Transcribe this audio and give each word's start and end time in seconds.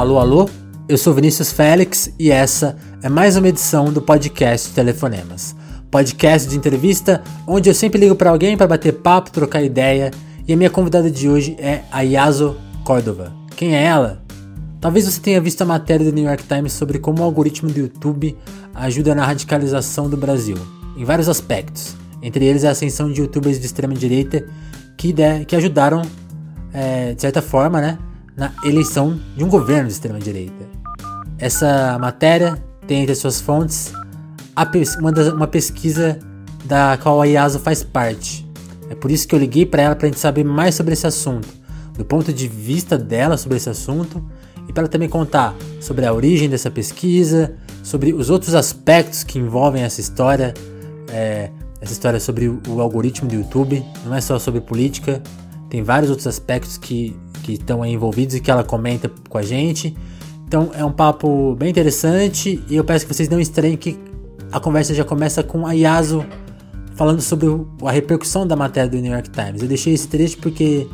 Alô, 0.00 0.18
alô? 0.18 0.48
Eu 0.88 0.96
sou 0.96 1.12
Vinícius 1.12 1.52
Félix 1.52 2.10
e 2.18 2.30
essa 2.30 2.74
é 3.02 3.08
mais 3.10 3.36
uma 3.36 3.48
edição 3.48 3.92
do 3.92 4.00
podcast 4.00 4.72
Telefonemas. 4.72 5.54
Podcast 5.90 6.48
de 6.48 6.56
entrevista 6.56 7.22
onde 7.46 7.68
eu 7.68 7.74
sempre 7.74 8.00
ligo 8.00 8.14
para 8.14 8.30
alguém 8.30 8.56
para 8.56 8.66
bater 8.66 8.94
papo, 8.94 9.30
trocar 9.30 9.62
ideia. 9.62 10.10
E 10.48 10.54
a 10.54 10.56
minha 10.56 10.70
convidada 10.70 11.10
de 11.10 11.28
hoje 11.28 11.54
é 11.58 11.82
a 11.92 12.00
Yaso 12.00 12.56
Córdova. 12.82 13.30
Quem 13.54 13.76
é 13.76 13.84
ela? 13.84 14.22
Talvez 14.80 15.04
você 15.04 15.20
tenha 15.20 15.38
visto 15.38 15.60
a 15.60 15.66
matéria 15.66 16.06
do 16.06 16.14
New 16.14 16.24
York 16.24 16.44
Times 16.44 16.72
sobre 16.72 16.98
como 16.98 17.20
o 17.20 17.24
algoritmo 17.24 17.68
do 17.68 17.80
YouTube 17.80 18.34
ajuda 18.74 19.14
na 19.14 19.26
radicalização 19.26 20.08
do 20.08 20.16
Brasil, 20.16 20.56
em 20.96 21.04
vários 21.04 21.28
aspectos. 21.28 21.94
Entre 22.22 22.46
eles 22.46 22.64
a 22.64 22.70
ascensão 22.70 23.12
de 23.12 23.20
youtubers 23.20 23.60
de 23.60 23.66
extrema 23.66 23.92
direita 23.92 24.46
que, 24.96 25.12
de, 25.12 25.44
que 25.44 25.54
ajudaram, 25.54 26.00
é, 26.72 27.12
de 27.12 27.20
certa 27.20 27.42
forma, 27.42 27.82
né, 27.82 27.98
na 28.36 28.52
eleição 28.64 29.18
de 29.36 29.44
um 29.44 29.48
governo 29.48 29.86
de 29.86 29.92
extrema 29.92 30.18
direita. 30.18 30.68
Essa 31.38 31.98
matéria 31.98 32.62
tem 32.86 33.02
entre 33.02 33.14
suas 33.14 33.40
fontes 33.40 33.92
uma, 34.98 35.12
das, 35.12 35.32
uma 35.32 35.46
pesquisa 35.46 36.18
da 36.64 36.98
qual 37.02 37.20
a 37.20 37.26
IASO 37.26 37.58
faz 37.60 37.82
parte. 37.82 38.46
É 38.88 38.94
por 38.94 39.10
isso 39.10 39.26
que 39.26 39.34
eu 39.34 39.38
liguei 39.38 39.64
para 39.64 39.82
ela 39.82 39.94
para 39.94 40.06
a 40.06 40.10
gente 40.10 40.20
saber 40.20 40.44
mais 40.44 40.74
sobre 40.74 40.92
esse 40.92 41.06
assunto, 41.06 41.48
do 41.96 42.04
ponto 42.04 42.32
de 42.32 42.48
vista 42.48 42.98
dela 42.98 43.36
sobre 43.36 43.56
esse 43.56 43.70
assunto, 43.70 44.22
e 44.68 44.72
para 44.72 44.82
ela 44.82 44.88
também 44.88 45.08
contar 45.08 45.54
sobre 45.80 46.04
a 46.04 46.12
origem 46.12 46.48
dessa 46.48 46.70
pesquisa, 46.70 47.54
sobre 47.82 48.12
os 48.12 48.30
outros 48.30 48.54
aspectos 48.54 49.24
que 49.24 49.38
envolvem 49.38 49.82
essa 49.82 50.00
história, 50.00 50.52
é, 51.08 51.50
essa 51.80 51.92
história 51.92 52.20
sobre 52.20 52.48
o 52.48 52.80
algoritmo 52.80 53.28
do 53.28 53.34
YouTube, 53.34 53.84
não 54.04 54.14
é 54.14 54.20
só 54.20 54.38
sobre 54.38 54.60
política, 54.60 55.22
tem 55.70 55.82
vários 55.82 56.10
outros 56.10 56.26
aspectos 56.26 56.76
que 56.76 57.16
que 57.40 57.52
estão 57.54 57.84
envolvidos 57.84 58.34
e 58.34 58.40
que 58.40 58.50
ela 58.50 58.62
comenta 58.62 59.10
com 59.28 59.38
a 59.38 59.42
gente. 59.42 59.96
Então 60.46 60.70
é 60.74 60.84
um 60.84 60.92
papo 60.92 61.54
bem 61.56 61.70
interessante 61.70 62.62
e 62.68 62.76
eu 62.76 62.84
peço 62.84 63.06
que 63.06 63.14
vocês 63.14 63.28
não 63.28 63.40
estranhem 63.40 63.76
que 63.76 63.98
a 64.52 64.58
conversa 64.58 64.94
já 64.94 65.04
começa 65.04 65.42
com 65.42 65.66
a 65.66 65.72
Yaso 65.72 66.24
falando 66.94 67.20
sobre 67.20 67.48
a 67.84 67.90
repercussão 67.90 68.46
da 68.46 68.56
matéria 68.56 68.90
do 68.90 68.98
New 68.98 69.12
York 69.12 69.30
Times. 69.30 69.62
Eu 69.62 69.68
deixei 69.68 69.94
esse 69.94 70.08
trecho 70.08 70.38
porque 70.38 70.86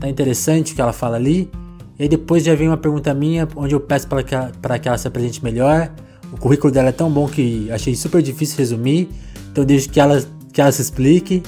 tá 0.00 0.08
interessante 0.08 0.72
o 0.72 0.74
que 0.74 0.80
ela 0.80 0.92
fala 0.92 1.16
ali. 1.16 1.50
E 1.98 2.04
aí 2.04 2.08
depois 2.08 2.44
já 2.44 2.54
vem 2.54 2.68
uma 2.68 2.76
pergunta 2.76 3.12
minha, 3.12 3.48
onde 3.56 3.74
eu 3.74 3.80
peço 3.80 4.06
para 4.06 4.22
que, 4.22 4.34
ela, 4.34 4.52
que 4.80 4.88
ela 4.88 4.96
se 4.96 5.08
apresente 5.08 5.42
melhor. 5.42 5.90
O 6.32 6.38
currículo 6.38 6.72
dela 6.72 6.90
é 6.90 6.92
tão 6.92 7.10
bom 7.10 7.26
que 7.26 7.68
achei 7.72 7.96
super 7.96 8.22
difícil 8.22 8.56
resumir. 8.58 9.08
Então 9.50 9.64
deixo 9.64 9.90
que 9.90 9.98
ela, 9.98 10.22
que 10.52 10.60
ela 10.60 10.70
se 10.70 10.80
explique. 10.80 11.42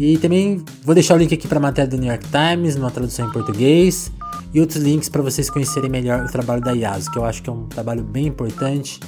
E 0.00 0.16
também 0.16 0.64
vou 0.82 0.94
deixar 0.94 1.14
o 1.14 1.18
link 1.18 1.34
aqui 1.34 1.46
para 1.46 1.58
a 1.58 1.60
matéria 1.60 1.90
do 1.90 1.98
New 1.98 2.08
York 2.08 2.24
Times, 2.30 2.74
numa 2.74 2.90
tradução 2.90 3.28
em 3.28 3.32
português, 3.32 4.10
e 4.54 4.58
outros 4.58 4.82
links 4.82 5.10
para 5.10 5.20
vocês 5.20 5.50
conhecerem 5.50 5.90
melhor 5.90 6.24
o 6.24 6.32
trabalho 6.32 6.62
da 6.62 6.72
Yasu, 6.72 7.10
que 7.10 7.18
eu 7.18 7.24
acho 7.26 7.42
que 7.42 7.50
é 7.50 7.52
um 7.52 7.66
trabalho 7.66 8.02
bem 8.02 8.28
importante. 8.28 8.98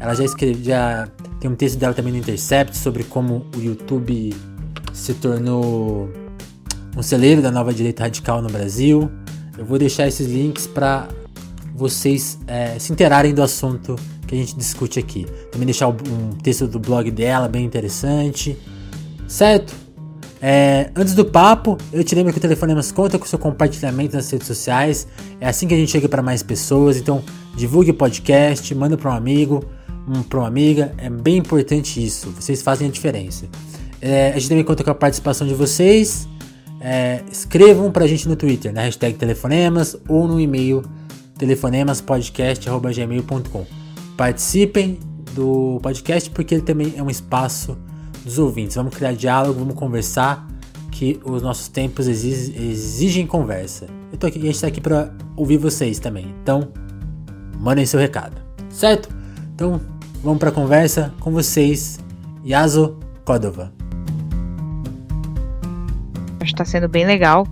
Ela 0.00 0.12
já 0.12 0.24
escreveu, 0.24 0.64
já 0.64 1.08
tem 1.38 1.48
um 1.48 1.54
texto 1.54 1.78
dela 1.78 1.94
também 1.94 2.12
no 2.12 2.18
Intercept 2.18 2.76
sobre 2.76 3.04
como 3.04 3.46
o 3.56 3.60
YouTube 3.60 4.34
se 4.92 5.14
tornou 5.14 6.10
um 6.96 7.02
celeiro 7.02 7.40
da 7.40 7.52
nova 7.52 7.72
direita 7.72 8.02
radical 8.02 8.42
no 8.42 8.48
Brasil. 8.48 9.08
Eu 9.56 9.64
vou 9.64 9.78
deixar 9.78 10.08
esses 10.08 10.26
links 10.26 10.66
para 10.66 11.06
vocês 11.76 12.40
é, 12.48 12.76
se 12.76 12.92
interarem 12.92 13.32
do 13.32 13.40
assunto 13.40 13.94
que 14.26 14.34
a 14.34 14.38
gente 14.38 14.56
discute 14.56 14.98
aqui. 14.98 15.28
Também 15.52 15.66
deixar 15.66 15.86
um 15.86 16.30
texto 16.42 16.66
do 16.66 16.80
blog 16.80 17.08
dela 17.12 17.48
bem 17.48 17.64
interessante. 17.64 18.58
Certo? 19.28 19.83
É, 20.46 20.90
antes 20.94 21.14
do 21.14 21.24
papo, 21.24 21.78
eu 21.90 22.04
te 22.04 22.14
lembro 22.14 22.30
que 22.30 22.36
o 22.36 22.42
Telefonemas 22.42 22.92
conta 22.92 23.18
com 23.18 23.24
seu 23.24 23.38
compartilhamento 23.38 24.14
nas 24.14 24.30
redes 24.30 24.46
sociais. 24.46 25.08
É 25.40 25.48
assim 25.48 25.66
que 25.66 25.72
a 25.72 25.76
gente 25.78 25.90
chega 25.90 26.06
para 26.06 26.20
mais 26.20 26.42
pessoas. 26.42 26.98
Então, 26.98 27.24
divulgue 27.56 27.92
o 27.92 27.94
podcast, 27.94 28.74
manda 28.74 28.94
para 28.94 29.10
um 29.10 29.14
amigo, 29.14 29.64
um, 30.06 30.22
para 30.22 30.40
uma 30.40 30.46
amiga. 30.46 30.92
É 30.98 31.08
bem 31.08 31.38
importante 31.38 32.04
isso. 32.04 32.28
Vocês 32.38 32.60
fazem 32.60 32.88
a 32.88 32.90
diferença. 32.90 33.46
É, 34.02 34.32
a 34.32 34.34
gente 34.34 34.50
também 34.50 34.64
conta 34.64 34.84
com 34.84 34.90
a 34.90 34.94
participação 34.94 35.46
de 35.46 35.54
vocês. 35.54 36.28
É, 36.78 37.22
escrevam 37.32 37.90
para 37.90 38.04
a 38.04 38.06
gente 38.06 38.28
no 38.28 38.36
Twitter, 38.36 38.70
na 38.70 38.82
hashtag 38.82 39.16
Telefonemas 39.16 39.96
ou 40.06 40.28
no 40.28 40.38
e-mail 40.38 40.82
telefonemaspodcast.gmail.com. 41.38 43.66
Participem 44.14 44.98
do 45.32 45.80
podcast 45.82 46.28
porque 46.28 46.56
ele 46.56 46.62
também 46.62 46.92
é 46.98 47.02
um 47.02 47.08
espaço 47.08 47.78
dos 48.24 48.38
ouvintes. 48.38 48.76
Vamos 48.76 48.94
criar 48.94 49.12
diálogo, 49.12 49.58
vamos 49.58 49.74
conversar, 49.74 50.48
que 50.90 51.20
os 51.24 51.42
nossos 51.42 51.68
tempos 51.68 52.06
exigem, 52.06 52.70
exigem 52.70 53.26
conversa. 53.26 53.86
Eu 54.10 54.18
tô 54.18 54.26
aqui, 54.26 54.38
a 54.38 54.42
gente 54.42 54.54
está 54.54 54.68
aqui 54.68 54.80
para 54.80 55.12
ouvir 55.36 55.58
vocês 55.58 55.98
também. 55.98 56.34
Então, 56.42 56.72
mandem 57.58 57.84
seu 57.84 58.00
recado, 58.00 58.40
certo? 58.70 59.08
Então, 59.54 59.80
vamos 60.22 60.38
para 60.38 60.48
a 60.48 60.52
conversa 60.52 61.12
com 61.20 61.32
vocês, 61.32 61.98
Yaso 62.44 62.98
Córdova. 63.24 63.72
Está 66.42 66.64
sendo 66.64 66.88
bem 66.88 67.04
legal. 67.04 67.46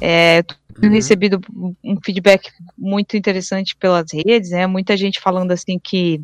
É, 0.00 0.42
tenho 0.80 0.92
uhum. 0.92 0.98
recebido 0.98 1.40
um 1.82 1.96
feedback 2.04 2.50
muito 2.76 3.16
interessante 3.16 3.74
pelas 3.76 4.06
redes, 4.12 4.50
né? 4.50 4.66
Muita 4.66 4.96
gente 4.96 5.20
falando 5.20 5.52
assim 5.52 5.78
que 5.82 6.20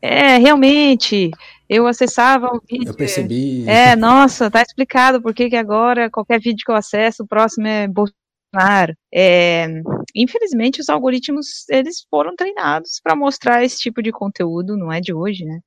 é 0.00 0.36
realmente 0.38 1.30
eu 1.68 1.86
acessava 1.86 2.48
o 2.48 2.60
vídeo. 2.60 2.88
Eu 2.88 2.94
percebi. 2.94 3.68
É, 3.68 3.96
nossa, 3.96 4.50
tá 4.50 4.62
explicado 4.62 5.20
por 5.20 5.34
que 5.34 5.54
agora 5.56 6.10
qualquer 6.10 6.40
vídeo 6.40 6.62
que 6.64 6.70
eu 6.70 6.76
acesso, 6.76 7.24
o 7.24 7.26
próximo 7.26 7.66
é 7.66 7.88
Bolsonaro. 7.88 8.96
É, 9.12 9.66
infelizmente, 10.14 10.80
os 10.80 10.88
algoritmos 10.88 11.68
eles 11.68 12.06
foram 12.08 12.36
treinados 12.36 13.00
para 13.02 13.16
mostrar 13.16 13.64
esse 13.64 13.78
tipo 13.78 14.00
de 14.00 14.12
conteúdo, 14.12 14.76
não 14.76 14.92
é 14.92 15.00
de 15.00 15.12
hoje, 15.12 15.44
né? 15.44 15.60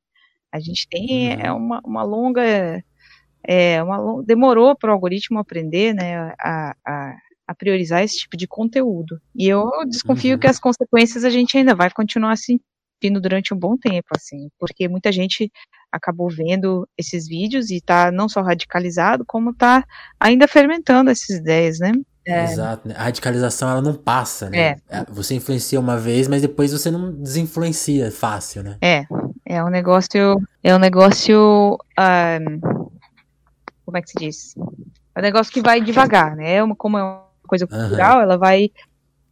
A 0.51 0.59
gente 0.59 0.87
tem 0.89 1.35
uhum. 1.35 1.41
é 1.41 1.51
uma, 1.51 1.81
uma 1.85 2.03
longa. 2.03 2.83
É, 3.47 3.81
uma, 3.83 4.23
demorou 4.23 4.75
para 4.75 4.89
o 4.89 4.93
algoritmo 4.93 5.39
aprender 5.39 5.93
né, 5.93 6.33
a, 6.39 6.75
a, 6.85 7.15
a, 7.47 7.55
priorizar 7.55 8.03
esse 8.03 8.19
tipo 8.19 8.35
de 8.35 8.47
conteúdo. 8.47 9.19
E 9.33 9.47
eu 9.47 9.69
desconfio 9.87 10.33
uhum. 10.33 10.39
que 10.39 10.47
as 10.47 10.59
consequências 10.59 11.23
a 11.23 11.29
gente 11.29 11.57
ainda 11.57 11.73
vai 11.73 11.89
continuar 11.89 12.33
assim, 12.33 12.59
vindo 13.01 13.19
durante 13.19 13.53
um 13.53 13.57
bom 13.57 13.77
tempo, 13.77 14.07
assim, 14.15 14.49
porque 14.59 14.87
muita 14.87 15.11
gente 15.11 15.51
acabou 15.91 16.29
vendo 16.29 16.87
esses 16.97 17.27
vídeos 17.27 17.69
e 17.69 17.77
está 17.77 18.11
não 18.11 18.29
só 18.29 18.41
radicalizado, 18.41 19.25
como 19.25 19.51
está 19.51 19.83
ainda 20.19 20.47
fermentando 20.47 21.09
essas 21.09 21.37
ideias, 21.37 21.79
né? 21.79 21.91
É. 22.25 22.43
Exato. 22.43 22.87
Né? 22.87 22.95
A 22.95 23.03
radicalização 23.03 23.69
ela 23.69 23.81
não 23.81 23.95
passa, 23.95 24.49
né? 24.49 24.59
É. 24.59 24.77
é. 24.89 25.05
Você 25.09 25.33
influencia 25.33 25.79
uma 25.79 25.97
vez, 25.97 26.27
mas 26.27 26.41
depois 26.41 26.71
você 26.71 26.91
não 26.91 27.11
desinfluencia 27.11 28.11
fácil, 28.11 28.63
né? 28.63 28.77
É. 28.81 29.05
É 29.45 29.63
um 29.63 29.69
negócio. 29.69 30.39
É 30.63 30.75
um 30.75 30.79
negócio. 30.79 31.79
Um, 31.97 32.59
como 33.83 33.97
é 33.97 34.01
que 34.01 34.11
se 34.11 34.19
diz? 34.19 34.55
É 35.15 35.19
um 35.19 35.23
negócio 35.23 35.51
que 35.51 35.61
vai 35.61 35.81
devagar, 35.81 36.35
né? 36.35 36.55
É 36.55 36.63
uma, 36.63 36.75
como 36.75 36.99
é 36.99 37.03
uma 37.03 37.25
coisa 37.47 37.65
cultural, 37.65 38.17
uhum. 38.17 38.21
ela 38.21 38.37
vai 38.37 38.69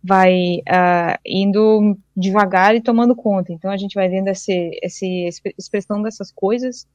vai 0.03 0.61
uh, 0.67 1.19
indo 1.25 1.97
devagar 2.17 2.75
e 2.75 2.81
tomando 2.81 3.15
conta. 3.15 3.53
Então 3.53 3.69
a 3.69 3.77
gente 3.77 3.93
vai 3.93 4.09
vendo 4.09 4.27
essa 4.27 4.51
expressão 5.57 6.01
dessas 6.01 6.31
coisas 6.31 6.87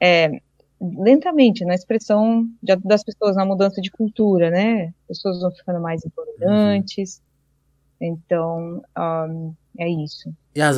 é, 0.00 0.40
lentamente, 0.80 1.64
na 1.64 1.74
expressão 1.74 2.48
de, 2.62 2.74
das 2.76 3.04
pessoas, 3.04 3.36
na 3.36 3.44
mudança 3.44 3.80
de 3.82 3.90
cultura, 3.90 4.50
né? 4.50 4.86
As 5.10 5.18
pessoas 5.18 5.40
vão 5.40 5.52
ficando 5.52 5.80
mais 5.80 6.04
intolerantes. 6.04 7.18
Uhum. 8.00 8.08
Então, 8.08 8.82
um, 8.98 9.54
é 9.78 9.88
isso. 9.88 10.34
Yas, 10.56 10.76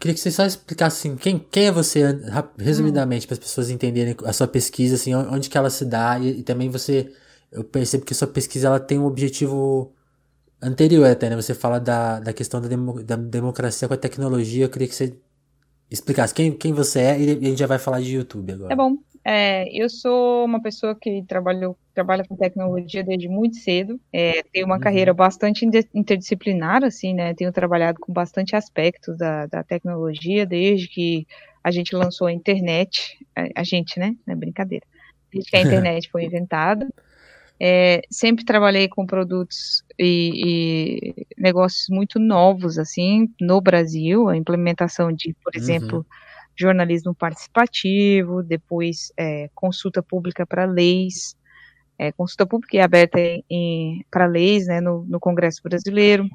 queria 0.00 0.14
que 0.14 0.20
você 0.20 0.30
só 0.30 0.44
explicasse 0.44 1.08
assim, 1.08 1.16
quem, 1.16 1.38
quem 1.38 1.66
é 1.66 1.72
você, 1.72 2.02
resumidamente, 2.58 3.24
hum. 3.24 3.28
para 3.28 3.34
as 3.34 3.38
pessoas 3.38 3.70
entenderem 3.70 4.16
a 4.24 4.32
sua 4.32 4.48
pesquisa, 4.48 4.96
assim, 4.96 5.14
onde 5.14 5.48
que 5.48 5.56
ela 5.56 5.70
se 5.70 5.84
dá, 5.84 6.18
e, 6.18 6.40
e 6.40 6.42
também 6.42 6.68
você, 6.68 7.12
eu 7.52 7.62
percebo 7.62 8.04
que 8.04 8.12
a 8.12 8.16
sua 8.16 8.28
pesquisa 8.28 8.66
ela 8.66 8.80
tem 8.80 8.98
um 8.98 9.06
objetivo 9.06 9.92
anterior 10.62 11.06
até, 11.06 11.30
né? 11.30 11.36
Você 11.36 11.54
fala 11.54 11.78
da, 11.78 12.20
da 12.20 12.32
questão 12.32 12.60
da, 12.60 12.68
demo, 12.68 13.02
da 13.02 13.16
democracia 13.16 13.88
com 13.88 13.94
a 13.94 13.98
tecnologia. 13.98 14.64
Eu 14.64 14.70
queria 14.70 14.88
que 14.88 14.94
você 14.94 15.16
explicasse 15.90 16.34
quem, 16.34 16.52
quem 16.52 16.72
você 16.72 17.00
é 17.00 17.20
e 17.20 17.30
a 17.30 17.34
gente 17.34 17.58
já 17.58 17.66
vai 17.66 17.78
falar 17.78 18.00
de 18.00 18.14
YouTube 18.16 18.52
agora. 18.52 18.72
É 18.72 18.76
bom. 18.76 18.96
É, 19.28 19.66
eu 19.72 19.90
sou 19.90 20.44
uma 20.44 20.62
pessoa 20.62 20.94
que 20.94 21.24
trabalhou, 21.26 21.76
trabalha 21.92 22.24
com 22.24 22.36
tecnologia 22.36 23.02
desde 23.02 23.28
muito 23.28 23.56
cedo. 23.56 24.00
É, 24.12 24.40
tenho 24.52 24.66
uma 24.66 24.76
uhum. 24.76 24.80
carreira 24.80 25.12
bastante 25.12 25.68
interdisciplinar, 25.92 26.84
assim, 26.84 27.12
né? 27.12 27.34
Tenho 27.34 27.52
trabalhado 27.52 27.98
com 27.98 28.12
bastante 28.12 28.54
aspectos 28.54 29.18
da, 29.18 29.46
da 29.46 29.64
tecnologia 29.64 30.46
desde 30.46 30.86
que 30.86 31.26
a 31.62 31.72
gente 31.72 31.96
lançou 31.96 32.28
a 32.28 32.32
internet. 32.32 33.18
A, 33.34 33.62
a 33.62 33.64
gente, 33.64 33.98
né? 33.98 34.14
Não 34.24 34.34
é 34.34 34.36
brincadeira. 34.36 34.86
Desde 35.32 35.50
que 35.50 35.56
a 35.56 35.62
internet 35.62 36.08
foi 36.08 36.24
inventada. 36.24 36.88
É, 37.58 38.02
sempre 38.10 38.44
trabalhei 38.44 38.86
com 38.86 39.06
produtos 39.06 39.82
e, 39.98 41.14
e, 41.14 41.26
negócios 41.38 41.86
muito 41.88 42.18
novos, 42.18 42.78
assim, 42.78 43.32
no 43.40 43.60
Brasil, 43.60 44.28
a 44.28 44.36
implementação 44.36 45.10
de, 45.10 45.34
por 45.42 45.54
uhum. 45.54 45.62
exemplo, 45.62 46.06
jornalismo 46.54 47.14
participativo, 47.14 48.42
depois 48.42 49.10
é, 49.16 49.48
consulta 49.54 50.02
pública 50.02 50.46
para 50.46 50.66
leis, 50.66 51.34
é, 51.98 52.12
consulta 52.12 52.46
pública 52.46 52.76
é 52.76 52.82
aberta 52.82 53.18
para 54.10 54.26
leis, 54.26 54.66
né, 54.66 54.80
no, 54.80 55.04
no, 55.06 55.18
Congresso 55.18 55.62
Brasileiro, 55.62 56.28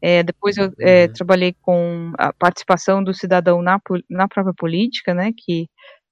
É, 0.00 0.22
depois 0.22 0.56
eu 0.56 0.72
é, 0.80 1.06
uhum. 1.06 1.12
trabalhei 1.12 1.54
com 1.62 2.12
a 2.18 2.32
participação 2.32 3.02
do 3.04 3.14
cidadão 3.14 3.62
na, 3.62 3.80
na 4.10 4.28
própria 4.28 4.54
política, 4.54 5.14
né, 5.14 5.32
que 5.36 5.68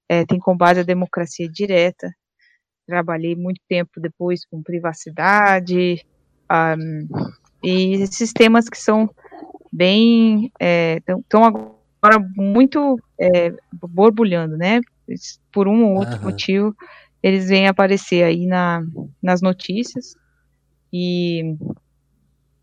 é, 0.09 0.25
tem 0.25 0.39
com 0.39 0.55
base 0.57 0.81
a 0.81 0.83
democracia 0.83 1.47
direta. 1.49 2.09
Trabalhei 2.91 3.37
muito 3.37 3.61
tempo 3.69 4.01
depois 4.01 4.43
com 4.43 4.61
privacidade 4.61 6.05
um, 6.51 7.07
e 7.63 7.93
esses 7.93 8.33
temas 8.33 8.67
que 8.67 8.77
são 8.77 9.09
bem 9.71 10.51
estão 10.59 11.45
é, 11.45 11.47
agora 11.47 12.19
muito 12.35 12.99
é, 13.17 13.53
borbulhando, 13.71 14.57
né? 14.57 14.81
Por 15.53 15.69
um 15.69 15.85
ou 15.85 15.99
outro 15.99 16.17
uhum. 16.17 16.23
motivo, 16.23 16.75
eles 17.23 17.47
vêm 17.47 17.65
aparecer 17.65 18.25
aí 18.25 18.45
na, 18.45 18.83
nas 19.23 19.41
notícias 19.41 20.17
e 20.91 21.55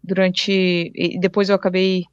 durante. 0.04 0.92
E 0.94 1.18
depois 1.18 1.48
eu 1.48 1.54
acabei. 1.54 2.04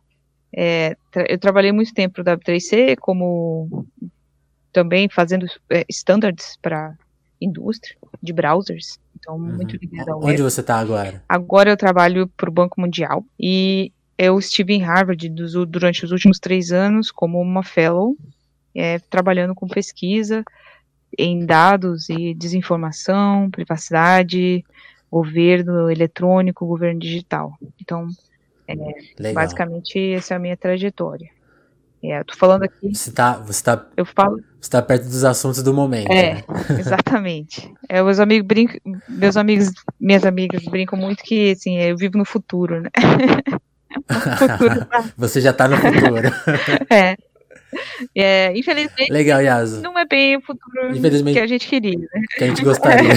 É, 0.55 0.95
tra 1.11 1.25
eu 1.27 1.37
trabalhei 1.37 1.73
muito 1.73 1.93
tempo 1.93 2.19
no 2.19 2.23
W3C, 2.23 2.95
como 2.97 3.85
também 4.71 5.09
fazendo 5.09 5.45
é, 5.69 5.83
standards 5.89 6.57
para 6.61 6.95
indústria 7.39 7.95
de 8.21 8.33
browsers. 8.33 8.99
Então, 9.17 9.35
uhum. 9.35 9.55
muito 9.55 9.75
ligado 9.77 10.09
ao 10.09 10.17
Onde 10.19 10.27
web. 10.27 10.43
você 10.43 10.61
está 10.61 10.79
agora? 10.79 11.23
Agora 11.27 11.69
eu 11.69 11.77
trabalho 11.77 12.27
para 12.35 12.49
o 12.49 12.53
Banco 12.53 12.79
Mundial 12.79 13.23
e 13.39 13.91
eu 14.17 14.37
estive 14.39 14.73
em 14.73 14.81
Harvard 14.81 15.27
dos, 15.29 15.53
durante 15.67 16.05
os 16.05 16.11
últimos 16.11 16.39
três 16.39 16.71
anos 16.71 17.11
como 17.11 17.39
uma 17.39 17.63
fellow, 17.63 18.15
é, 18.73 18.99
trabalhando 18.99 19.55
com 19.55 19.67
pesquisa 19.67 20.43
em 21.17 21.45
dados 21.45 22.09
e 22.09 22.33
desinformação, 22.33 23.49
privacidade, 23.49 24.65
governo 25.09 25.89
eletrônico, 25.89 26.65
governo 26.65 26.99
digital. 26.99 27.53
Então, 27.81 28.07
é, 28.67 29.31
basicamente, 29.33 29.97
essa 30.11 30.33
é 30.33 30.37
a 30.37 30.39
minha 30.39 30.57
trajetória. 30.57 31.29
É, 32.11 32.19
eu 32.19 32.25
tô 32.25 32.35
falando 32.35 32.63
aqui. 32.63 32.93
Você 32.93 33.11
tá, 33.11 33.33
você 33.33 33.63
tá, 33.63 33.85
eu 33.95 34.05
falo, 34.05 34.39
você 34.59 34.69
tá 34.69 34.81
perto 34.81 35.03
dos 35.03 35.23
assuntos 35.23 35.61
do 35.63 35.73
momento. 35.73 36.11
É, 36.11 36.35
né? 36.35 36.43
exatamente. 36.79 37.71
É, 37.87 38.01
meus 38.01 38.19
amigos 38.19 38.47
brincam, 38.47 38.79
meus 39.07 39.37
amigos, 39.37 39.71
minhas 39.99 40.25
amigas 40.25 40.63
brincam 40.65 40.97
muito 40.97 41.23
que 41.23 41.51
assim, 41.51 41.77
eu 41.77 41.97
vivo 41.97 42.17
no 42.17 42.25
futuro, 42.25 42.81
né? 42.81 42.89
futuro 44.47 44.85
tá... 44.85 45.03
Você 45.17 45.41
já 45.41 45.53
tá 45.53 45.67
no 45.67 45.77
futuro. 45.77 46.27
é. 46.89 47.15
É, 48.15 48.57
infelizmente, 48.57 49.11
Legal, 49.11 49.41
Yasu. 49.41 49.81
não 49.81 49.99
é 49.99 50.05
bem 50.05 50.37
o 50.37 50.41
futuro 50.41 50.93
que 51.33 51.39
a 51.39 51.47
gente 51.47 51.67
queria. 51.67 51.99
Né? 51.99 52.21
Que 52.37 52.43
a 52.45 52.47
gente 52.47 52.63
gostaria. 52.63 53.11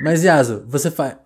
Mas, 0.00 0.24
Yasu, 0.24 0.64
você 0.66 0.90
faz. 0.90 1.16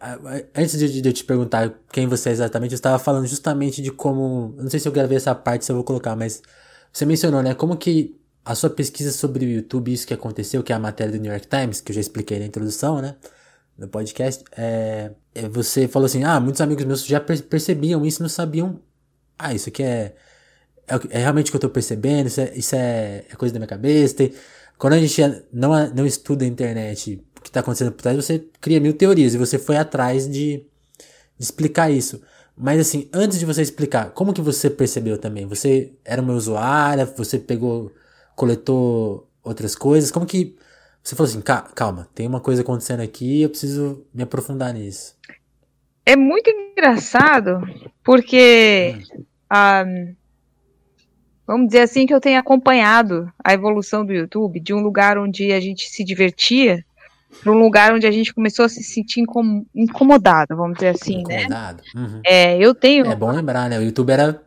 Antes 0.54 0.78
de, 0.78 1.00
de, 1.00 1.08
eu 1.08 1.12
te 1.12 1.24
perguntar 1.24 1.72
quem 1.92 2.06
você 2.06 2.30
é 2.30 2.32
exatamente, 2.32 2.72
eu 2.72 2.76
estava 2.76 2.98
falando 2.98 3.26
justamente 3.26 3.82
de 3.82 3.90
como. 3.90 4.54
Não 4.56 4.70
sei 4.70 4.80
se 4.80 4.88
eu 4.88 4.92
gravei 4.92 5.16
essa 5.16 5.34
parte, 5.34 5.64
se 5.64 5.72
eu 5.72 5.76
vou 5.76 5.84
colocar, 5.84 6.16
mas 6.16 6.42
você 6.92 7.04
mencionou, 7.06 7.42
né? 7.42 7.54
Como 7.54 7.76
que 7.76 8.18
a 8.44 8.54
sua 8.54 8.70
pesquisa 8.70 9.12
sobre 9.12 9.44
o 9.44 9.48
YouTube, 9.48 9.92
isso 9.92 10.06
que 10.06 10.14
aconteceu, 10.14 10.62
que 10.62 10.72
é 10.72 10.76
a 10.76 10.78
matéria 10.78 11.12
do 11.12 11.18
New 11.20 11.30
York 11.30 11.46
Times, 11.46 11.80
que 11.80 11.92
eu 11.92 11.94
já 11.94 12.00
expliquei 12.00 12.38
na 12.38 12.46
introdução, 12.46 13.00
né? 13.00 13.16
No 13.76 13.88
podcast, 13.88 14.44
é, 14.56 15.12
é 15.34 15.48
você 15.48 15.86
falou 15.88 16.06
assim: 16.06 16.24
ah, 16.24 16.40
muitos 16.40 16.60
amigos 16.60 16.84
meus 16.84 17.04
já 17.04 17.20
percebiam 17.20 18.04
isso 18.04 18.22
não 18.22 18.28
sabiam. 18.28 18.80
Ah, 19.38 19.54
isso 19.54 19.68
aqui 19.68 19.82
é 19.82 20.14
é, 20.88 21.18
é 21.18 21.20
realmente 21.20 21.48
o 21.48 21.50
que 21.50 21.56
eu 21.56 21.60
tô 21.60 21.68
percebendo, 21.68 22.26
isso 22.26 22.40
é, 22.40 22.52
isso 22.56 22.74
é, 22.74 23.24
é 23.30 23.36
coisa 23.36 23.52
da 23.52 23.60
minha 23.60 23.68
cabeça. 23.68 24.16
Tem, 24.16 24.32
quando 24.78 24.94
a 24.94 24.98
gente 24.98 25.20
não, 25.52 25.70
não 25.94 26.06
estuda 26.06 26.44
a 26.44 26.48
internet, 26.48 27.22
que 27.42 27.48
está 27.48 27.60
acontecendo 27.60 27.92
por 27.92 28.02
trás, 28.02 28.16
você 28.16 28.44
cria 28.60 28.80
mil 28.80 28.92
teorias 28.92 29.34
e 29.34 29.38
você 29.38 29.58
foi 29.58 29.76
atrás 29.76 30.28
de, 30.28 30.58
de 30.58 30.64
explicar 31.38 31.90
isso. 31.90 32.20
Mas 32.56 32.80
assim, 32.80 33.08
antes 33.12 33.38
de 33.38 33.46
você 33.46 33.62
explicar, 33.62 34.10
como 34.10 34.32
que 34.32 34.40
você 34.40 34.68
percebeu 34.68 35.16
também? 35.18 35.46
Você 35.46 35.92
era 36.04 36.20
uma 36.20 36.34
usuária, 36.34 37.04
você 37.04 37.38
pegou, 37.38 37.92
coletou 38.34 39.28
outras 39.44 39.74
coisas, 39.74 40.10
como 40.10 40.26
que 40.26 40.56
você 41.02 41.14
falou 41.14 41.30
assim, 41.30 41.42
calma, 41.74 42.08
tem 42.14 42.26
uma 42.26 42.40
coisa 42.40 42.62
acontecendo 42.62 43.00
aqui, 43.00 43.42
eu 43.42 43.48
preciso 43.48 44.04
me 44.12 44.22
aprofundar 44.22 44.74
nisso. 44.74 45.16
É 46.04 46.16
muito 46.16 46.50
engraçado, 46.50 47.60
porque 48.02 48.96
um, 49.52 50.14
vamos 51.46 51.68
dizer 51.68 51.80
assim, 51.80 52.06
que 52.06 52.12
eu 52.12 52.20
tenho 52.20 52.38
acompanhado 52.38 53.32
a 53.42 53.54
evolução 53.54 54.04
do 54.04 54.12
YouTube, 54.12 54.60
de 54.60 54.74
um 54.74 54.80
lugar 54.80 55.16
onde 55.16 55.52
a 55.52 55.60
gente 55.60 55.88
se 55.88 56.04
divertia, 56.04 56.84
para 57.42 57.52
um 57.52 57.58
lugar 57.58 57.92
onde 57.92 58.06
a 58.06 58.10
gente 58.10 58.34
começou 58.34 58.64
a 58.64 58.68
se 58.68 58.82
sentir 58.82 59.20
incom 59.20 59.64
incomodado, 59.74 60.56
vamos 60.56 60.74
dizer 60.74 60.88
assim, 60.88 61.22
né? 61.26 61.42
incomodado. 61.42 61.82
né? 61.94 62.02
Uhum. 62.02 62.20
É, 62.24 62.58
eu 62.58 62.74
tenho. 62.74 63.06
É 63.06 63.16
bom 63.16 63.30
lembrar, 63.30 63.68
né? 63.68 63.78
O 63.78 63.82
YouTube 63.82 64.10
era 64.10 64.42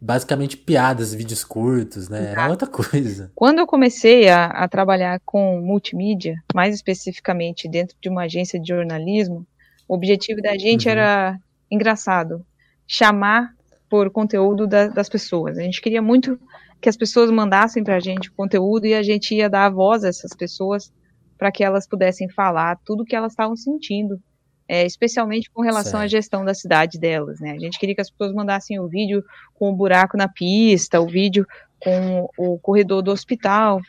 basicamente 0.00 0.56
piadas, 0.56 1.14
vídeos 1.14 1.42
curtos, 1.42 2.08
né? 2.08 2.32
Era 2.32 2.48
outra 2.48 2.68
coisa. 2.68 3.30
Quando 3.34 3.58
eu 3.58 3.66
comecei 3.66 4.28
a, 4.28 4.46
a 4.46 4.68
trabalhar 4.68 5.20
com 5.24 5.60
multimídia, 5.60 6.36
mais 6.54 6.74
especificamente 6.74 7.68
dentro 7.68 7.96
de 8.00 8.08
uma 8.08 8.24
agência 8.24 8.60
de 8.60 8.68
jornalismo, 8.68 9.46
o 9.88 9.94
objetivo 9.94 10.40
da 10.42 10.56
gente 10.58 10.86
uhum. 10.86 10.92
era 10.92 11.38
engraçado, 11.70 12.44
chamar 12.86 13.50
por 13.88 14.10
conteúdo 14.10 14.66
da, 14.66 14.88
das 14.88 15.08
pessoas. 15.08 15.58
A 15.58 15.62
gente 15.62 15.80
queria 15.80 16.02
muito 16.02 16.38
que 16.80 16.88
as 16.88 16.96
pessoas 16.96 17.30
mandassem 17.30 17.82
para 17.82 17.96
a 17.96 18.00
gente 18.00 18.30
conteúdo 18.30 18.86
e 18.86 18.94
a 18.94 19.02
gente 19.02 19.34
ia 19.34 19.48
dar 19.48 19.66
a 19.66 19.70
voz 19.70 20.04
a 20.04 20.08
essas 20.08 20.34
pessoas 20.34 20.92
para 21.38 21.52
que 21.52 21.62
elas 21.62 21.86
pudessem 21.86 22.28
falar 22.28 22.78
tudo 22.84 23.02
o 23.02 23.04
que 23.04 23.14
elas 23.14 23.32
estavam 23.32 23.56
sentindo, 23.56 24.20
é, 24.68 24.84
especialmente 24.84 25.50
com 25.50 25.62
relação 25.62 26.00
certo. 26.00 26.04
à 26.04 26.08
gestão 26.08 26.44
da 26.44 26.54
cidade 26.54 26.98
delas. 26.98 27.40
Né? 27.40 27.52
A 27.52 27.58
gente 27.58 27.78
queria 27.78 27.94
que 27.94 28.00
as 28.00 28.10
pessoas 28.10 28.34
mandassem 28.34 28.78
o 28.78 28.88
vídeo 28.88 29.24
com 29.54 29.70
o 29.70 29.76
buraco 29.76 30.16
na 30.16 30.28
pista, 30.28 31.00
o 31.00 31.06
vídeo 31.06 31.46
com 31.80 32.28
o 32.36 32.58
corredor 32.58 33.02
do 33.02 33.12
hospital. 33.12 33.80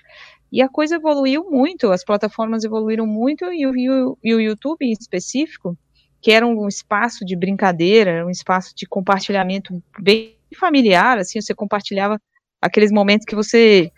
E 0.51 0.61
a 0.61 0.69
coisa 0.69 0.95
evoluiu 0.95 1.49
muito, 1.49 1.91
as 1.91 2.03
plataformas 2.03 2.63
evoluíram 2.63 3.05
muito 3.05 3.45
e 3.51 3.65
o, 3.65 3.75
e 3.75 3.89
o, 3.89 4.17
e 4.23 4.33
o 4.33 4.41
YouTube 4.41 4.85
em 4.85 4.91
específico 4.91 5.77
que 6.21 6.31
era 6.31 6.45
um 6.45 6.67
espaço 6.67 7.23
de 7.23 7.35
brincadeira, 7.35 8.25
um 8.25 8.29
espaço 8.29 8.75
de 8.75 8.85
compartilhamento 8.85 9.81
bem 9.99 10.35
familiar, 10.57 11.17
assim, 11.17 11.39
você 11.39 11.53
compartilhava 11.53 12.19
aqueles 12.61 12.91
momentos 12.91 13.25
que 13.25 13.35
você 13.35 13.91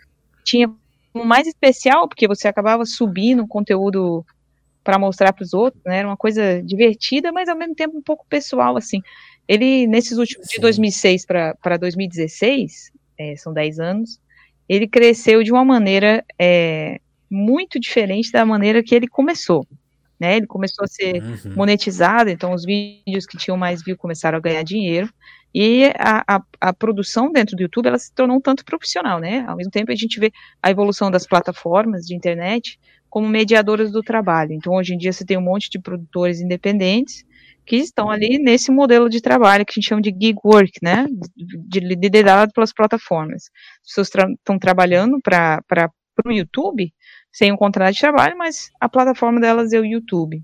tinha 0.44 0.72
mais 1.14 1.46
especial, 1.46 2.08
porque 2.08 2.28
você 2.28 2.48
acabava 2.48 2.84
subindo 2.84 3.46
conteúdo 3.46 4.24
para 4.82 4.98
mostrar 4.98 5.32
para 5.32 5.42
os 5.42 5.52
outros, 5.52 5.82
né? 5.84 5.98
Era 5.98 6.08
uma 6.08 6.16
coisa 6.16 6.62
divertida, 6.62 7.32
mas 7.32 7.48
ao 7.48 7.56
mesmo 7.56 7.74
tempo 7.74 7.96
um 7.96 8.02
pouco 8.02 8.26
pessoal, 8.28 8.76
assim. 8.76 9.00
Ele, 9.46 9.86
nesses 9.86 10.18
últimos, 10.18 10.46
Sim. 10.48 10.56
de 10.56 10.60
2006 10.60 11.26
para 11.26 11.76
2016, 11.78 12.92
é, 13.18 13.36
são 13.36 13.52
10 13.52 13.80
anos, 13.80 14.20
ele 14.68 14.86
cresceu 14.86 15.42
de 15.42 15.52
uma 15.52 15.64
maneira 15.64 16.24
é, 16.38 17.00
muito 17.28 17.78
diferente 17.80 18.30
da 18.30 18.46
maneira 18.46 18.82
que 18.82 18.94
ele 18.94 19.08
começou 19.08 19.66
né? 20.20 20.36
Ele 20.36 20.46
começou 20.46 20.84
a 20.84 20.86
ser 20.86 21.22
uhum. 21.22 21.54
monetizado, 21.56 22.28
então 22.28 22.52
os 22.52 22.64
vídeos 22.64 23.24
que 23.24 23.38
tinham 23.38 23.56
mais 23.56 23.82
views 23.82 23.98
começaram 23.98 24.36
a 24.36 24.40
ganhar 24.40 24.62
dinheiro. 24.62 25.08
E 25.54 25.86
a, 25.98 26.36
a, 26.36 26.42
a, 26.60 26.72
produção 26.72 27.32
dentro 27.32 27.56
do 27.56 27.62
YouTube 27.62 27.86
ela 27.86 27.98
se 27.98 28.14
tornou 28.14 28.36
um 28.36 28.40
tanto 28.40 28.64
profissional, 28.64 29.18
né? 29.18 29.44
Ao 29.48 29.56
mesmo 29.56 29.70
tempo 29.70 29.90
a 29.90 29.96
gente 29.96 30.20
vê 30.20 30.32
a 30.62 30.70
evolução 30.70 31.10
das 31.10 31.26
plataformas 31.26 32.06
de 32.06 32.14
internet 32.14 32.78
como 33.08 33.28
mediadoras 33.28 33.90
do 33.90 34.02
trabalho. 34.02 34.52
Então 34.52 34.74
hoje 34.74 34.94
em 34.94 34.98
dia 34.98 35.12
você 35.12 35.24
tem 35.24 35.36
um 35.36 35.42
monte 35.42 35.68
de 35.68 35.80
produtores 35.80 36.40
independentes 36.40 37.24
que 37.66 37.76
estão 37.76 38.10
ali 38.10 38.38
nesse 38.38 38.70
modelo 38.70 39.08
de 39.08 39.20
trabalho 39.20 39.64
que 39.66 39.72
a 39.72 39.74
gente 39.74 39.88
chama 39.88 40.02
de 40.02 40.10
gig 40.10 40.36
work, 40.44 40.72
né? 40.82 41.06
De, 41.36 41.80
liderado 41.80 42.52
pelas 42.52 42.72
plataformas. 42.72 43.50
As 43.82 43.88
pessoas 43.88 44.08
estão 44.08 44.58
tra 44.58 44.58
trabalhando 44.58 45.20
para 45.20 45.90
o 46.24 46.32
YouTube 46.32 46.92
sem 47.32 47.52
um 47.52 47.56
contrato 47.56 47.94
de 47.94 48.00
trabalho, 48.00 48.36
mas 48.36 48.70
a 48.80 48.88
plataforma 48.88 49.40
delas 49.40 49.72
é 49.72 49.80
o 49.80 49.84
YouTube. 49.84 50.42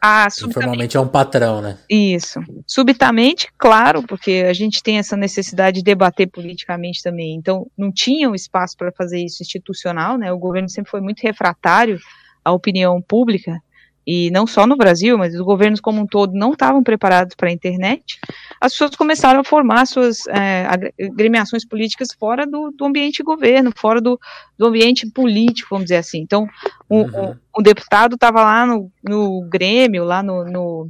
Ah, 0.00 0.28
Informalmente 0.44 0.96
é 0.96 1.00
um 1.00 1.08
patrão, 1.08 1.60
né? 1.60 1.78
Isso. 1.88 2.40
Subitamente, 2.66 3.48
claro, 3.58 4.02
porque 4.02 4.44
a 4.48 4.52
gente 4.52 4.82
tem 4.82 4.98
essa 4.98 5.16
necessidade 5.16 5.78
de 5.78 5.84
debater 5.84 6.28
politicamente 6.28 7.02
também. 7.02 7.34
Então, 7.34 7.66
não 7.76 7.90
tinha 7.90 8.30
um 8.30 8.34
espaço 8.34 8.76
para 8.76 8.92
fazer 8.92 9.20
isso 9.20 9.42
institucional, 9.42 10.16
né? 10.16 10.32
O 10.32 10.38
governo 10.38 10.68
sempre 10.68 10.90
foi 10.90 11.00
muito 11.00 11.20
refratário 11.20 11.98
à 12.44 12.52
opinião 12.52 13.00
pública 13.02 13.60
e 14.06 14.30
não 14.30 14.46
só 14.46 14.66
no 14.66 14.76
Brasil, 14.76 15.18
mas 15.18 15.34
os 15.34 15.40
governos 15.40 15.80
como 15.80 16.00
um 16.00 16.06
todo 16.06 16.32
não 16.32 16.52
estavam 16.52 16.82
preparados 16.82 17.34
para 17.34 17.48
a 17.48 17.52
internet, 17.52 18.20
as 18.60 18.72
pessoas 18.72 18.94
começaram 18.94 19.40
a 19.40 19.44
formar 19.44 19.84
suas 19.86 20.26
é, 20.28 20.68
agremiações 21.10 21.66
políticas 21.66 22.08
fora 22.16 22.46
do, 22.46 22.70
do 22.70 22.84
ambiente 22.84 23.22
governo, 23.22 23.72
fora 23.76 24.00
do, 24.00 24.18
do 24.56 24.66
ambiente 24.66 25.10
político, 25.10 25.70
vamos 25.70 25.86
dizer 25.86 25.96
assim. 25.96 26.20
Então, 26.20 26.46
um, 26.88 27.00
uhum. 27.00 27.30
um, 27.30 27.36
um 27.58 27.62
deputado 27.62 28.14
estava 28.14 28.44
lá 28.44 28.64
no, 28.64 28.92
no 29.02 29.48
Grêmio, 29.50 30.04
lá 30.04 30.22
no, 30.22 30.44
no 30.44 30.88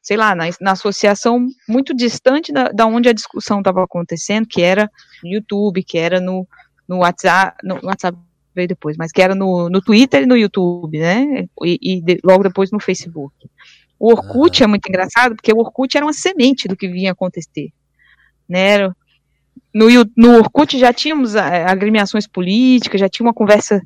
sei 0.00 0.16
lá, 0.16 0.34
na, 0.34 0.44
na, 0.60 0.72
associação 0.72 1.46
muito 1.68 1.94
distante 1.94 2.52
da, 2.52 2.68
da 2.68 2.86
onde 2.86 3.08
a 3.08 3.12
discussão 3.12 3.58
estava 3.58 3.84
acontecendo, 3.84 4.46
que 4.46 4.60
era 4.60 4.90
no 5.22 5.30
YouTube, 5.30 5.82
que 5.82 5.96
era 5.96 6.20
no, 6.20 6.46
no 6.88 6.98
WhatsApp, 6.98 7.56
no 7.62 7.78
WhatsApp 7.82 8.18
veio 8.54 8.68
depois, 8.68 8.96
mas 8.96 9.12
que 9.12 9.22
era 9.22 9.34
no, 9.34 9.68
no 9.68 9.80
Twitter 9.80 10.22
e 10.22 10.26
no 10.26 10.36
YouTube, 10.36 10.98
né? 10.98 11.46
E, 11.64 11.78
e 11.80 12.00
de, 12.00 12.18
logo 12.24 12.42
depois 12.42 12.70
no 12.70 12.80
Facebook. 12.80 13.34
O 13.98 14.10
Orkut 14.10 14.60
uhum. 14.60 14.64
é 14.64 14.68
muito 14.68 14.88
engraçado, 14.88 15.36
porque 15.36 15.52
o 15.52 15.58
Orkut 15.58 15.96
era 15.96 16.04
uma 16.04 16.12
semente 16.12 16.66
do 16.66 16.76
que 16.76 16.88
vinha 16.88 17.12
acontecer. 17.12 17.70
Né? 18.48 18.88
No, 19.72 19.86
no 20.16 20.38
Orkut 20.38 20.78
já 20.78 20.92
tínhamos 20.92 21.34
é, 21.34 21.64
agremiações 21.64 22.26
políticas, 22.26 23.00
já 23.00 23.08
tinha 23.08 23.26
uma 23.26 23.34
conversa 23.34 23.80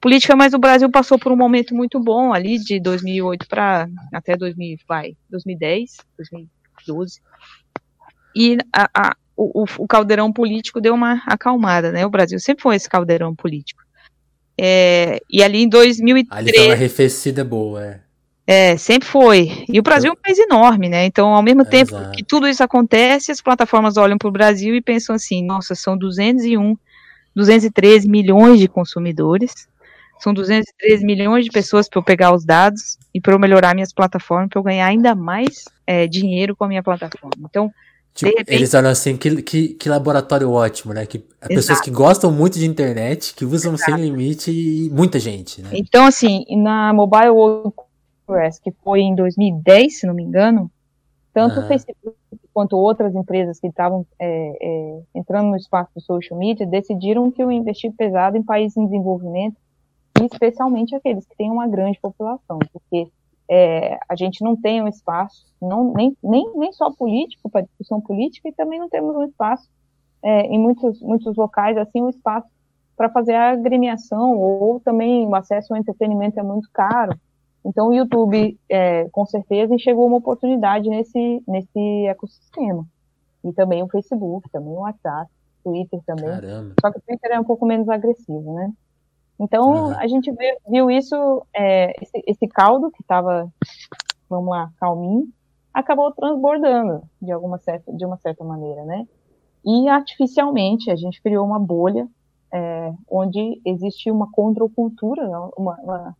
política, 0.00 0.36
mas 0.36 0.52
o 0.52 0.58
Brasil 0.58 0.90
passou 0.90 1.18
por 1.18 1.32
um 1.32 1.36
momento 1.36 1.74
muito 1.74 1.98
bom 1.98 2.32
ali, 2.32 2.58
de 2.58 2.78
2008 2.78 3.48
para 3.48 3.88
até 4.12 4.36
2000, 4.36 4.78
vai, 4.86 5.16
2010, 5.30 5.96
2012. 6.18 7.20
E 8.36 8.58
a, 8.70 8.90
a, 8.94 9.16
o, 9.36 9.64
o, 9.78 9.86
caldeirão 9.86 10.32
político 10.32 10.80
deu 10.80 10.92
uma 10.92 11.22
acalmada, 11.26 11.90
né? 11.90 12.04
O 12.04 12.10
Brasil 12.10 12.38
sempre 12.38 12.62
foi 12.62 12.76
esse 12.76 12.88
caldeirão 12.88 13.34
político. 13.34 13.83
É, 14.56 15.20
e 15.30 15.42
ali 15.42 15.62
em 15.62 15.68
2013... 15.68 16.28
Ali 16.30 16.56
foi 16.56 16.66
uma 16.66 16.74
arrefecida 16.74 17.44
boa, 17.44 17.84
é. 17.84 18.00
É, 18.46 18.76
sempre 18.76 19.08
foi. 19.08 19.64
E 19.68 19.78
o 19.80 19.82
Brasil 19.82 20.10
é 20.10 20.12
um 20.12 20.20
país 20.20 20.38
enorme, 20.38 20.88
né? 20.88 21.06
Então, 21.06 21.34
ao 21.34 21.42
mesmo 21.42 21.64
tempo 21.64 21.94
Exato. 21.94 22.10
que 22.10 22.22
tudo 22.22 22.46
isso 22.46 22.62
acontece, 22.62 23.32
as 23.32 23.40
plataformas 23.40 23.96
olham 23.96 24.18
para 24.18 24.28
o 24.28 24.32
Brasil 24.32 24.74
e 24.74 24.82
pensam 24.82 25.14
assim: 25.16 25.42
nossa, 25.42 25.74
são 25.74 25.96
201, 25.96 26.76
213 27.34 28.06
milhões 28.06 28.60
de 28.60 28.68
consumidores, 28.68 29.66
são 30.18 30.34
213 30.34 31.04
milhões 31.06 31.46
de 31.46 31.50
pessoas 31.50 31.88
para 31.88 31.98
eu 31.98 32.02
pegar 32.02 32.34
os 32.34 32.44
dados 32.44 32.98
e 33.14 33.20
para 33.20 33.32
eu 33.32 33.38
melhorar 33.38 33.74
minhas 33.74 33.94
plataformas, 33.94 34.50
para 34.50 34.58
eu 34.58 34.62
ganhar 34.62 34.86
ainda 34.86 35.14
mais 35.14 35.64
é, 35.86 36.06
dinheiro 36.06 36.54
com 36.54 36.64
a 36.64 36.68
minha 36.68 36.82
plataforma. 36.82 37.46
Então, 37.48 37.72
Tipo, 38.14 38.30
repente... 38.30 38.54
Eles 38.54 38.72
olham 38.74 38.90
assim, 38.90 39.16
que, 39.16 39.42
que, 39.42 39.68
que 39.70 39.88
laboratório 39.88 40.48
ótimo, 40.50 40.94
né? 40.94 41.04
Que 41.04 41.18
pessoas 41.48 41.80
que 41.80 41.90
gostam 41.90 42.30
muito 42.30 42.58
de 42.58 42.64
internet, 42.64 43.34
que 43.34 43.44
usam 43.44 43.74
Exato. 43.74 43.90
sem 43.90 44.00
limite 44.00 44.52
e 44.52 44.88
muita 44.90 45.18
gente, 45.18 45.60
né? 45.60 45.70
Então, 45.72 46.06
assim, 46.06 46.44
na 46.50 46.92
Mobile 46.92 47.30
World 47.30 47.74
Congress, 48.24 48.60
que 48.60 48.70
foi 48.84 49.00
em 49.00 49.16
2010, 49.16 49.98
se 49.98 50.06
não 50.06 50.14
me 50.14 50.22
engano, 50.22 50.70
tanto 51.32 51.58
o 51.58 51.66
Facebook 51.66 52.16
quanto 52.52 52.76
outras 52.76 53.12
empresas 53.16 53.58
que 53.58 53.66
estavam 53.66 54.06
é, 54.16 54.56
é, 54.62 55.00
entrando 55.12 55.48
no 55.48 55.56
espaço 55.56 55.90
do 55.96 56.00
social 56.00 56.38
media 56.38 56.64
decidiram 56.64 57.32
que 57.32 57.44
o 57.44 57.50
investir 57.50 57.92
pesado 57.92 58.36
em 58.36 58.42
países 58.44 58.76
em 58.76 58.84
desenvolvimento, 58.84 59.56
e 60.20 60.24
especialmente 60.26 60.94
aqueles 60.94 61.26
que 61.26 61.36
têm 61.36 61.50
uma 61.50 61.66
grande 61.66 61.98
população, 62.00 62.60
porque 62.72 63.08
é, 63.50 63.98
a 64.08 64.16
gente 64.16 64.42
não 64.42 64.56
tem 64.56 64.82
um 64.82 64.88
espaço, 64.88 65.46
não, 65.60 65.92
nem, 65.92 66.16
nem, 66.22 66.50
nem 66.56 66.72
só 66.72 66.90
político, 66.92 67.50
para 67.50 67.62
discussão 67.62 68.00
política, 68.00 68.48
e 68.48 68.52
também 68.52 68.78
não 68.78 68.88
temos 68.88 69.14
um 69.14 69.24
espaço, 69.24 69.68
é, 70.22 70.42
em 70.42 70.58
muitos, 70.58 71.00
muitos 71.00 71.36
locais, 71.36 71.76
assim, 71.76 72.02
um 72.02 72.08
espaço 72.08 72.48
para 72.96 73.10
fazer 73.10 73.34
a 73.34 73.50
agremiação, 73.50 74.38
ou 74.38 74.80
também 74.80 75.26
o 75.26 75.34
acesso 75.34 75.74
ao 75.74 75.80
entretenimento 75.80 76.38
é 76.38 76.42
muito 76.42 76.68
caro. 76.72 77.18
Então, 77.64 77.88
o 77.88 77.94
YouTube, 77.94 78.58
é, 78.68 79.08
com 79.10 79.24
certeza, 79.26 79.74
enxergou 79.74 80.06
uma 80.06 80.18
oportunidade 80.18 80.88
nesse, 80.88 81.42
nesse 81.46 82.06
ecossistema. 82.06 82.86
E 83.42 83.52
também 83.52 83.82
o 83.82 83.88
Facebook, 83.88 84.48
também 84.50 84.72
o 84.72 84.80
WhatsApp, 84.80 85.30
o 85.64 85.70
Twitter 85.70 86.00
também. 86.06 86.24
Caramba. 86.24 86.74
Só 86.80 86.90
que 86.90 86.98
o 86.98 87.02
Twitter 87.02 87.32
é 87.32 87.40
um 87.40 87.44
pouco 87.44 87.66
menos 87.66 87.88
agressivo, 87.88 88.54
né? 88.54 88.72
Então, 89.38 89.86
uhum. 89.86 89.98
a 89.98 90.06
gente 90.06 90.30
viu, 90.30 90.56
viu 90.68 90.90
isso, 90.90 91.44
é, 91.54 91.92
esse, 92.00 92.22
esse, 92.26 92.48
caldo 92.48 92.90
que 92.90 93.02
estava, 93.02 93.50
vamos 94.28 94.48
lá, 94.48 94.70
calminho, 94.78 95.28
acabou 95.72 96.12
transbordando 96.12 97.02
de, 97.20 97.32
alguma 97.32 97.58
certa, 97.58 97.92
de 97.92 98.04
uma 98.04 98.16
certa 98.16 98.44
maneira, 98.44 98.84
né? 98.84 99.06
E 99.64 99.88
artificialmente 99.88 100.90
a 100.90 100.96
gente 100.96 101.20
criou 101.20 101.44
uma 101.44 101.58
bolha 101.58 102.06
é, 102.52 102.92
onde 103.10 103.60
existe 103.64 104.10
uma 104.10 104.30
contracultura, 104.30 105.28
uma, 105.56 105.74
uma, 105.82 106.16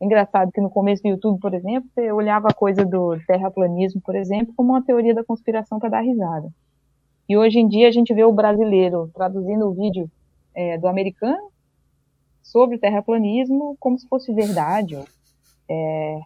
engraçado 0.00 0.50
que 0.50 0.60
no 0.60 0.70
começo 0.70 1.02
do 1.02 1.10
YouTube, 1.10 1.38
por 1.40 1.52
exemplo, 1.52 1.90
você 1.92 2.10
olhava 2.10 2.48
a 2.48 2.54
coisa 2.54 2.84
do 2.86 3.18
terraplanismo, 3.26 4.00
por 4.00 4.14
exemplo, 4.14 4.54
como 4.56 4.72
uma 4.72 4.82
teoria 4.82 5.14
da 5.14 5.24
conspiração 5.24 5.78
para 5.78 5.90
dar 5.90 6.00
risada. 6.00 6.48
E 7.28 7.36
hoje 7.36 7.58
em 7.58 7.68
dia 7.68 7.88
a 7.88 7.90
gente 7.90 8.14
vê 8.14 8.24
o 8.24 8.32
brasileiro 8.32 9.10
traduzindo 9.14 9.66
o 9.66 9.74
vídeo 9.74 10.10
é, 10.54 10.78
do 10.78 10.88
americano 10.88 11.52
sobre 12.44 12.76
o 12.76 12.78
terraplanismo 12.78 13.76
como 13.80 13.98
se 13.98 14.06
fosse 14.06 14.32
verdade. 14.32 15.02
É, 15.68 16.20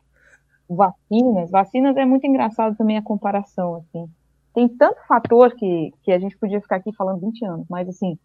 vacinas, 0.69 1.51
vacinas 1.51 1.97
é 1.97 2.05
muito 2.05 2.27
engraçado 2.27 2.77
também 2.77 2.99
a 2.99 3.03
comparação, 3.03 3.77
assim. 3.77 4.11
Tem 4.53 4.69
tanto 4.69 4.99
fator 5.07 5.55
que, 5.55 5.95
que 6.03 6.11
a 6.11 6.19
gente 6.19 6.37
podia 6.37 6.61
ficar 6.61 6.77
aqui 6.77 6.93
falando 6.93 7.21
20 7.21 7.45
anos, 7.45 7.67
mas 7.71 7.89
assim, 7.89 8.19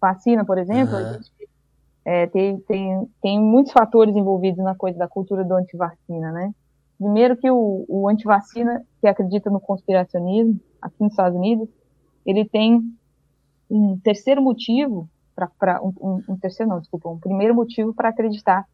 vacina, 0.00 0.44
por 0.44 0.56
exemplo, 0.56 0.94
uhum. 0.94 1.12
gente, 1.14 1.32
é, 2.04 2.26
tem, 2.28 2.58
tem, 2.60 3.08
tem 3.20 3.40
muitos 3.40 3.72
fatores 3.72 4.14
envolvidos 4.14 4.62
na 4.64 4.74
coisa 4.74 4.96
da 4.98 5.08
cultura 5.08 5.44
do 5.44 5.54
antivacina, 5.54 6.30
né? 6.30 6.54
Primeiro 6.98 7.36
que 7.36 7.50
o, 7.50 7.84
o 7.88 8.08
antivacina, 8.08 8.84
que 9.00 9.08
acredita 9.08 9.50
no 9.50 9.60
conspiracionismo, 9.60 10.60
aqui 10.80 10.96
nos 11.00 11.12
Estados 11.12 11.36
Unidos, 11.36 11.68
ele 12.24 12.44
tem 12.44 12.80
um 13.68 13.98
terceiro 13.98 14.40
motivo 14.40 15.08
para 15.58 15.82
um, 15.82 15.92
um, 16.00 16.24
um, 16.30 16.36
terceiro 16.36 16.70
não, 16.70 16.80
desculpa, 16.80 17.08
um 17.08 17.18
primeiro 17.18 17.54
motivo 17.54 17.94
para 17.94 18.08
acreditar 18.08 18.66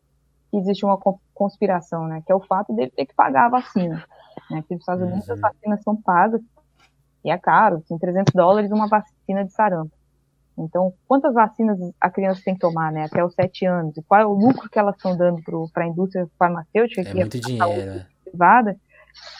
que 0.50 0.56
existe 0.56 0.84
uma 0.84 0.98
conspiração, 1.34 2.06
né? 2.06 2.22
Que 2.24 2.32
é 2.32 2.34
o 2.34 2.40
fato 2.40 2.72
dele 2.72 2.90
ter 2.90 3.06
que 3.06 3.14
pagar 3.14 3.46
a 3.46 3.50
vacina. 3.50 4.04
Né? 4.50 4.58
Aqui 4.58 4.74
nos 4.74 4.82
Estados 4.82 5.04
Unidos 5.04 5.28
uhum. 5.28 5.34
as 5.34 5.40
vacinas 5.40 5.82
são 5.82 5.96
pagas 5.96 6.40
e 7.24 7.30
é 7.30 7.36
caro, 7.36 7.82
tem 7.86 7.98
300 7.98 8.32
dólares 8.34 8.70
uma 8.70 8.88
vacina 8.88 9.44
de 9.44 9.52
sarampo. 9.52 9.92
Então, 10.56 10.92
quantas 11.06 11.32
vacinas 11.34 11.78
a 12.00 12.10
criança 12.10 12.42
tem 12.44 12.54
que 12.54 12.60
tomar, 12.60 12.90
né? 12.90 13.04
Até 13.04 13.24
os 13.24 13.34
7 13.34 13.64
anos? 13.66 13.96
E 13.96 14.02
qual 14.02 14.20
é 14.20 14.26
o 14.26 14.32
lucro 14.32 14.68
que 14.68 14.78
elas 14.78 14.96
estão 14.96 15.16
dando 15.16 15.40
para 15.72 15.84
a 15.84 15.86
indústria 15.86 16.28
farmacêutica? 16.38 17.02
É 17.02 17.04
que 17.04 17.14
muito 17.14 17.36
é 17.36 17.40
dinheiro. 17.40 17.90
É. 17.90 18.06
Privada. 18.24 18.76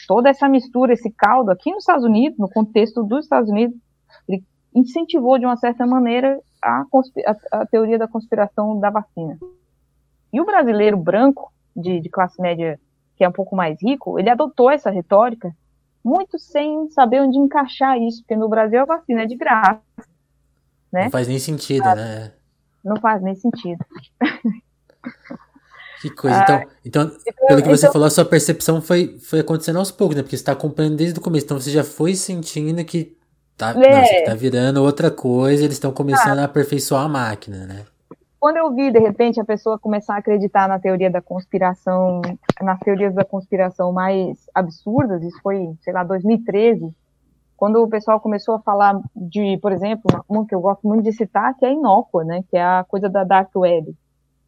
Toda 0.07 0.29
essa 0.29 0.49
mistura, 0.49 0.93
esse 0.93 1.11
caldo, 1.11 1.51
aqui 1.51 1.71
nos 1.71 1.83
Estados 1.83 2.05
Unidos, 2.05 2.39
no 2.39 2.49
contexto 2.49 3.03
dos 3.03 3.25
Estados 3.25 3.51
Unidos, 3.51 3.77
ele 4.29 4.45
incentivou 4.75 5.39
de 5.39 5.45
uma 5.45 5.57
certa 5.57 5.87
maneira 5.87 6.39
a, 6.63 6.83
a, 6.83 7.61
a 7.61 7.67
teoria 7.67 7.99
da 7.99 8.09
conspiração 8.09 8.79
da 8.79 8.91
vacina. 8.91 9.39
E 10.33 10.41
o 10.41 10.45
brasileiro 10.45 10.97
branco, 10.97 11.53
de, 11.75 12.01
de 12.01 12.09
classe 12.09 12.41
média 12.41 12.79
que 13.17 13.25
é 13.25 13.29
um 13.29 13.33
pouco 13.33 13.57
mais 13.57 13.77
rico, 13.83 14.19
ele 14.19 14.31
adotou 14.31 14.71
essa 14.71 14.91
retórica 14.91 15.55
muito 16.05 16.39
sem 16.39 16.89
saber 16.91 17.21
onde 17.21 17.37
encaixar 17.37 17.99
isso, 17.99 18.23
porque 18.23 18.37
no 18.37 18.49
Brasil 18.49 18.81
a 18.81 18.85
vacina 18.85 19.23
é 19.23 19.27
de 19.27 19.35
graça. 19.35 19.83
Né? 20.93 21.05
Não 21.05 21.11
faz 21.11 21.29
nem 21.29 21.39
sentido, 21.39 21.85
ah, 21.85 21.95
né? 21.95 22.33
Não 22.85 22.97
faz 22.97 23.21
nem 23.23 23.35
sentido. 23.35 23.85
Que 26.01 26.11
coisa. 26.11 26.43
Então, 26.43 26.57
ah, 26.57 26.67
então, 26.85 27.03
então, 27.27 27.47
pelo 27.49 27.63
que 27.63 27.69
você 27.69 27.87
então, 27.87 27.93
falou, 27.93 28.07
a 28.07 28.11
sua 28.11 28.25
percepção 28.25 28.81
foi, 28.81 29.19
foi 29.19 29.41
acontecendo 29.41 29.81
aos 29.81 29.91
poucos, 29.91 30.17
né? 30.17 30.23
Porque 30.23 30.37
você 30.37 30.43
está 30.43 30.53
acompanhando 30.53 30.97
desde 30.97 31.19
o 31.19 31.23
começo. 31.23 31.45
Então 31.45 31.59
você 31.59 31.73
já 31.73 31.83
foi 31.83 32.15
sentindo 32.15 32.85
que 32.85 33.18
Tá, 33.59 33.75
é. 33.77 34.23
tá 34.23 34.37
virando 34.37 34.81
outra 34.85 35.11
coisa, 35.11 35.65
eles 35.65 35.75
estão 35.75 35.91
começando 35.91 36.39
ah. 36.39 36.43
a 36.43 36.45
aperfeiçoar 36.45 37.05
a 37.05 37.09
máquina, 37.09 37.67
né? 37.67 37.85
Quando 38.39 38.57
eu 38.57 38.73
vi, 38.73 38.93
de 38.93 39.01
repente, 39.01 39.41
a 39.41 39.45
pessoa 39.45 39.81
começar 39.81 40.15
a 40.15 40.19
acreditar 40.19 40.69
na 40.69 40.79
teoria 40.79 41.11
da 41.11 41.21
conspiração, 41.21 42.23
nas 42.63 42.79
teorias 42.79 43.13
da 43.13 43.25
conspiração 43.25 43.93
mais 43.93 44.39
absurdas, 44.55 45.25
isso 45.25 45.41
foi, 45.43 45.75
sei 45.83 45.93
lá, 45.93 46.05
2013, 46.05 46.95
quando 47.57 47.83
o 47.83 47.89
pessoal 47.89 48.21
começou 48.21 48.55
a 48.55 48.61
falar 48.61 49.01
de, 49.17 49.59
por 49.61 49.73
exemplo, 49.73 50.25
uma 50.29 50.47
que 50.47 50.55
eu 50.55 50.61
gosto 50.61 50.87
muito 50.87 51.03
de 51.03 51.13
citar, 51.13 51.57
que 51.57 51.67
é 51.67 51.73
inócua, 51.73 52.23
né, 52.23 52.45
que 52.49 52.57
é 52.57 52.63
a 52.63 52.85
coisa 52.89 53.09
da 53.09 53.25
Dark 53.25 53.51
Web. 53.57 53.93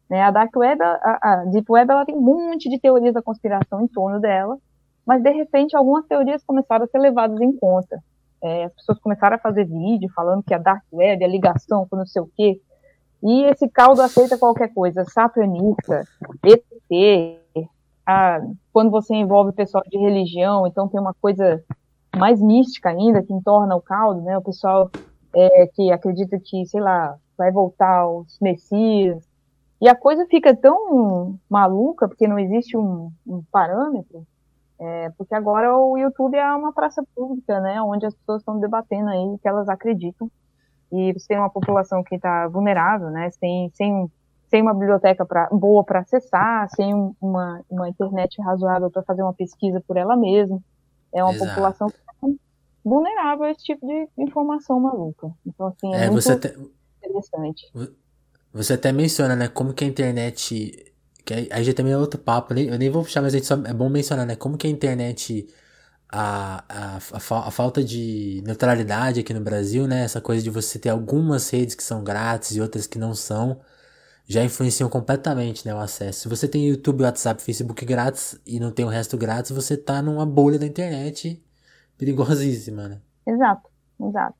Né, 0.09 0.21
a 0.21 0.31
Dark 0.31 0.55
Web, 0.55 0.81
a, 0.81 1.19
a 1.21 1.45
Deep 1.51 1.69
Web, 1.69 1.91
ela 1.91 2.05
tem 2.05 2.15
um 2.15 2.21
monte 2.21 2.69
de 2.69 2.79
teorias 2.79 3.13
da 3.13 3.21
conspiração 3.21 3.81
em 3.81 3.87
torno 3.87 4.21
dela, 4.21 4.57
mas, 5.05 5.21
de 5.21 5.31
repente, 5.31 5.75
algumas 5.75 6.05
teorias 6.05 6.41
começaram 6.45 6.85
a 6.85 6.87
ser 6.87 6.99
levadas 6.99 7.41
em 7.41 7.51
conta. 7.51 8.01
É, 8.43 8.65
as 8.65 8.73
pessoas 8.73 8.99
começaram 8.99 9.35
a 9.35 9.39
fazer 9.39 9.65
vídeo 9.65 10.09
falando 10.15 10.43
que 10.43 10.53
a 10.53 10.57
Dark 10.57 10.83
Web, 10.91 11.23
a 11.23 11.27
ligação 11.27 11.87
com 11.87 11.95
não 11.95 12.05
sei 12.05 12.21
o 12.21 12.29
quê. 12.35 12.59
E 13.23 13.43
esse 13.43 13.69
caldo 13.69 14.01
aceita 14.01 14.37
qualquer 14.37 14.73
coisa, 14.73 15.05
satanista, 15.05 16.03
ET, 16.43 17.39
a, 18.05 18.39
quando 18.73 18.89
você 18.89 19.13
envolve 19.13 19.51
pessoal 19.51 19.83
de 19.87 19.97
religião, 19.97 20.65
então 20.65 20.87
tem 20.87 20.99
uma 20.99 21.13
coisa 21.13 21.63
mais 22.17 22.41
mística 22.41 22.89
ainda 22.89 23.21
que 23.21 23.33
entorna 23.33 23.75
o 23.75 23.81
caldo, 23.81 24.21
né? 24.21 24.37
O 24.37 24.41
pessoal 24.41 24.89
é, 25.35 25.67
que 25.67 25.91
acredita 25.91 26.39
que, 26.39 26.65
sei 26.65 26.81
lá, 26.81 27.15
vai 27.37 27.51
voltar 27.51 28.07
os 28.07 28.37
messias. 28.39 29.23
E 29.79 29.87
a 29.87 29.95
coisa 29.95 30.25
fica 30.27 30.55
tão 30.55 31.39
maluca, 31.49 32.07
porque 32.07 32.27
não 32.27 32.37
existe 32.37 32.77
um, 32.77 33.11
um 33.25 33.43
parâmetro, 33.51 34.25
é, 34.81 35.11
porque 35.15 35.35
agora 35.35 35.77
o 35.77 35.95
YouTube 35.95 36.35
é 36.35 36.55
uma 36.55 36.73
praça 36.73 37.03
pública, 37.15 37.59
né, 37.59 37.79
onde 37.83 38.03
as 38.03 38.15
pessoas 38.15 38.41
estão 38.41 38.59
debatendo 38.59 39.09
aí 39.09 39.37
que 39.39 39.47
elas 39.47 39.69
acreditam. 39.69 40.29
E 40.91 41.13
você 41.13 41.27
tem 41.27 41.37
uma 41.37 41.51
população 41.51 42.03
que 42.03 42.15
está 42.15 42.47
vulnerável, 42.47 43.11
né, 43.11 43.29
sem, 43.29 43.69
sem, 43.75 44.11
sem 44.49 44.61
uma 44.63 44.73
biblioteca 44.73 45.23
pra, 45.23 45.47
boa 45.51 45.83
para 45.83 45.99
acessar, 45.99 46.67
sem 46.75 46.95
uma, 47.21 47.61
uma 47.69 47.89
internet 47.89 48.41
razoável 48.41 48.89
para 48.89 49.03
fazer 49.03 49.21
uma 49.21 49.35
pesquisa 49.35 49.79
por 49.87 49.97
ela 49.97 50.17
mesma. 50.17 50.59
É 51.13 51.23
uma 51.23 51.33
Exato. 51.33 51.51
população 51.51 51.87
tá 51.89 52.27
vulnerável 52.83 53.45
a 53.45 53.51
esse 53.51 53.63
tipo 53.63 53.85
de 53.85 54.09
informação 54.17 54.79
maluca. 54.79 55.29
Então, 55.45 55.67
assim, 55.67 55.93
é, 55.93 56.05
é 56.05 56.09
muito 56.09 56.23
você 56.23 56.33
interessante. 57.03 57.71
Você 58.51 58.73
até 58.73 58.91
menciona, 58.91 59.35
né, 59.35 59.47
como 59.47 59.75
que 59.75 59.85
a 59.85 59.87
internet 59.87 60.90
que 61.31 61.53
aí, 61.53 61.63
já 61.63 61.73
também 61.73 61.93
é 61.93 61.97
outro 61.97 62.19
papo, 62.19 62.53
eu 62.53 62.77
nem 62.77 62.89
vou 62.89 63.03
puxar, 63.03 63.21
mas 63.21 63.33
só, 63.45 63.55
é 63.65 63.73
bom 63.73 63.89
mencionar, 63.89 64.25
né? 64.25 64.35
Como 64.35 64.57
que 64.57 64.67
a 64.67 64.69
internet, 64.69 65.47
a, 66.11 66.63
a, 66.67 66.95
a, 66.97 67.47
a, 67.47 67.51
falta 67.51 67.83
de 67.83 68.43
neutralidade 68.45 69.21
aqui 69.21 69.33
no 69.33 69.41
Brasil, 69.41 69.87
né? 69.87 70.03
Essa 70.03 70.19
coisa 70.19 70.43
de 70.43 70.49
você 70.49 70.77
ter 70.77 70.89
algumas 70.89 71.49
redes 71.49 71.75
que 71.75 71.83
são 71.83 72.03
grátis 72.03 72.55
e 72.55 72.61
outras 72.61 72.85
que 72.85 72.99
não 72.99 73.13
são, 73.15 73.61
já 74.27 74.43
influenciam 74.43 74.89
completamente, 74.89 75.65
né, 75.67 75.73
o 75.73 75.79
acesso. 75.79 76.21
Se 76.21 76.27
você 76.29 76.47
tem 76.47 76.67
YouTube, 76.67 77.03
WhatsApp, 77.03 77.41
Facebook 77.41 77.83
grátis 77.85 78.39
e 78.45 78.59
não 78.59 78.71
tem 78.71 78.85
o 78.85 78.89
resto 78.89 79.17
grátis, 79.17 79.51
você 79.51 79.75
tá 79.77 80.01
numa 80.01 80.25
bolha 80.25 80.59
da 80.59 80.65
internet 80.65 81.43
perigosíssima, 81.97 82.87
né? 82.87 83.01
Exato, 83.27 83.69
exato. 84.01 84.37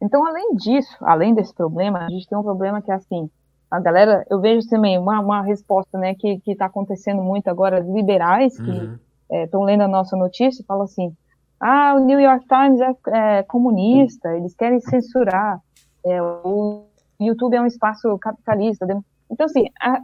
Então, 0.00 0.24
além 0.24 0.54
disso, 0.54 0.96
além 1.00 1.34
desse 1.34 1.52
problema, 1.54 2.06
a 2.06 2.10
gente 2.10 2.28
tem 2.28 2.38
um 2.38 2.42
problema 2.42 2.80
que 2.80 2.90
é 2.90 2.94
assim, 2.94 3.28
a 3.70 3.80
galera, 3.80 4.26
eu 4.30 4.40
vejo 4.40 4.66
também 4.68 4.98
uma, 4.98 5.20
uma 5.20 5.42
resposta, 5.42 5.98
né, 5.98 6.14
que 6.14 6.40
está 6.46 6.66
acontecendo 6.66 7.22
muito 7.22 7.48
agora, 7.48 7.80
liberais 7.80 8.56
que 8.56 8.98
estão 9.42 9.60
uhum. 9.60 9.68
é, 9.68 9.72
lendo 9.72 9.82
a 9.82 9.88
nossa 9.88 10.16
notícia, 10.16 10.64
falam 10.66 10.84
assim, 10.84 11.14
ah, 11.60 11.94
o 11.94 12.00
New 12.00 12.18
York 12.18 12.46
Times 12.46 12.80
é, 12.80 13.38
é 13.38 13.42
comunista, 13.42 14.34
eles 14.34 14.54
querem 14.54 14.80
censurar, 14.80 15.60
é, 16.04 16.22
o 16.22 16.84
YouTube 17.20 17.56
é 17.56 17.60
um 17.60 17.66
espaço 17.66 18.16
capitalista. 18.18 18.86
Então, 19.30 19.46
assim, 19.46 19.66
a, 19.80 20.00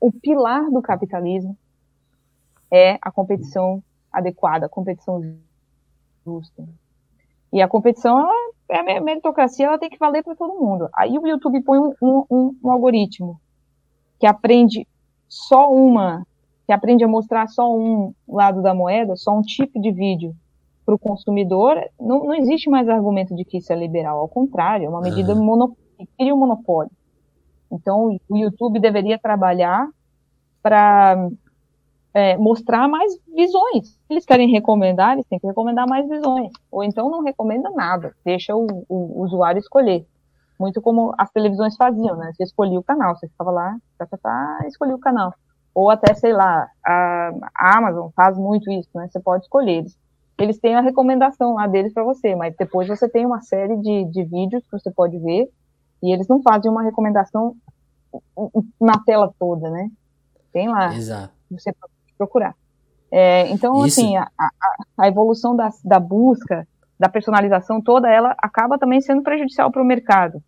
o 0.00 0.10
pilar 0.10 0.70
do 0.70 0.82
capitalismo 0.82 1.56
é 2.72 2.98
a 3.00 3.12
competição 3.12 3.82
adequada, 4.10 4.66
a 4.66 4.68
competição 4.68 5.22
justa. 6.24 6.64
E 7.52 7.62
a 7.62 7.68
competição, 7.68 8.18
ela 8.18 8.43
a 8.70 9.00
meritocracia, 9.00 9.66
ela 9.66 9.78
tem 9.78 9.90
que 9.90 9.98
valer 9.98 10.22
para 10.22 10.34
todo 10.34 10.58
mundo. 10.58 10.88
Aí 10.94 11.18
o 11.18 11.26
YouTube 11.26 11.62
põe 11.62 11.78
um, 11.78 11.92
um, 12.00 12.56
um, 12.62 12.70
algoritmo 12.70 13.40
que 14.18 14.26
aprende 14.26 14.86
só 15.28 15.70
uma, 15.70 16.26
que 16.66 16.72
aprende 16.72 17.04
a 17.04 17.08
mostrar 17.08 17.46
só 17.48 17.74
um 17.74 18.14
lado 18.26 18.62
da 18.62 18.72
moeda, 18.74 19.16
só 19.16 19.36
um 19.36 19.42
tipo 19.42 19.80
de 19.80 19.90
vídeo 19.92 20.34
para 20.84 20.94
o 20.94 20.98
consumidor. 20.98 21.76
Não, 22.00 22.24
não 22.24 22.34
existe 22.34 22.70
mais 22.70 22.88
argumento 22.88 23.34
de 23.34 23.44
que 23.44 23.58
isso 23.58 23.72
é 23.72 23.76
liberal, 23.76 24.18
ao 24.18 24.28
contrário, 24.28 24.86
é 24.86 24.88
uma 24.88 25.00
medida 25.00 25.34
uhum. 25.34 25.74
que 25.98 26.06
cria 26.18 26.34
um 26.34 26.38
monopólio. 26.38 26.92
Então, 27.70 28.18
o 28.28 28.36
YouTube 28.36 28.78
deveria 28.78 29.18
trabalhar 29.18 29.88
para 30.62 31.28
é, 32.14 32.36
mostrar 32.36 32.88
mais 32.88 33.12
visões. 33.34 33.88
Se 33.88 34.12
eles 34.12 34.24
querem 34.24 34.48
recomendar, 34.48 35.14
eles 35.14 35.26
têm 35.26 35.40
que 35.40 35.46
recomendar 35.46 35.86
mais 35.86 36.08
visões. 36.08 36.52
Ou 36.70 36.84
então 36.84 37.10
não 37.10 37.22
recomenda 37.22 37.68
nada, 37.70 38.14
deixa 38.24 38.54
o, 38.54 38.66
o, 38.88 39.20
o 39.20 39.24
usuário 39.24 39.58
escolher. 39.58 40.06
Muito 40.58 40.80
como 40.80 41.12
as 41.18 41.30
televisões 41.32 41.76
faziam, 41.76 42.16
né? 42.16 42.32
Você 42.32 42.44
escolhia 42.44 42.78
o 42.78 42.84
canal, 42.84 43.16
você 43.16 43.26
ficava 43.26 43.50
lá, 43.50 43.76
tá, 43.98 44.06
tá, 44.06 44.16
tá, 44.16 44.58
escolhia 44.68 44.94
o 44.94 45.00
canal. 45.00 45.34
Ou 45.74 45.90
até, 45.90 46.14
sei 46.14 46.32
lá, 46.32 46.68
a, 46.86 47.32
a 47.52 47.78
Amazon 47.78 48.08
faz 48.14 48.38
muito 48.38 48.70
isso, 48.70 48.88
né? 48.94 49.08
Você 49.10 49.18
pode 49.18 49.42
escolher. 49.42 49.78
Eles, 49.78 49.98
eles 50.38 50.58
têm 50.60 50.76
a 50.76 50.80
recomendação 50.80 51.54
lá 51.54 51.66
deles 51.66 51.92
para 51.92 52.04
você, 52.04 52.36
mas 52.36 52.54
depois 52.56 52.86
você 52.86 53.08
tem 53.08 53.26
uma 53.26 53.42
série 53.42 53.76
de, 53.78 54.04
de 54.04 54.22
vídeos 54.22 54.62
que 54.64 54.70
você 54.70 54.90
pode 54.92 55.18
ver 55.18 55.50
e 56.00 56.12
eles 56.12 56.28
não 56.28 56.40
fazem 56.40 56.70
uma 56.70 56.82
recomendação 56.82 57.56
na 58.80 59.00
tela 59.04 59.34
toda, 59.36 59.68
né? 59.68 59.90
Tem 60.52 60.68
lá. 60.68 60.94
Exato. 60.94 61.34
Você 61.50 61.72
procurar. 62.24 62.54
É, 63.10 63.48
então, 63.48 63.86
Isso. 63.86 64.00
assim, 64.00 64.16
a, 64.16 64.28
a, 64.38 64.50
a 64.98 65.08
evolução 65.08 65.54
da, 65.54 65.70
da, 65.84 66.00
busca, 66.00 66.66
da 66.98 67.08
personalização 67.08 67.80
toda, 67.80 68.08
ela 68.10 68.34
acaba 68.38 68.78
também 68.78 69.00
sendo 69.00 69.22
prejudicial 69.22 69.70
para 69.70 69.82
o 69.82 69.84
mercado. 69.84 70.42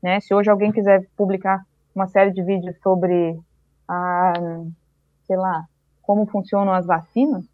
Né? 0.00 0.20
Se 0.20 0.32
hoje 0.34 0.50
alguém 0.50 0.70
quiser 0.70 1.04
publicar 1.16 1.64
uma 1.94 2.06
série 2.06 2.30
de 2.30 2.42
vídeos 2.42 2.76
sobre, 2.82 3.38
a, 3.88 4.32
sei 5.26 5.36
lá, 5.36 5.64
como 6.02 6.26
funcionam 6.26 6.72
as 6.72 6.86
vacinas, 6.86 7.44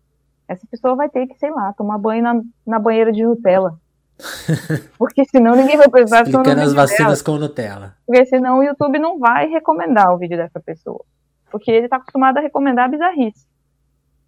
essa 0.47 0.66
pessoa 0.70 0.94
vai 0.94 1.08
ter 1.08 1.26
que, 1.26 1.38
sei 1.38 1.50
lá, 1.50 1.73
tomar 1.73 1.99
banho 1.99 2.23
na, 2.23 2.40
na 2.66 2.78
banheira 2.78 3.12
de 3.12 3.23
Nutella. 3.23 3.78
Porque 4.98 5.24
senão 5.26 5.55
ninguém 5.55 5.76
vai 5.76 5.88
precisar 5.88 6.22
Explicando 6.22 6.61
as 6.61 6.72
vacinas 6.72 7.22
dela. 7.22 7.38
com 7.38 7.40
Nutella. 7.40 7.94
Porque 8.05 8.26
senão 8.26 8.59
o 8.59 8.62
YouTube 8.62 8.98
não 8.98 9.18
vai 9.18 9.46
recomendar 9.48 10.12
o 10.12 10.18
vídeo 10.18 10.37
dessa 10.37 10.59
pessoa. 10.59 11.05
Porque 11.50 11.70
ele 11.70 11.87
está 11.87 11.96
acostumado 11.96 12.38
a 12.38 12.40
recomendar 12.40 12.90
bizarrice 12.90 13.48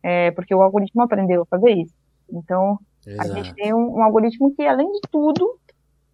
é, 0.03 0.31
porque 0.31 0.55
o 0.55 0.63
algoritmo 0.63 1.03
aprendeu 1.03 1.43
a 1.43 1.47
fazer 1.47 1.71
isso. 1.73 1.95
Então, 2.33 2.79
Exato. 3.07 3.33
a 3.33 3.35
gente 3.35 3.55
tem 3.55 3.75
um, 3.75 3.97
um, 3.97 4.03
algoritmo 4.03 4.55
que, 4.55 4.63
além 4.63 4.91
de 4.93 5.01
tudo, 5.11 5.59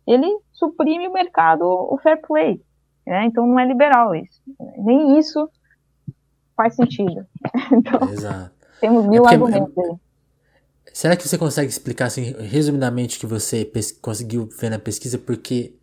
ele 0.07 0.27
suprime 0.53 1.09
o 1.09 1.12
mercado, 1.12 1.64
o 1.64 1.99
fair 2.03 2.20
play. 2.20 2.61
Né? 3.07 3.27
Então, 3.27 3.46
não 3.46 3.59
é 3.59 3.66
liberal 3.66 4.14
isso. 4.14 4.40
Nem 4.79 5.18
isso 5.18 5.49
faz 6.57 6.75
sentido. 6.75 7.27
Então, 7.72 8.09
Exato. 8.11 8.53
temos 8.81 9.05
é 9.05 9.09
mil 9.09 9.27
é 9.27 9.33
argumentos 9.33 9.77
aí. 9.79 9.96
Será 10.92 11.16
que 11.16 11.27
você 11.27 11.37
consegue 11.37 11.68
explicar, 11.68 12.07
assim, 12.07 12.33
resumidamente, 12.40 13.18
o 13.18 13.20
que 13.20 13.27
você 13.27 13.70
conseguiu 14.01 14.49
ver 14.59 14.70
na 14.70 14.79
pesquisa? 14.79 15.18
Porque 15.18 15.75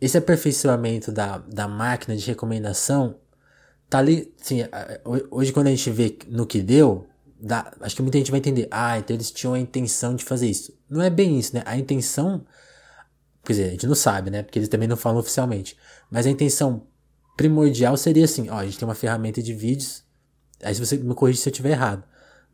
esse 0.00 0.18
aperfeiçoamento 0.18 1.10
da, 1.10 1.38
da 1.38 1.66
máquina 1.66 2.16
de 2.16 2.26
recomendação 2.26 3.16
tá 3.88 3.98
ali, 3.98 4.32
assim, 4.40 4.60
hoje 5.30 5.52
quando 5.52 5.68
a 5.68 5.70
gente 5.70 5.90
vê 5.90 6.18
no 6.28 6.46
que 6.46 6.60
deu, 6.60 7.07
dá, 7.40 7.72
acho 7.80 7.96
que 7.96 8.02
muita 8.02 8.18
gente 8.18 8.30
vai 8.30 8.38
entender, 8.38 8.68
ah, 8.70 8.98
então 8.98 9.14
eles 9.14 9.30
tinham 9.30 9.54
a 9.54 9.58
intenção 9.58 10.14
de 10.14 10.24
fazer 10.24 10.48
isso. 10.48 10.76
Não 10.88 11.02
é 11.02 11.10
bem 11.10 11.38
isso, 11.38 11.54
né? 11.54 11.62
A 11.64 11.76
intenção, 11.76 12.44
quer 13.44 13.52
dizer, 13.52 13.64
a 13.64 13.70
gente 13.70 13.86
não 13.86 13.94
sabe, 13.94 14.30
né? 14.30 14.42
Porque 14.42 14.58
eles 14.58 14.68
também 14.68 14.88
não 14.88 14.96
falam 14.96 15.20
oficialmente. 15.20 15.76
Mas 16.10 16.26
a 16.26 16.30
intenção 16.30 16.86
primordial 17.36 17.96
seria 17.96 18.24
assim, 18.24 18.48
ó, 18.50 18.56
a 18.56 18.64
gente 18.64 18.78
tem 18.78 18.88
uma 18.88 18.94
ferramenta 18.94 19.42
de 19.42 19.54
vídeos, 19.54 20.02
aí 20.62 20.74
se 20.74 20.84
você 20.84 20.96
me 20.96 21.14
corrige 21.14 21.38
se 21.38 21.48
eu 21.48 21.52
estiver 21.52 21.70
errado. 21.70 22.02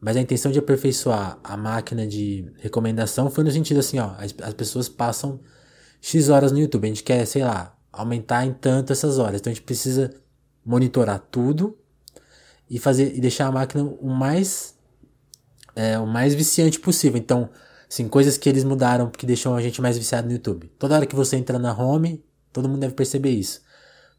Mas 0.00 0.16
a 0.16 0.20
intenção 0.20 0.52
de 0.52 0.58
aperfeiçoar 0.58 1.38
a 1.42 1.56
máquina 1.56 2.06
de 2.06 2.52
recomendação 2.58 3.30
foi 3.30 3.42
no 3.42 3.50
sentido 3.50 3.80
assim, 3.80 3.98
ó, 3.98 4.14
as, 4.18 4.34
as 4.42 4.54
pessoas 4.54 4.88
passam 4.88 5.40
X 6.00 6.28
horas 6.28 6.52
no 6.52 6.58
YouTube, 6.58 6.84
a 6.84 6.88
gente 6.88 7.02
quer, 7.02 7.24
sei 7.26 7.42
lá, 7.42 7.74
aumentar 7.90 8.44
em 8.44 8.52
tanto 8.52 8.92
essas 8.92 9.18
horas. 9.18 9.40
Então 9.40 9.50
a 9.50 9.54
gente 9.54 9.64
precisa 9.64 10.12
monitorar 10.62 11.18
tudo 11.30 11.78
e 12.68 12.78
fazer 12.78 13.16
e 13.16 13.20
deixar 13.20 13.46
a 13.46 13.52
máquina 13.52 13.84
o 13.84 14.08
mais 14.08 14.74
é, 15.74 15.98
o 15.98 16.06
mais 16.06 16.34
viciante 16.34 16.78
possível. 16.78 17.18
Então, 17.18 17.50
assim, 17.88 18.08
coisas 18.08 18.36
que 18.36 18.48
eles 18.48 18.64
mudaram 18.64 19.10
que 19.10 19.26
deixam 19.26 19.54
a 19.54 19.62
gente 19.62 19.80
mais 19.80 19.98
viciado 19.98 20.26
no 20.26 20.32
YouTube. 20.32 20.68
Toda 20.78 20.94
hora 20.94 21.06
que 21.06 21.16
você 21.16 21.36
entra 21.36 21.58
na 21.58 21.76
home, 21.76 22.24
todo 22.52 22.68
mundo 22.68 22.80
deve 22.80 22.94
perceber 22.94 23.30
isso. 23.30 23.62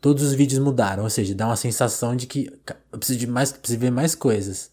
Todos 0.02 0.24
os 0.24 0.34
vídeos 0.34 0.60
mudaram, 0.60 1.04
ou 1.04 1.10
seja, 1.10 1.34
dá 1.34 1.48
uma 1.48 1.56
sensação 1.56 2.16
de 2.16 2.28
que 2.28 2.52
eu 2.92 3.00
preciso 3.00 3.18
de 3.18 3.28
mais, 3.28 3.52
preciso 3.52 3.80
ver 3.80 3.92
mais 3.92 4.14
coisas. 4.14 4.70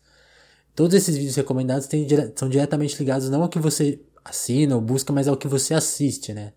Todos 0.74 0.94
esses 0.94 1.16
vídeos 1.16 1.36
recomendados 1.36 1.86
têm, 1.86 2.06
são 2.34 2.48
diretamente 2.48 2.98
ligados 2.98 3.30
não 3.30 3.42
ao 3.42 3.48
que 3.48 3.58
você 3.58 4.00
assina 4.24 4.74
ou 4.74 4.80
busca, 4.80 5.12
mas 5.12 5.28
ao 5.28 5.36
que 5.36 5.48
você 5.48 5.74
assiste, 5.74 6.32
né? 6.32 6.52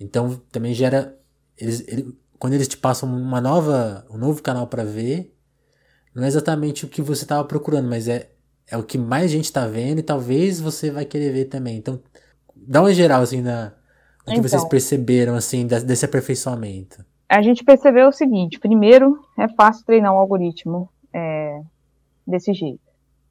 Então 0.00 0.40
também 0.50 0.74
gera. 0.74 1.16
Eles, 1.56 1.84
ele, 1.86 2.16
quando 2.38 2.54
eles 2.54 2.68
te 2.68 2.76
passam 2.76 3.08
uma 3.08 3.40
nova, 3.40 4.06
um 4.10 4.18
novo 4.18 4.42
canal 4.42 4.66
para 4.66 4.84
ver, 4.84 5.35
não 6.16 6.24
é 6.24 6.26
exatamente 6.26 6.84
o 6.84 6.88
que 6.88 7.00
você 7.00 7.24
estava 7.24 7.44
procurando, 7.44 7.88
mas 7.88 8.08
é 8.08 8.30
é 8.70 8.76
o 8.76 8.82
que 8.82 8.98
mais 8.98 9.30
gente 9.30 9.52
tá 9.52 9.66
vendo 9.66 10.00
e 10.00 10.02
talvez 10.02 10.60
você 10.60 10.90
vai 10.90 11.04
querer 11.04 11.32
ver 11.32 11.44
também. 11.46 11.76
Então, 11.76 12.00
dá 12.54 12.80
uma 12.80 12.92
geral, 12.92 13.22
assim, 13.22 13.40
na, 13.40 13.66
no 13.66 14.32
que 14.32 14.32
então, 14.32 14.42
vocês 14.42 14.64
perceberam, 14.64 15.34
assim, 15.34 15.66
desse 15.66 16.04
aperfeiçoamento. 16.04 17.04
A 17.28 17.42
gente 17.42 17.64
percebeu 17.64 18.08
o 18.08 18.12
seguinte, 18.12 18.58
primeiro, 18.58 19.20
é 19.38 19.48
fácil 19.48 19.84
treinar 19.84 20.12
um 20.12 20.18
algoritmo 20.18 20.88
é, 21.12 21.60
desse 22.26 22.52
jeito. 22.52 22.80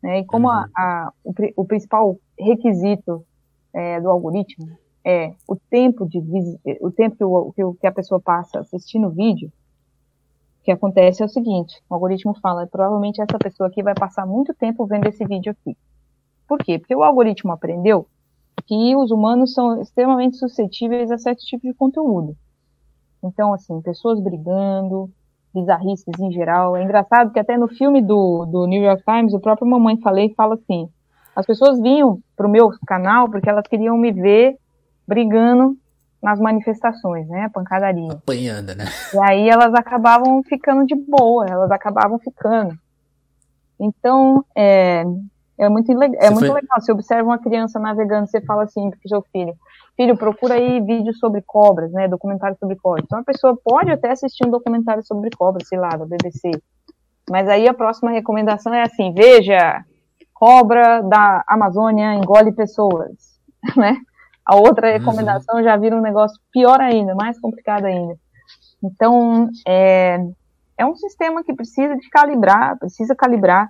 Né? 0.01 0.19
E 0.19 0.25
como 0.25 0.47
uhum. 0.47 0.53
a, 0.53 0.67
a, 0.75 1.11
o, 1.23 1.33
o, 1.57 1.65
principal 1.65 2.17
requisito 2.39 3.25
é, 3.73 3.99
do 3.99 4.09
algoritmo 4.09 4.77
é 5.03 5.33
o 5.47 5.55
tempo 5.55 6.07
de 6.07 6.19
o 6.81 6.91
tempo 6.91 7.53
que, 7.53 7.63
o, 7.63 7.73
que 7.75 7.87
a 7.87 7.91
pessoa 7.91 8.19
passa 8.19 8.59
assistindo 8.59 9.07
o 9.07 9.11
vídeo, 9.11 9.51
que 10.65 10.71
acontece 10.71 11.21
é 11.21 11.25
o 11.25 11.29
seguinte, 11.29 11.79
o 11.87 11.93
algoritmo 11.93 12.33
fala, 12.41 12.65
provavelmente 12.65 13.21
essa 13.21 13.37
pessoa 13.37 13.69
aqui 13.69 13.83
vai 13.83 13.93
passar 13.93 14.25
muito 14.25 14.51
tempo 14.55 14.85
vendo 14.87 15.07
esse 15.07 15.23
vídeo 15.23 15.51
aqui. 15.51 15.77
Por 16.47 16.57
quê? 16.57 16.79
Porque 16.79 16.95
o 16.95 17.03
algoritmo 17.03 17.51
aprendeu 17.51 18.07
que 18.65 18.95
os 18.95 19.11
humanos 19.11 19.53
são 19.53 19.79
extremamente 19.79 20.37
suscetíveis 20.37 21.11
a 21.11 21.19
certo 21.19 21.45
tipo 21.45 21.67
de 21.67 21.73
conteúdo. 21.75 22.35
Então, 23.23 23.53
assim, 23.53 23.79
pessoas 23.81 24.19
brigando, 24.19 25.09
bizarrices 25.53 26.19
em 26.19 26.31
geral. 26.31 26.75
É 26.75 26.83
engraçado 26.83 27.31
que 27.31 27.39
até 27.39 27.57
no 27.57 27.67
filme 27.67 28.01
do, 28.01 28.45
do 28.45 28.65
New 28.65 28.81
York 28.81 29.03
Times, 29.03 29.33
o 29.33 29.39
próprio 29.39 29.69
Mamãe 29.69 29.97
Falei 30.01 30.33
fala 30.35 30.55
assim, 30.55 30.89
as 31.35 31.45
pessoas 31.45 31.79
vinham 31.79 32.19
pro 32.35 32.49
meu 32.49 32.71
canal 32.87 33.29
porque 33.29 33.49
elas 33.49 33.67
queriam 33.67 33.97
me 33.97 34.11
ver 34.11 34.57
brigando 35.07 35.77
nas 36.21 36.39
manifestações, 36.39 37.27
né? 37.27 37.45
A 37.45 37.49
pancadaria. 37.49 38.11
Apanhando, 38.11 38.75
né? 38.75 38.85
E 39.13 39.17
aí 39.19 39.49
elas 39.49 39.73
acabavam 39.73 40.41
ficando 40.43 40.85
de 40.85 40.95
boa, 40.95 41.45
elas 41.47 41.71
acabavam 41.71 42.17
ficando. 42.19 42.77
Então, 43.79 44.43
é, 44.55 45.03
é 45.57 45.69
muito, 45.69 45.91
é 45.91 46.29
muito 46.29 46.45
foi... 46.45 46.61
legal. 46.61 46.79
Você 46.79 46.91
observa 46.91 47.29
uma 47.29 47.39
criança 47.39 47.79
navegando, 47.79 48.27
você 48.27 48.41
fala 48.41 48.63
assim 48.63 48.89
pro 48.89 49.09
seu 49.09 49.21
filho, 49.31 49.55
filho, 49.95 50.17
procura 50.17 50.55
aí 50.55 50.81
vídeos 50.81 51.17
sobre 51.19 51.41
cobras, 51.41 51.91
né? 51.91 52.07
Documentário 52.07 52.57
sobre 52.59 52.75
cobras. 52.75 53.05
Então 53.05 53.19
a 53.19 53.23
pessoa 53.23 53.57
pode 53.63 53.91
até 53.91 54.11
assistir 54.11 54.45
um 54.45 54.51
documentário 54.51 55.03
sobre 55.05 55.29
cobras, 55.29 55.67
sei 55.67 55.79
lá, 55.79 55.89
da 55.89 56.05
BBC. 56.05 56.51
Mas 57.29 57.47
aí 57.47 57.67
a 57.67 57.73
próxima 57.73 58.11
recomendação 58.11 58.73
é 58.73 58.83
assim: 58.83 59.13
veja, 59.13 59.83
cobra 60.33 61.01
da 61.01 61.43
Amazônia 61.47 62.13
engole 62.13 62.51
pessoas, 62.51 63.39
né? 63.75 63.97
A 64.45 64.55
outra 64.55 64.87
uhum. 64.87 64.93
recomendação 64.93 65.57
uhum. 65.57 65.63
já 65.63 65.75
vira 65.75 65.95
um 65.95 66.01
negócio 66.01 66.39
pior 66.51 66.79
ainda, 66.79 67.15
mais 67.15 67.39
complicado 67.39 67.85
ainda. 67.85 68.15
Então, 68.83 69.49
é, 69.67 70.19
é 70.77 70.85
um 70.85 70.95
sistema 70.95 71.43
que 71.43 71.53
precisa 71.53 71.95
de 71.95 72.09
calibrar, 72.09 72.77
precisa 72.77 73.15
calibrar. 73.15 73.67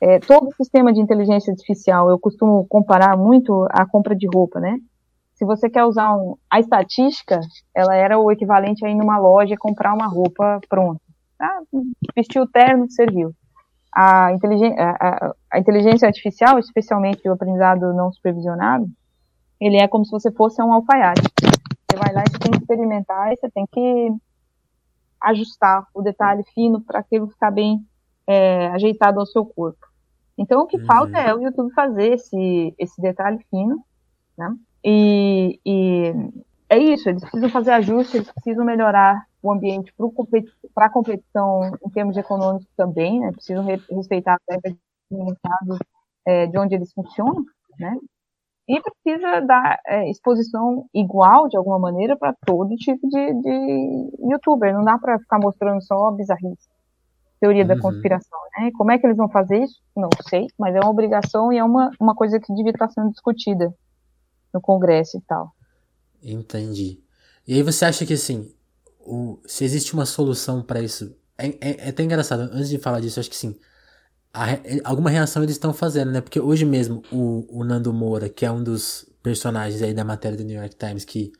É, 0.00 0.18
todo 0.18 0.48
o 0.48 0.54
sistema 0.54 0.92
de 0.92 1.00
inteligência 1.00 1.50
artificial, 1.50 2.10
eu 2.10 2.18
costumo 2.18 2.66
comparar 2.68 3.16
muito 3.16 3.66
a 3.70 3.86
compra 3.86 4.14
de 4.14 4.26
roupa, 4.26 4.60
né? 4.60 4.78
Se 5.34 5.44
você 5.44 5.68
quer 5.68 5.84
usar 5.84 6.14
um, 6.14 6.36
a 6.50 6.60
estatística, 6.60 7.40
ela 7.74 7.94
era 7.94 8.18
o 8.18 8.30
equivalente 8.30 8.84
a 8.84 8.90
ir 8.90 8.94
numa 8.94 9.18
loja 9.18 9.54
e 9.54 9.58
comprar 9.58 9.92
uma 9.92 10.06
roupa 10.06 10.60
pronta. 10.68 11.00
Tá? 11.36 11.60
Vestiu 12.14 12.42
o 12.42 12.48
terno, 12.48 12.90
serviu. 12.90 13.32
A 13.92 14.32
inteligência, 14.32 14.76
a, 14.78 15.34
a 15.52 15.58
inteligência 15.58 16.06
artificial, 16.06 16.58
especialmente 16.58 17.28
o 17.28 17.32
aprendizado 17.32 17.92
não 17.94 18.12
supervisionado, 18.12 18.86
ele 19.60 19.76
é 19.76 19.88
como 19.88 20.04
se 20.04 20.10
você 20.10 20.30
fosse 20.30 20.62
um 20.62 20.72
alfaiate. 20.72 21.22
Você 21.42 21.98
vai 21.98 22.12
lá 22.12 22.22
e 22.22 22.30
você 22.30 22.38
tem 22.38 22.52
que 22.52 22.58
experimentar 22.58 23.32
e 23.32 23.36
você 23.36 23.50
tem 23.50 23.66
que 23.66 24.12
ajustar 25.20 25.86
o 25.94 26.02
detalhe 26.02 26.44
fino 26.54 26.80
para 26.80 27.00
aquilo 27.00 27.28
ficar 27.28 27.50
bem 27.50 27.84
é, 28.26 28.68
ajeitado 28.68 29.20
ao 29.20 29.26
seu 29.26 29.44
corpo. 29.44 29.86
Então, 30.36 30.62
o 30.62 30.66
que 30.66 30.76
uhum. 30.76 30.86
falta 30.86 31.18
é 31.18 31.34
o 31.34 31.40
YouTube 31.40 31.72
fazer 31.72 32.14
esse, 32.14 32.74
esse 32.78 33.00
detalhe 33.00 33.38
fino, 33.50 33.82
né? 34.36 34.54
E, 34.84 35.60
e 35.64 36.12
é 36.68 36.78
isso, 36.78 37.08
eles 37.08 37.22
precisam 37.22 37.48
fazer 37.48 37.70
ajustes, 37.70 38.14
eles 38.14 38.32
precisam 38.32 38.64
melhorar 38.64 39.26
o 39.42 39.52
ambiente 39.52 39.94
para 40.74 40.86
a 40.86 40.90
competição 40.90 41.70
em 41.84 41.90
termos 41.90 42.16
econômicos 42.16 42.68
também, 42.76 43.20
né? 43.20 43.30
Precisam 43.32 43.64
re, 43.64 43.80
respeitar 43.90 44.34
as 44.34 44.54
regras 44.54 44.74
de 45.10 45.16
mercado 45.16 45.78
é, 46.26 46.46
de 46.46 46.58
onde 46.58 46.74
eles 46.74 46.92
funcionam, 46.92 47.44
né? 47.78 47.96
E 48.66 48.80
precisa 48.80 49.40
dar 49.40 49.78
é, 49.86 50.10
exposição 50.10 50.86
igual, 50.94 51.48
de 51.48 51.56
alguma 51.56 51.78
maneira, 51.78 52.16
para 52.16 52.34
todo 52.46 52.74
tipo 52.76 53.06
de, 53.08 53.34
de 53.42 54.10
youtuber. 54.30 54.72
Não 54.72 54.84
dá 54.84 54.98
para 54.98 55.18
ficar 55.18 55.38
mostrando 55.38 55.82
só 55.82 56.10
bizarrice. 56.10 56.68
Teoria 57.38 57.62
uhum. 57.62 57.68
da 57.68 57.78
conspiração, 57.78 58.38
né? 58.56 58.70
Como 58.74 58.90
é 58.90 58.98
que 58.98 59.06
eles 59.06 59.18
vão 59.18 59.28
fazer 59.28 59.62
isso? 59.62 59.80
Não 59.94 60.08
sei, 60.28 60.46
mas 60.58 60.74
é 60.74 60.80
uma 60.80 60.90
obrigação 60.90 61.52
e 61.52 61.58
é 61.58 61.64
uma, 61.64 61.90
uma 62.00 62.14
coisa 62.14 62.40
que 62.40 62.54
devia 62.54 62.72
estar 62.72 62.88
sendo 62.88 63.10
discutida 63.10 63.74
no 64.52 64.62
Congresso 64.62 65.18
e 65.18 65.20
tal. 65.22 65.52
Entendi. 66.22 67.02
E 67.46 67.54
aí 67.54 67.62
você 67.62 67.84
acha 67.84 68.06
que, 68.06 68.14
assim, 68.14 68.50
o, 68.98 69.38
se 69.46 69.62
existe 69.64 69.92
uma 69.92 70.06
solução 70.06 70.62
para 70.62 70.80
isso... 70.80 71.14
É, 71.36 71.48
é, 71.48 71.86
é 71.86 71.88
até 71.90 72.02
engraçado, 72.02 72.42
antes 72.42 72.70
de 72.70 72.78
falar 72.78 73.00
disso, 73.00 73.20
acho 73.20 73.28
que 73.28 73.36
sim 73.36 73.54
a, 74.34 74.58
alguma 74.82 75.08
reação 75.08 75.44
eles 75.44 75.54
estão 75.54 75.72
fazendo, 75.72 76.10
né? 76.10 76.20
Porque 76.20 76.40
hoje 76.40 76.64
mesmo 76.64 77.02
o, 77.12 77.46
o 77.48 77.64
Nando 77.64 77.92
Moura, 77.92 78.28
que 78.28 78.44
é 78.44 78.50
um 78.50 78.62
dos 78.62 79.06
personagens 79.22 79.80
aí 79.80 79.94
da 79.94 80.04
matéria 80.04 80.36
do 80.36 80.44
New 80.44 80.60
York 80.60 80.74
Times, 80.74 81.04
que, 81.04 81.32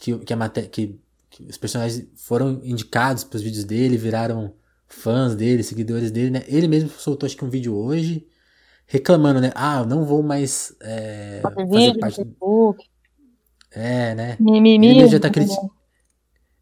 que, 0.00 0.18
que, 0.18 0.32
a 0.32 0.36
matéria, 0.36 0.68
que, 0.68 1.00
que 1.30 1.44
os 1.44 1.56
personagens 1.56 2.06
foram 2.16 2.60
indicados 2.64 3.22
para 3.22 3.36
os 3.36 3.42
vídeos 3.42 3.64
dele, 3.64 3.96
viraram 3.96 4.52
fãs 4.88 5.36
dele, 5.36 5.62
seguidores 5.62 6.10
dele, 6.10 6.30
né? 6.30 6.42
Ele 6.48 6.66
mesmo 6.66 6.90
soltou 6.90 7.26
acho 7.28 7.36
que 7.36 7.44
um 7.44 7.50
vídeo 7.50 7.76
hoje 7.76 8.26
reclamando, 8.86 9.40
né? 9.40 9.52
Ah, 9.54 9.78
eu 9.78 9.86
não 9.86 10.04
vou 10.04 10.20
mais 10.20 10.74
é, 10.80 11.40
fazer 11.42 11.66
vídeo 11.66 12.00
parte... 12.00 12.18
no 12.18 12.24
Facebook. 12.26 12.90
É, 13.70 14.16
né? 14.16 14.36
Mimimi. 14.40 14.98
Ele 14.98 15.06
já 15.06 15.20
tá 15.20 15.30
criticando 15.30 15.70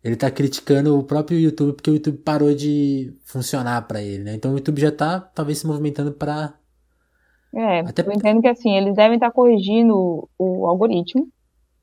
ele 0.02 0.16
tá 0.16 0.30
criticando 0.30 0.98
o 0.98 1.02
próprio 1.02 1.38
YouTube 1.38 1.74
porque 1.74 1.90
o 1.90 1.94
YouTube 1.94 2.18
parou 2.18 2.54
de 2.54 3.12
funcionar 3.24 3.86
para 3.86 4.00
ele, 4.02 4.24
né? 4.24 4.34
Então 4.34 4.52
o 4.52 4.54
YouTube 4.54 4.80
já 4.80 4.92
tá 4.92 5.20
talvez 5.20 5.58
se 5.58 5.66
movimentando 5.66 6.12
para 6.12 6.54
É, 7.54 7.80
Até... 7.80 8.02
eu 8.02 8.12
entendo 8.12 8.40
que 8.40 8.48
assim, 8.48 8.76
eles 8.76 8.94
devem 8.94 9.14
estar 9.14 9.28
tá 9.28 9.32
corrigindo 9.32 10.28
o, 10.38 10.66
algoritmo. 10.66 11.26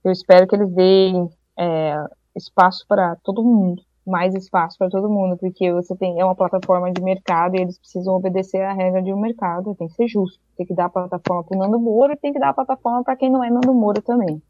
Eu 0.04 0.12
espero 0.12 0.48
que 0.48 0.56
eles 0.56 0.72
deem 0.72 1.30
é, 1.58 1.96
espaço 2.36 2.86
para 2.88 3.16
todo 3.18 3.44
mundo, 3.44 3.82
mais 4.06 4.34
espaço 4.36 4.78
para 4.78 4.90
todo 4.90 5.10
mundo, 5.10 5.36
porque 5.38 5.74
você 5.74 5.96
tem 5.96 6.20
é 6.20 6.24
uma 6.24 6.36
plataforma 6.36 6.92
de 6.94 7.02
mercado 7.02 7.56
e 7.56 7.62
eles 7.62 7.78
precisam 7.78 8.16
obedecer 8.16 8.62
à 8.62 8.72
regra 8.72 9.02
de 9.02 9.12
um 9.12 9.20
mercado, 9.20 9.76
tem 9.76 9.88
que 9.88 9.96
ser 9.96 10.08
justo. 10.08 10.40
Tem 10.56 10.66
que 10.66 10.74
dar 10.74 10.86
a 10.86 10.90
plataforma 10.90 11.44
para 11.44 11.58
o 11.58 11.60
Nando 11.60 11.80
Moura 11.80 12.14
e 12.14 12.18
tem 12.18 12.32
que 12.32 12.40
dar 12.40 12.50
a 12.50 12.54
plataforma 12.54 13.04
para 13.04 13.18
quem 13.18 13.30
não 13.30 13.44
é 13.44 13.50
Nando 13.50 13.74
Moura 13.74 14.02
também. 14.02 14.42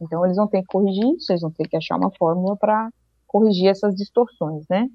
Então, 0.00 0.24
eles 0.24 0.36
vão 0.36 0.46
ter 0.46 0.60
que 0.60 0.66
corrigir 0.68 1.04
isso, 1.16 1.32
eles 1.32 1.42
vão 1.42 1.50
ter 1.50 1.68
que 1.68 1.76
achar 1.76 1.96
uma 1.96 2.10
fórmula 2.10 2.56
para 2.56 2.90
corrigir 3.26 3.68
essas 3.68 3.94
distorções, 3.94 4.64
né? 4.68 4.88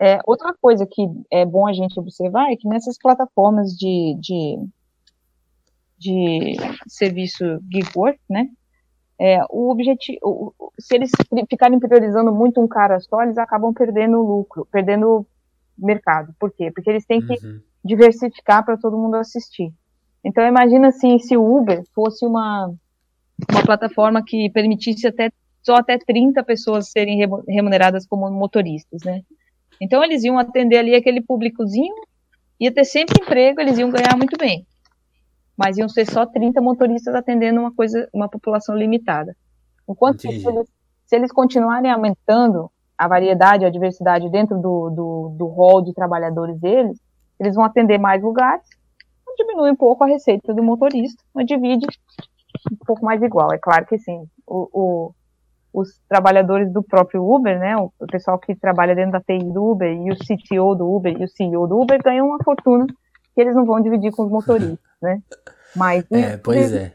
É, 0.00 0.18
outra 0.26 0.52
coisa 0.60 0.86
que 0.86 1.06
é 1.30 1.44
bom 1.44 1.66
a 1.66 1.72
gente 1.72 1.98
observar 1.98 2.50
é 2.50 2.56
que 2.56 2.68
nessas 2.68 2.98
plataformas 2.98 3.70
de, 3.72 4.16
de, 4.20 4.58
de 5.98 6.56
serviço 6.88 7.44
gig 7.72 7.88
work, 7.96 8.18
né? 8.28 8.48
É, 9.18 9.40
o 9.48 9.70
objetivo, 9.70 10.52
se 10.78 10.96
eles 10.96 11.10
ficarem 11.48 11.78
priorizando 11.78 12.34
muito 12.34 12.60
um 12.60 12.66
cara 12.66 12.98
só, 12.98 13.22
eles 13.22 13.38
acabam 13.38 13.72
perdendo 13.72 14.20
lucro, 14.20 14.66
perdendo 14.70 15.24
mercado. 15.78 16.34
Por 16.38 16.50
quê? 16.52 16.72
Porque 16.72 16.90
eles 16.90 17.06
têm 17.06 17.20
que 17.20 17.34
uhum. 17.34 17.60
diversificar 17.84 18.64
para 18.64 18.76
todo 18.76 18.98
mundo 18.98 19.14
assistir. 19.14 19.72
Então 20.24 20.44
imagina 20.44 20.88
assim, 20.88 21.18
se 21.18 21.36
o 21.36 21.56
Uber 21.56 21.84
fosse 21.94 22.26
uma 22.26 22.74
uma 23.50 23.64
plataforma 23.64 24.22
que 24.24 24.50
permitisse 24.50 25.06
até 25.06 25.30
só 25.62 25.76
até 25.76 25.98
30 25.98 26.42
pessoas 26.44 26.90
serem 26.90 27.18
remuneradas 27.48 28.06
como 28.06 28.30
motoristas, 28.30 29.02
né? 29.02 29.22
Então 29.80 30.04
eles 30.04 30.22
iam 30.22 30.38
atender 30.38 30.78
ali 30.78 30.94
aquele 30.94 31.22
públicozinho, 31.22 31.94
ia 32.60 32.72
ter 32.72 32.84
sempre 32.84 33.22
emprego, 33.22 33.60
eles 33.60 33.78
iam 33.78 33.90
ganhar 33.90 34.16
muito 34.16 34.36
bem. 34.36 34.66
Mas 35.56 35.78
iam 35.78 35.88
ser 35.88 36.06
só 36.06 36.26
30 36.26 36.60
motoristas 36.60 37.14
atendendo 37.14 37.60
uma 37.60 37.72
coisa, 37.72 38.08
uma 38.12 38.28
população 38.28 38.76
limitada. 38.76 39.34
Enquanto 39.88 40.20
se 40.20 40.28
eles, 40.28 40.68
se 41.06 41.16
eles, 41.16 41.32
continuarem 41.32 41.90
aumentando 41.90 42.70
a 42.96 43.08
variedade, 43.08 43.64
a 43.64 43.70
diversidade 43.70 44.28
dentro 44.30 44.60
do, 44.60 44.90
do, 44.90 45.36
do 45.36 45.46
hall 45.46 45.82
de 45.82 45.94
trabalhadores 45.94 46.58
deles, 46.60 46.98
eles 47.40 47.54
vão 47.54 47.64
atender 47.64 47.98
mais 47.98 48.22
lugares, 48.22 48.66
diminui 49.36 49.70
um 49.70 49.76
pouco 49.76 50.04
a 50.04 50.06
receita 50.06 50.54
do 50.54 50.62
motorista, 50.62 51.22
mas 51.34 51.46
divide 51.46 51.86
um 52.72 52.84
pouco 52.84 53.04
mais 53.04 53.22
igual. 53.22 53.52
É 53.52 53.58
claro 53.58 53.86
que 53.86 53.98
sim, 53.98 54.26
o, 54.46 54.68
o, 54.72 55.14
os 55.72 56.00
trabalhadores 56.08 56.72
do 56.72 56.82
próprio 56.82 57.28
Uber, 57.28 57.58
né, 57.58 57.76
o, 57.76 57.92
pessoal 58.10 58.38
que 58.38 58.54
trabalha 58.54 58.94
dentro 58.94 59.12
da 59.12 59.20
TI 59.20 59.52
do 59.52 59.72
Uber 59.72 59.90
e 59.90 60.10
o 60.10 60.16
CTO 60.16 60.74
do 60.74 60.88
Uber 60.88 61.20
e 61.20 61.24
o 61.24 61.28
CEO 61.28 61.66
do 61.66 61.80
Uber 61.80 62.00
ganham 62.02 62.28
uma 62.28 62.38
fortuna 62.44 62.86
que 63.34 63.40
eles 63.40 63.56
não 63.56 63.64
vão 63.64 63.80
dividir 63.80 64.12
com 64.12 64.22
os 64.22 64.30
motoristas, 64.30 64.78
né? 65.02 65.20
Mas 65.74 66.06
é, 66.12 66.36
pois 66.36 66.72
é. 66.72 66.92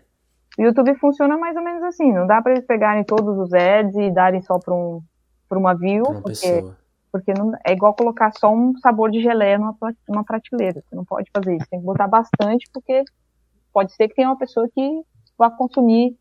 O 0.58 0.62
YouTube 0.64 0.96
funciona 0.96 1.38
mais 1.38 1.56
ou 1.56 1.64
menos 1.64 1.84
assim, 1.84 2.12
não 2.14 2.26
dá 2.26 2.42
para 2.42 2.54
eles 2.54 2.66
pegarem 2.66 3.04
todos 3.04 3.38
os 3.38 3.54
ads 3.54 3.96
e 3.96 4.10
darem 4.12 4.42
só 4.42 4.58
para 4.58 4.74
um 4.74 5.02
para 5.48 5.58
uma 5.58 5.74
view, 5.74 6.04
uma 6.04 6.22
porque 6.22 6.48
pessoa. 6.48 6.78
porque 7.12 7.34
não, 7.34 7.52
é 7.66 7.74
igual 7.74 7.94
colocar 7.96 8.32
só 8.38 8.54
um 8.54 8.78
sabor 8.78 9.10
de 9.10 9.20
geleia 9.20 9.58
numa, 9.58 9.76
numa 10.08 10.24
prateleira. 10.24 10.82
Você 10.88 10.96
não 10.96 11.04
pode 11.04 11.30
fazer 11.34 11.56
isso, 11.56 11.68
tem 11.70 11.80
que 11.80 11.86
botar 11.86 12.08
bastante 12.08 12.70
porque 12.72 13.04
pode 13.74 13.92
ser 13.94 14.08
que 14.08 14.16
tenha 14.16 14.30
uma 14.30 14.38
pessoa 14.38 14.70
que 14.74 15.02
vá 15.39 15.49
consumir 15.49 16.17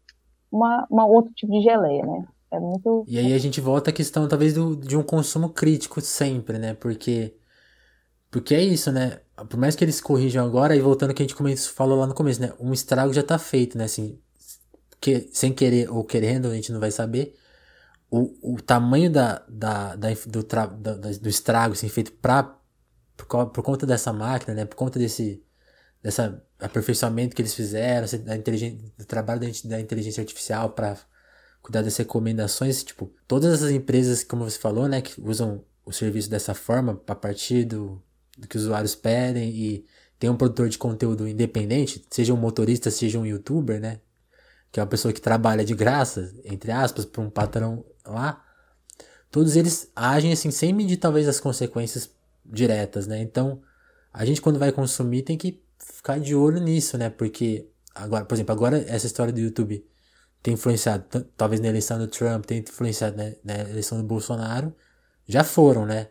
uma, 0.51 0.87
uma 0.89 1.07
outro 1.07 1.33
tipo 1.35 1.53
de 1.53 1.61
geleia, 1.61 2.07
né? 2.07 2.25
É 2.51 2.59
muito. 2.59 3.05
E 3.07 3.19
aí 3.19 3.35
a 3.35 3.39
gente 3.39 3.61
volta 3.61 3.91
à 3.91 3.93
questão, 3.93 4.27
talvez, 4.27 4.55
do, 4.55 4.75
de 4.75 4.97
um 4.97 5.03
consumo 5.03 5.51
crítico 5.51 6.01
sempre, 6.01 6.59
né? 6.59 6.75
Porque. 6.75 7.35
Porque 8.31 8.55
é 8.55 8.63
isso, 8.63 8.93
né? 8.93 9.21
Por 9.49 9.59
mais 9.59 9.75
que 9.75 9.85
eles 9.85 10.01
corrijam 10.01 10.45
agora, 10.47 10.77
e 10.77 10.81
voltando 10.81 11.11
ao 11.11 11.15
que 11.15 11.23
a 11.23 11.27
gente 11.27 11.35
falou 11.71 11.99
lá 11.99 12.07
no 12.07 12.15
começo, 12.15 12.41
né? 12.41 12.53
Um 12.61 12.73
estrago 12.73 13.13
já 13.13 13.23
tá 13.23 13.39
feito, 13.39 13.77
né? 13.77 13.85
Assim, 13.85 14.19
que, 15.01 15.29
sem 15.33 15.53
querer 15.53 15.91
ou 15.91 16.05
querendo, 16.05 16.49
a 16.49 16.55
gente 16.55 16.73
não 16.73 16.81
vai 16.81 16.91
saber. 16.91 17.35
O, 18.11 18.55
o 18.55 18.63
tamanho 18.63 19.11
da, 19.11 19.45
da, 19.49 19.97
da 19.97 20.09
do, 20.27 20.43
tra, 20.43 20.67
da, 20.67 20.95
do 20.95 21.29
estrago 21.29 21.75
assim, 21.75 21.89
feito 21.89 22.13
pra, 22.13 22.59
por, 23.17 23.47
por 23.51 23.63
conta 23.63 23.87
dessa 23.87 24.13
máquina, 24.13 24.55
né? 24.55 24.65
Por 24.65 24.77
conta 24.77 24.99
desse, 24.99 25.43
dessa 26.03 26.43
aperfeiçoamento 26.59 27.37
que 27.37 27.43
eles 27.43 27.55
fizeram, 27.55 28.07
da 28.25 28.37
inteligência, 28.37 28.79
do 28.99 29.05
trabalho 29.05 29.41
da, 29.65 29.81
inteligência 29.81 30.21
artificial 30.21 30.71
para 30.71 30.97
cuidar 31.63 31.83
das 31.83 31.97
recomendações, 31.97 32.83
tipo, 32.83 33.13
todas 33.27 33.55
essas 33.55 33.71
empresas, 33.71 34.25
como 34.25 34.49
você 34.49 34.59
falou, 34.59 34.89
né, 34.89 35.01
que 35.01 35.21
usam 35.21 35.65
o 35.85 35.93
serviço 35.93 36.29
dessa 36.29 36.55
forma 36.55 37.01
a 37.07 37.15
partir 37.15 37.65
do, 37.65 38.03
do 38.37 38.49
que 38.49 38.57
os 38.57 38.65
usuários 38.65 38.95
pedem 38.95 39.51
e 39.51 39.87
tem 40.19 40.29
um 40.29 40.37
produtor 40.37 40.69
de 40.69 40.79
conteúdo 40.79 41.29
independente, 41.29 42.05
seja 42.11 42.35
um 42.35 42.37
motorista, 42.37 42.91
seja 42.91 43.19
um 43.19 43.27
youtuber, 43.27 43.81
né, 43.81 44.01
que 44.73 44.81
é 44.81 44.83
uma 44.83 44.89
pessoa 44.89 45.13
que 45.13 45.21
trabalha 45.21 45.65
de 45.65 45.75
graça, 45.75 46.35
entre 46.45 46.73
aspas, 46.73 47.05
para 47.05 47.23
um 47.23 47.31
patrão 47.31 47.85
lá, 48.05 48.45
todos 49.31 49.57
eles 49.57 49.91
agem 49.95 50.33
assim 50.33 50.51
sem 50.51 50.73
medir 50.73 50.97
talvez 50.97 51.29
as 51.29 51.41
consequências 51.41 52.11
diretas, 52.45 53.07
né? 53.07 53.21
Então, 53.21 53.61
a 54.13 54.25
gente 54.25 54.41
quando 54.41 54.59
vai 54.59 54.73
consumir 54.73 55.23
tem 55.23 55.37
que 55.37 55.63
ficar 55.79 56.19
de 56.19 56.35
olho 56.35 56.61
nisso, 56.61 56.99
né? 56.99 57.11
Porque 57.11 57.69
agora, 57.95 58.25
por 58.25 58.35
exemplo, 58.35 58.53
agora 58.53 58.79
essa 58.89 59.07
história 59.07 59.33
do 59.33 59.41
YouTube 59.41 59.85
tem 60.43 60.55
influenciado, 60.55 61.25
talvez 61.37 61.61
na 61.61 61.69
eleição 61.69 61.99
do 61.99 62.07
Trump, 62.07 62.45
tem 62.45 62.59
influenciado 62.61 63.17
né, 63.17 63.37
na 63.45 63.59
eleição 63.61 63.99
do 63.99 64.05
Bolsonaro, 64.05 64.75
já 65.27 65.43
foram, 65.45 65.85
né? 65.85 66.09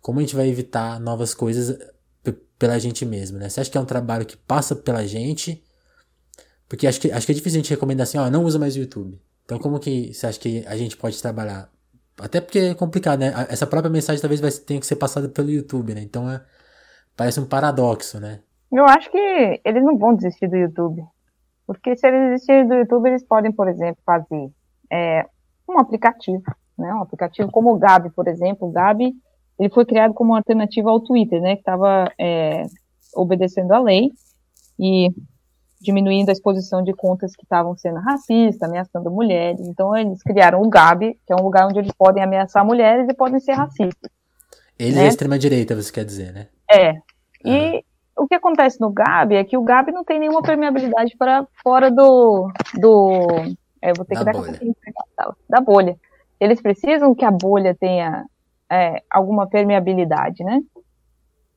como 0.00 0.20
a 0.20 0.22
gente 0.22 0.34
vai 0.34 0.48
evitar 0.48 0.98
novas 1.00 1.34
coisas 1.34 1.78
pela 2.58 2.78
gente 2.78 3.04
mesmo, 3.04 3.38
né? 3.38 3.48
Você 3.48 3.60
acha 3.60 3.70
que 3.70 3.78
é 3.78 3.80
um 3.80 3.84
trabalho 3.84 4.26
que 4.26 4.36
passa 4.36 4.74
pela 4.74 5.06
gente? 5.06 5.62
Porque 6.68 6.86
acho 6.86 7.00
que, 7.00 7.10
acho 7.10 7.26
que 7.26 7.32
é 7.32 7.34
difícil 7.34 7.58
a 7.58 7.62
gente 7.62 7.70
recomendar 7.70 8.04
assim, 8.04 8.18
ó, 8.18 8.30
não 8.30 8.44
usa 8.44 8.58
mais 8.58 8.74
o 8.74 8.78
YouTube. 8.78 9.20
Então 9.44 9.58
como 9.58 9.78
que 9.78 10.12
você 10.12 10.26
acha 10.26 10.38
que 10.38 10.64
a 10.66 10.76
gente 10.76 10.96
pode 10.96 11.20
trabalhar? 11.20 11.70
Até 12.18 12.40
porque 12.40 12.58
é 12.58 12.74
complicado, 12.74 13.20
né? 13.20 13.32
Essa 13.48 13.66
própria 13.66 13.90
mensagem 13.90 14.20
talvez 14.20 14.40
vai, 14.40 14.50
tenha 14.50 14.80
que 14.80 14.86
ser 14.86 14.96
passada 14.96 15.28
pelo 15.28 15.50
YouTube, 15.50 15.94
né? 15.94 16.00
Então 16.02 16.30
é, 16.30 16.42
parece 17.16 17.38
um 17.38 17.46
paradoxo, 17.46 18.18
né? 18.18 18.40
Eu 18.70 18.84
acho 18.84 19.10
que 19.10 19.60
eles 19.64 19.82
não 19.82 19.96
vão 19.96 20.14
desistir 20.14 20.48
do 20.48 20.56
YouTube. 20.56 21.02
Porque 21.66 21.96
se 21.96 22.06
eles 22.06 22.30
desistirem 22.30 22.66
do 22.66 22.74
YouTube, 22.74 23.08
eles 23.08 23.22
podem, 23.22 23.52
por 23.52 23.68
exemplo, 23.68 24.00
fazer 24.04 24.50
é, 24.90 25.26
um 25.68 25.78
aplicativo, 25.78 26.42
né? 26.78 26.92
Um 26.94 27.02
aplicativo 27.02 27.50
como 27.50 27.74
o 27.74 27.78
Gabi, 27.78 28.10
por 28.10 28.26
exemplo. 28.26 28.68
O 28.68 28.72
Gabi, 28.72 29.14
ele 29.58 29.68
foi 29.68 29.84
criado 29.84 30.14
como 30.14 30.30
uma 30.30 30.38
alternativa 30.38 30.90
ao 30.90 31.00
Twitter, 31.00 31.40
né? 31.40 31.54
Que 31.54 31.60
estava 31.60 32.10
é, 32.18 32.64
obedecendo 33.14 33.72
à 33.72 33.80
lei 33.80 34.10
e 34.78 35.10
diminuindo 35.80 36.30
a 36.30 36.32
exposição 36.32 36.82
de 36.82 36.92
contas 36.92 37.36
que 37.36 37.44
estavam 37.44 37.76
sendo 37.76 38.00
racistas, 38.00 38.62
ameaçando 38.62 39.10
mulheres. 39.10 39.60
Então, 39.68 39.96
eles 39.96 40.22
criaram 40.22 40.62
o 40.62 40.68
Gabi, 40.68 41.18
que 41.26 41.32
é 41.32 41.36
um 41.36 41.42
lugar 41.42 41.66
onde 41.66 41.78
eles 41.78 41.92
podem 41.92 42.22
ameaçar 42.22 42.64
mulheres 42.64 43.08
e 43.08 43.14
podem 43.14 43.38
ser 43.40 43.52
racistas. 43.52 44.10
Eles 44.78 44.96
né? 44.96 45.04
é 45.04 45.08
extrema-direita, 45.08 45.76
você 45.76 45.92
quer 45.92 46.04
dizer, 46.04 46.32
né? 46.32 46.48
É. 46.70 46.94
E 47.44 47.84
o 48.18 48.26
que 48.26 48.34
acontece 48.34 48.80
no 48.80 48.90
Gabi 48.90 49.36
é 49.36 49.44
que 49.44 49.56
o 49.56 49.62
Gabi 49.62 49.92
não 49.92 50.04
tem 50.04 50.18
nenhuma 50.18 50.42
permeabilidade 50.42 51.16
para 51.16 51.46
fora 51.62 51.90
do. 51.90 52.50
do 52.74 53.26
é, 53.80 53.92
vou 53.94 54.04
ter 54.04 54.14
da 54.14 54.20
que 54.20 54.24
dar 54.24 54.32
bolha. 54.32 55.36
Da 55.48 55.60
bolha. 55.60 55.96
Eles 56.40 56.60
precisam 56.60 57.14
que 57.14 57.24
a 57.24 57.30
bolha 57.30 57.74
tenha 57.74 58.26
é, 58.70 59.02
alguma 59.10 59.48
permeabilidade, 59.48 60.42
né? 60.42 60.60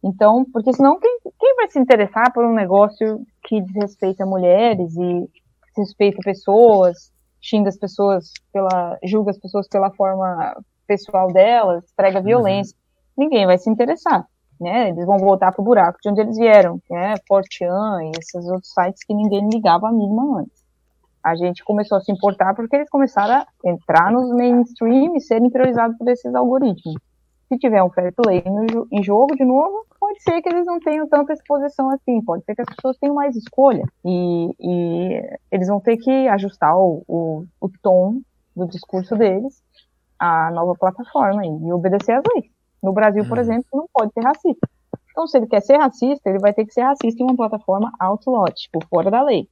Então, 0.04 0.46
porque 0.52 0.74
senão 0.74 1.00
quem, 1.00 1.20
quem 1.40 1.56
vai 1.56 1.70
se 1.70 1.80
interessar 1.80 2.32
por 2.34 2.46
um 2.46 2.54
negócio 2.54 3.22
que 3.44 3.62
desrespeita 3.62 4.26
mulheres 4.26 4.96
e 4.96 5.30
desrespeita 5.68 6.20
pessoas, 6.24 7.12
xinga 7.40 7.70
as 7.70 7.78
pessoas 7.78 8.32
pela, 8.52 8.98
julga 9.04 9.32
as 9.32 9.40
pessoas 9.40 9.68
pela 9.68 9.92
forma 9.92 10.56
pessoal 10.88 11.32
delas, 11.32 11.86
prega 11.96 12.20
uhum. 12.20 12.26
violência, 12.26 12.76
uhum. 12.76 13.24
ninguém 13.24 13.46
vai 13.46 13.58
se 13.58 13.70
interessar 13.70 14.26
né? 14.62 14.90
Eles 14.90 15.06
vão 15.06 15.18
voltar 15.18 15.52
pro 15.52 15.64
buraco 15.64 15.98
de 16.02 16.10
onde 16.10 16.22
eles 16.22 16.38
vieram, 16.38 16.80
né? 16.90 17.16
Fortean 17.28 18.04
e 18.04 18.12
esses 18.20 18.48
outros 18.48 18.72
sites 18.72 19.04
que 19.04 19.14
ninguém 19.14 19.50
ligava 19.50 19.90
a 19.90 19.92
mínima 19.92 20.42
antes. 20.42 20.62
A 21.24 21.36
gente 21.36 21.64
começou 21.64 21.98
a 21.98 22.02
se 22.02 22.12
importar 22.12 22.56
porque 22.56 22.76
eles 22.76 22.90
começaram 22.90 23.34
a 23.34 23.48
entrar 23.66 24.12
nos 24.12 24.30
mainstream 24.32 25.16
e 25.16 25.22
serem 25.22 25.50
priorizados 25.50 25.98
por 25.98 26.08
esses 26.08 26.34
algoritmos. 26.34 26.96
Se 27.48 27.58
tiver 27.58 27.84
um 27.84 27.90
fair 27.90 28.14
play 28.14 28.44
no, 28.46 28.88
em 28.92 29.04
jogo, 29.04 29.36
de 29.36 29.44
novo, 29.44 29.86
pode 30.00 30.22
ser 30.24 30.42
que 30.42 30.50
eles 30.50 30.66
não 30.66 30.80
tenham 30.80 31.08
tanta 31.08 31.34
exposição 31.34 31.90
assim, 31.90 32.24
pode 32.24 32.46
ser 32.46 32.56
que 32.56 32.62
as 32.62 32.76
pessoas 32.76 32.98
tenham 32.98 33.16
mais 33.16 33.36
escolha. 33.36 33.84
E, 34.06 34.56
e 34.60 35.38
eles 35.52 35.68
vão 35.68 35.80
ter 35.80 35.98
que 35.98 36.28
ajustar 36.30 36.76
o, 36.78 37.04
o, 37.08 37.46
o 37.60 37.70
tom 37.82 38.22
do 38.56 38.68
discurso 38.68 39.16
deles 39.16 39.62
à 40.18 40.50
nova 40.52 40.76
plataforma 40.76 41.46
e 41.46 41.74
obedecer 41.74 42.14
às 42.14 42.24
leis. 42.34 42.61
No 42.82 42.94
Brasil, 42.94 43.26
por 43.26 43.38
uhum. 43.38 43.44
exemplo, 43.44 43.66
não 43.74 43.86
pode 43.94 44.12
ser 44.14 44.22
racista. 44.22 44.70
Então, 45.12 45.28
se 45.28 45.38
ele 45.38 45.48
quer 45.48 45.62
ser 45.62 45.78
racista, 45.78 46.30
ele 46.30 46.40
vai 46.40 46.54
ter 46.54 46.66
que 46.66 46.74
ser 46.74 46.82
racista 46.82 47.22
em 47.22 47.26
uma 47.26 47.36
plataforma 47.36 47.92
outlaw, 48.00 48.46
tipo, 48.46 48.80
fora 48.88 49.12
da 49.12 49.22
lei. 49.22 49.48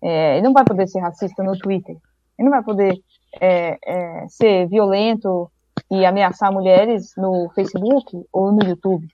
É, 0.00 0.36
ele 0.36 0.46
não 0.46 0.52
vai 0.52 0.64
poder 0.64 0.86
ser 0.86 1.00
racista 1.00 1.42
no 1.42 1.58
Twitter. 1.58 1.96
Ele 2.38 2.48
não 2.48 2.50
vai 2.50 2.62
poder 2.62 2.96
é, 3.40 3.76
é, 3.84 4.28
ser 4.28 4.68
violento 4.68 5.50
e 5.90 6.04
ameaçar 6.04 6.52
mulheres 6.52 7.12
no 7.16 7.50
Facebook 7.54 8.24
ou 8.32 8.52
no 8.52 8.64
YouTube. 8.64 9.08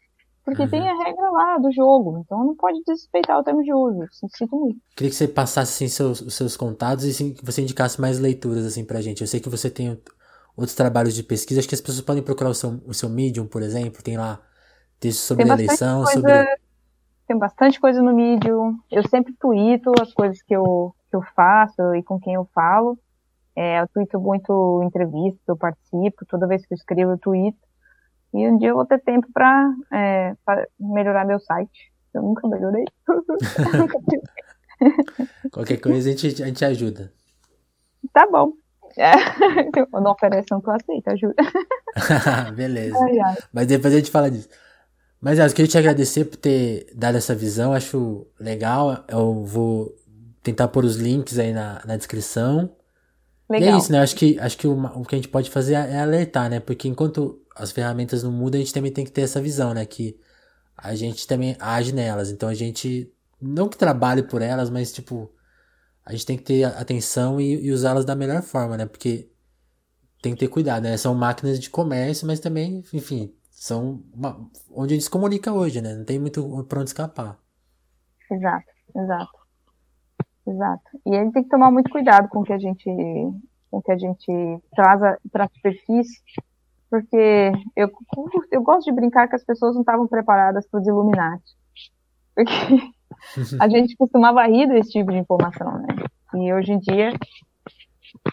Porque 0.45 0.63
uhum. 0.63 0.69
tem 0.69 0.87
a 0.87 1.05
regra 1.05 1.31
lá 1.31 1.57
do 1.57 1.73
jogo, 1.73 2.19
então 2.19 2.45
não 2.45 2.55
pode 2.55 2.79
desrespeitar 2.87 3.39
o 3.39 3.43
termo 3.43 3.63
de 3.63 3.73
uso. 3.73 4.07
Sinto 4.13 4.55
muito. 4.55 4.79
Queria 4.95 5.11
que 5.11 5.17
você 5.17 5.27
passasse 5.27 5.73
assim, 5.73 5.89
seus, 5.89 6.35
seus 6.35 6.55
contatos 6.55 7.07
e 7.07 7.11
assim, 7.11 7.33
que 7.33 7.45
você 7.45 7.63
indicasse 7.63 7.99
mais 7.99 8.19
leituras 8.19 8.67
assim, 8.67 8.85
pra 8.85 9.01
gente. 9.01 9.23
Eu 9.23 9.27
sei 9.27 9.41
que 9.41 9.49
você 9.49 9.71
tem 9.71 9.99
outros 10.57 10.75
trabalhos 10.75 11.15
de 11.15 11.23
pesquisa. 11.23 11.61
Acho 11.61 11.69
que 11.69 11.75
as 11.75 11.81
pessoas 11.81 12.05
podem 12.05 12.23
procurar 12.23 12.51
o 12.51 12.55
seu, 12.55 12.81
o 12.87 12.95
seu 12.95 13.09
Medium, 13.09 13.47
por 13.47 13.63
exemplo. 13.63 14.03
Tem 14.03 14.17
lá 14.17 14.41
textos 15.01 15.25
sobre 15.25 15.49
eleição, 15.49 16.05
coisa, 16.05 16.21
sobre. 16.21 16.59
Tem 17.27 17.39
bastante 17.39 17.81
coisa 17.81 18.03
no 18.03 18.15
Medium. 18.15 18.79
Eu 18.91 19.07
sempre 19.09 19.35
tuito 19.41 19.91
as 20.01 20.13
coisas 20.13 20.43
que 20.43 20.55
eu, 20.55 20.95
que 21.11 21.17
eu 21.17 21.23
faço 21.35 21.95
e 21.95 22.03
com 22.03 22.21
quem 22.21 22.35
eu 22.35 22.49
falo. 22.55 22.99
É, 23.57 23.81
eu 23.81 23.89
tuito 23.89 24.21
muito 24.21 24.83
entrevistas, 24.85 25.41
eu 25.47 25.57
participo. 25.57 26.27
Toda 26.29 26.47
vez 26.47 26.67
que 26.67 26.75
eu 26.75 26.77
escrevo, 26.77 27.13
eu 27.13 27.19
tuito. 27.19 27.59
E 28.33 28.49
um 28.49 28.59
dia 28.59 28.71
eu 28.71 28.75
vou 28.75 28.85
ter 28.85 29.01
tempo 29.01 29.29
para 29.33 29.73
é, 29.93 30.35
melhorar 30.79 31.25
meu 31.25 31.39
site. 31.39 31.93
Eu 32.13 32.23
nunca 32.23 32.49
melhorei. 32.49 32.85
Qualquer 35.53 35.81
coisa 35.81 36.09
a 36.09 36.13
gente, 36.13 36.43
a 36.43 36.47
gente 36.47 36.65
ajuda. 36.65 37.13
Tá 38.13 38.29
bom. 38.31 38.53
É. 38.99 39.13
Não 39.93 40.13
oferece, 40.13 40.47
não 40.51 40.61
tu 40.61 40.71
aceita, 40.71 41.13
ajuda. 41.13 41.35
Beleza. 42.55 42.97
Ai, 42.97 43.19
ai. 43.19 43.37
Mas 43.53 43.67
depois 43.67 43.93
a 43.93 43.97
gente 43.97 44.11
fala 44.11 44.31
disso. 44.31 44.49
Mas 45.21 45.39
eu 45.39 45.49
queria 45.49 45.67
te 45.67 45.79
agradecer 45.79 46.27
por 46.27 46.37
ter 46.37 46.87
dado 46.95 47.17
essa 47.17 47.35
visão, 47.35 47.73
acho 47.73 48.27
legal. 48.39 49.05
Eu 49.09 49.43
vou 49.43 49.95
tentar 50.43 50.69
pôr 50.69 50.85
os 50.85 50.97
links 50.97 51.39
aí 51.39 51.53
na, 51.53 51.83
na 51.85 51.97
descrição. 51.97 52.71
Legal. 53.49 53.71
E 53.71 53.73
é 53.73 53.79
isso, 53.79 53.91
né? 53.91 54.01
Acho 54.01 54.15
que, 54.15 54.39
acho 54.39 54.57
que 54.59 54.67
o, 54.67 54.85
o 54.85 55.05
que 55.05 55.15
a 55.15 55.19
gente 55.19 55.29
pode 55.29 55.51
fazer 55.51 55.75
é 55.75 56.01
alertar, 56.01 56.51
né? 56.51 56.61
Porque 56.61 56.89
enquanto 56.89 57.41
as 57.57 57.73
ferramentas 57.73 58.23
não 58.23 58.31
mudam, 58.31 58.61
a 58.61 58.63
gente 58.63 58.75
também 58.75 58.93
tem 58.93 59.05
que 59.05 59.11
ter 59.11 59.23
essa 59.23 59.41
visão, 59.41 59.73
né? 59.73 59.85
Que 59.85 60.17
a 60.77 60.95
gente 60.95 61.27
também 61.27 61.57
age 61.59 61.93
nelas. 61.93 62.31
Então 62.31 62.49
a 62.49 62.55
gente, 62.55 63.11
não 63.41 63.69
que 63.69 63.79
trabalhe 63.79 64.23
por 64.23 64.43
elas, 64.43 64.69
mas 64.71 64.93
tipo, 64.93 65.31
a 66.05 66.13
gente 66.13 66.27
tem 66.27 66.37
que 66.37 66.45
ter 66.45 66.65
atenção 66.65 67.41
e, 67.41 67.67
e 67.67 67.71
usá-las 67.71 68.05
da 68.05 68.15
melhor 68.15 68.43
forma, 68.43 68.77
né? 68.77 68.87
Porque 68.87 69.31
tem 70.23 70.35
que 70.35 70.41
ter 70.41 70.49
cuidado, 70.49 70.83
né? 70.83 70.97
São 70.97 71.15
máquinas 71.15 71.59
de 71.59 71.71
comércio, 71.71 72.27
mas 72.27 72.41
também, 72.41 72.83
enfim, 72.93 73.35
são 73.51 74.03
uma, 74.13 74.39
onde 74.71 74.95
a 74.95 74.97
gente 74.97 75.05
se 75.05 75.11
comunica 75.11 75.53
hoje, 75.53 75.81
né? 75.81 75.95
Não 75.95 76.05
tem 76.05 76.19
muito 76.19 76.65
pra 76.65 76.81
onde 76.81 76.91
escapar. 76.91 77.39
Exato, 78.31 78.67
exato. 78.95 79.45
Exato. 80.47 81.01
E 81.07 81.17
a 81.17 81.25
gente 81.25 81.33
tem 81.33 81.43
que 81.43 81.49
tomar 81.49 81.71
muito 81.71 81.91
cuidado 81.91 82.29
com 82.29 82.41
o 82.41 82.45
que 82.45 82.53
a 82.53 82.59
gente, 82.59 82.85
com 83.71 83.81
que 83.81 83.93
a 83.93 83.97
gente 83.97 84.61
traz 84.75 85.01
para 85.33 85.45
a 85.45 85.49
superfície, 85.49 86.21
porque 86.91 87.51
eu, 87.75 87.91
eu 88.53 88.63
gosto 88.63 88.85
de 88.85 88.93
brincar 88.93 89.27
que 89.27 89.37
as 89.37 89.45
pessoas 89.45 89.75
não 89.75 89.81
estavam 89.81 90.07
preparadas 90.07 90.67
para 90.69 90.81
os 90.81 90.87
Illuminati. 90.87 91.55
Porque 92.35 92.53
a 93.61 93.69
gente 93.69 93.97
costumava 93.97 94.47
rir 94.47 94.67
desse 94.69 94.91
tipo 94.91 95.11
de 95.11 95.19
informação, 95.19 95.79
né? 95.79 95.87
E 96.35 96.53
hoje 96.53 96.73
em 96.73 96.79
dia 96.79 97.13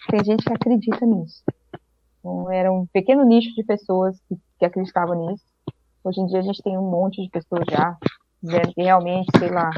tem 0.10 0.24
gente 0.24 0.44
que 0.44 0.54
acredita 0.54 1.06
nisso. 1.06 1.44
Então, 2.20 2.52
era 2.52 2.72
um 2.72 2.86
pequeno 2.86 3.24
nicho 3.26 3.54
de 3.56 3.63
pessoas 3.63 4.20
que, 4.28 4.38
que 4.60 4.65
acreditavam 4.65 5.28
nisso. 5.28 5.44
Hoje 6.04 6.22
em 6.22 6.26
dia 6.28 6.39
a 6.39 6.44
gente 6.44 6.62
tem 6.62 6.78
um 6.78 6.89
monte 6.89 7.22
de 7.22 7.30
pessoas 7.30 7.63
já 7.70 7.98
dizendo 8.41 8.74
que 8.74 8.82
realmente, 8.82 9.30
sei 9.38 9.50
lá, 9.50 9.70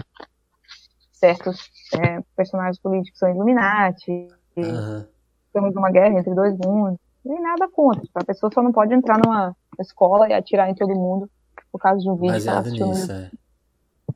certos 1.11 1.69
é, 1.95 2.21
personagens 2.35 2.79
políticos 2.79 3.19
são 3.19 3.29
Illuminati, 3.29 4.27
uhum. 4.55 5.05
estamos 5.47 5.73
numa 5.73 5.91
guerra 5.91 6.19
entre 6.19 6.33
dois 6.33 6.57
mundos. 6.57 6.99
Nem 7.23 7.41
nada 7.41 7.69
contra. 7.69 8.03
A 8.15 8.23
pessoa 8.23 8.51
só 8.53 8.61
não 8.61 8.73
pode 8.73 8.93
entrar 8.93 9.17
numa 9.23 9.55
escola 9.79 10.27
e 10.27 10.33
atirar 10.33 10.69
em 10.69 10.75
todo 10.75 10.93
mundo 10.93 11.29
por 11.71 11.79
causa 11.79 12.01
de 12.01 12.09
um 12.09 12.15
vídeo 12.15 12.33
Baseado 12.33 12.69
nisso, 12.69 13.11
é. 13.11 13.31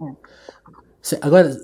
é. 0.02 0.16
Agora, 1.22 1.56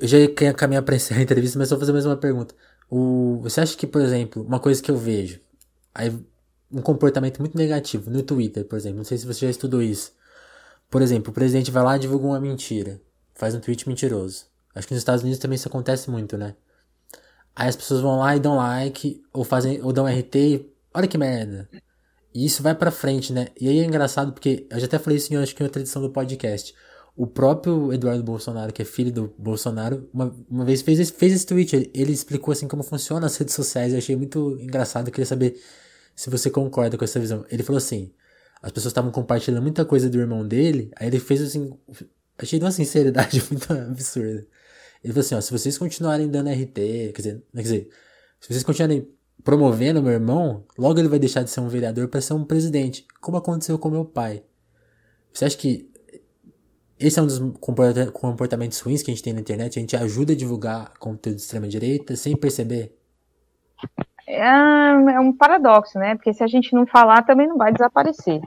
eu 0.00 0.08
já 0.08 0.18
ia 0.18 0.54
caminhar 0.54 0.82
para 0.82 0.96
encerrar 0.96 1.20
a 1.20 1.22
entrevista, 1.22 1.58
mas 1.58 1.70
vou 1.70 1.78
fazer 1.78 1.92
mais 1.92 2.06
uma 2.06 2.16
pergunta. 2.16 2.54
O, 2.90 3.38
você 3.42 3.60
acha 3.60 3.76
que, 3.76 3.86
por 3.86 4.00
exemplo, 4.00 4.42
uma 4.42 4.58
coisa 4.58 4.82
que 4.82 4.90
eu 4.90 4.96
vejo, 4.96 5.40
aí, 5.94 6.12
um 6.72 6.80
comportamento 6.82 7.38
muito 7.38 7.56
negativo 7.56 8.10
no 8.10 8.22
Twitter, 8.22 8.64
por 8.64 8.76
exemplo, 8.76 8.98
não 8.98 9.04
sei 9.04 9.18
se 9.18 9.26
você 9.26 9.46
já 9.46 9.50
estudou 9.50 9.82
isso. 9.82 10.12
Por 10.90 11.02
exemplo, 11.02 11.30
o 11.30 11.34
presidente 11.34 11.70
vai 11.70 11.84
lá 11.84 11.96
e 11.96 12.00
divulga 12.00 12.26
uma 12.26 12.40
mentira, 12.40 13.00
faz 13.34 13.54
um 13.54 13.60
tweet 13.60 13.88
mentiroso. 13.88 14.46
Acho 14.74 14.88
que 14.88 14.94
nos 14.94 15.00
Estados 15.00 15.22
Unidos 15.22 15.38
também 15.38 15.56
isso 15.56 15.68
acontece 15.68 16.10
muito, 16.10 16.36
né? 16.36 16.54
Aí 17.54 17.68
as 17.68 17.76
pessoas 17.76 18.00
vão 18.00 18.18
lá 18.18 18.34
e 18.34 18.40
dão 18.40 18.56
like, 18.56 19.22
ou 19.32 19.44
fazem, 19.44 19.80
ou 19.82 19.92
dão 19.92 20.06
RT 20.06 20.34
e, 20.36 20.72
olha 20.94 21.06
que 21.06 21.18
merda. 21.18 21.68
E 22.32 22.44
isso 22.44 22.62
vai 22.62 22.74
pra 22.74 22.90
frente, 22.90 23.32
né? 23.32 23.48
E 23.60 23.68
aí 23.68 23.78
é 23.78 23.84
engraçado 23.84 24.32
porque, 24.32 24.66
eu 24.70 24.78
já 24.80 24.86
até 24.86 24.98
falei 24.98 25.16
isso 25.16 25.32
em, 25.32 25.36
acho 25.36 25.54
que 25.54 25.62
em 25.62 25.66
outra 25.66 25.82
edição 25.82 26.00
do 26.00 26.10
podcast 26.10 26.74
o 27.20 27.26
próprio 27.26 27.92
Eduardo 27.92 28.22
Bolsonaro, 28.22 28.72
que 28.72 28.80
é 28.80 28.84
filho 28.84 29.12
do 29.12 29.34
Bolsonaro, 29.36 30.08
uma, 30.10 30.34
uma 30.48 30.64
vez 30.64 30.80
fez 30.80 30.98
esse, 30.98 31.12
fez 31.12 31.34
esse 31.34 31.44
tweet. 31.44 31.76
Ele, 31.76 31.90
ele 31.92 32.12
explicou 32.12 32.50
assim 32.50 32.66
como 32.66 32.82
funciona 32.82 33.26
as 33.26 33.36
redes 33.36 33.54
sociais. 33.54 33.92
Eu 33.92 33.98
achei 33.98 34.16
muito 34.16 34.56
engraçado. 34.58 35.10
Queria 35.10 35.26
saber 35.26 35.60
se 36.16 36.30
você 36.30 36.48
concorda 36.48 36.96
com 36.96 37.04
essa 37.04 37.20
visão. 37.20 37.44
Ele 37.50 37.62
falou 37.62 37.76
assim: 37.76 38.10
as 38.62 38.72
pessoas 38.72 38.92
estavam 38.92 39.10
compartilhando 39.10 39.60
muita 39.60 39.84
coisa 39.84 40.08
do 40.08 40.18
irmão 40.18 40.48
dele. 40.48 40.90
Aí 40.96 41.08
ele 41.08 41.20
fez 41.20 41.42
assim. 41.42 41.70
Achei 42.38 42.58
de 42.58 42.64
uma 42.64 42.72
sinceridade 42.72 43.44
muito 43.52 43.70
absurda. 43.70 44.46
Ele 45.04 45.12
falou 45.12 45.20
assim: 45.20 45.34
ó, 45.34 45.42
se 45.42 45.52
vocês 45.52 45.76
continuarem 45.76 46.26
dando 46.26 46.48
RT, 46.48 46.72
quer 46.72 47.12
dizer, 47.18 47.44
quer 47.54 47.62
dizer, 47.62 47.88
se 48.40 48.48
vocês 48.48 48.64
continuarem 48.64 49.06
promovendo 49.44 50.02
meu 50.02 50.12
irmão, 50.12 50.64
logo 50.78 50.98
ele 50.98 51.08
vai 51.08 51.18
deixar 51.18 51.42
de 51.42 51.50
ser 51.50 51.60
um 51.60 51.68
vereador 51.68 52.08
para 52.08 52.22
ser 52.22 52.32
um 52.32 52.46
presidente, 52.46 53.06
como 53.20 53.36
aconteceu 53.36 53.78
com 53.78 53.90
meu 53.90 54.06
pai. 54.06 54.42
Você 55.34 55.44
acha 55.44 55.56
que 55.58 55.89
esse 57.00 57.18
é 57.18 57.22
um 57.22 57.26
dos 57.26 57.38
comportamentos 58.10 58.80
ruins 58.80 59.02
que 59.02 59.10
a 59.10 59.14
gente 59.14 59.22
tem 59.22 59.32
na 59.32 59.40
internet? 59.40 59.78
A 59.78 59.80
gente 59.80 59.96
ajuda 59.96 60.32
a 60.32 60.36
divulgar 60.36 60.92
conteúdo 60.98 61.36
de 61.36 61.42
extrema 61.42 61.66
direita 61.66 62.14
sem 62.16 62.36
perceber? 62.36 62.94
É, 64.28 64.46
é 64.46 65.20
um 65.20 65.32
paradoxo, 65.32 65.98
né? 65.98 66.14
Porque 66.14 66.32
se 66.32 66.44
a 66.44 66.46
gente 66.46 66.74
não 66.74 66.86
falar, 66.86 67.22
também 67.22 67.48
não 67.48 67.56
vai 67.56 67.72
desaparecer. 67.72 68.40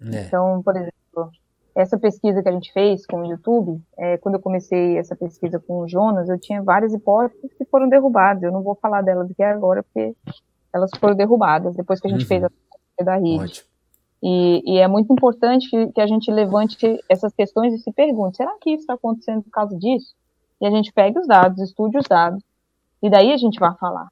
É. 0.00 0.22
Então, 0.22 0.62
por 0.62 0.76
exemplo, 0.76 1.30
essa 1.74 1.98
pesquisa 1.98 2.42
que 2.42 2.48
a 2.48 2.52
gente 2.52 2.72
fez 2.72 3.04
com 3.06 3.22
o 3.22 3.26
YouTube, 3.26 3.82
é, 3.98 4.16
quando 4.18 4.36
eu 4.36 4.40
comecei 4.40 4.96
essa 4.96 5.14
pesquisa 5.14 5.58
com 5.58 5.80
o 5.80 5.88
Jonas, 5.88 6.28
eu 6.28 6.38
tinha 6.38 6.62
várias 6.62 6.94
hipóteses 6.94 7.52
que 7.52 7.64
foram 7.66 7.88
derrubadas. 7.88 8.42
Eu 8.42 8.52
não 8.52 8.62
vou 8.62 8.74
falar 8.76 9.02
delas 9.02 9.30
aqui 9.30 9.42
agora, 9.42 9.82
porque 9.82 10.14
elas 10.72 10.90
foram 10.98 11.14
derrubadas 11.14 11.74
depois 11.74 12.00
que 12.00 12.06
a 12.06 12.10
gente 12.10 12.22
uhum. 12.22 12.28
fez 12.28 12.44
a 12.44 12.50
da 13.04 13.16
rede. 13.16 13.64
E, 14.28 14.60
e, 14.66 14.78
é 14.78 14.88
muito 14.88 15.12
importante 15.12 15.70
que, 15.70 15.92
que, 15.92 16.00
a 16.00 16.06
gente 16.08 16.32
levante 16.32 16.76
essas 17.08 17.32
questões 17.32 17.72
e 17.72 17.78
se 17.78 17.92
pergunte: 17.92 18.38
será 18.38 18.52
que 18.60 18.70
isso 18.70 18.80
está 18.80 18.94
acontecendo 18.94 19.40
por 19.40 19.50
causa 19.50 19.78
disso? 19.78 20.16
E 20.60 20.66
a 20.66 20.70
gente 20.70 20.92
pegue 20.92 21.16
os 21.16 21.28
dados, 21.28 21.62
estude 21.62 21.96
os 21.96 22.08
dados, 22.08 22.42
e 23.00 23.08
daí 23.08 23.32
a 23.32 23.36
gente 23.36 23.60
vai 23.60 23.72
falar. 23.76 24.08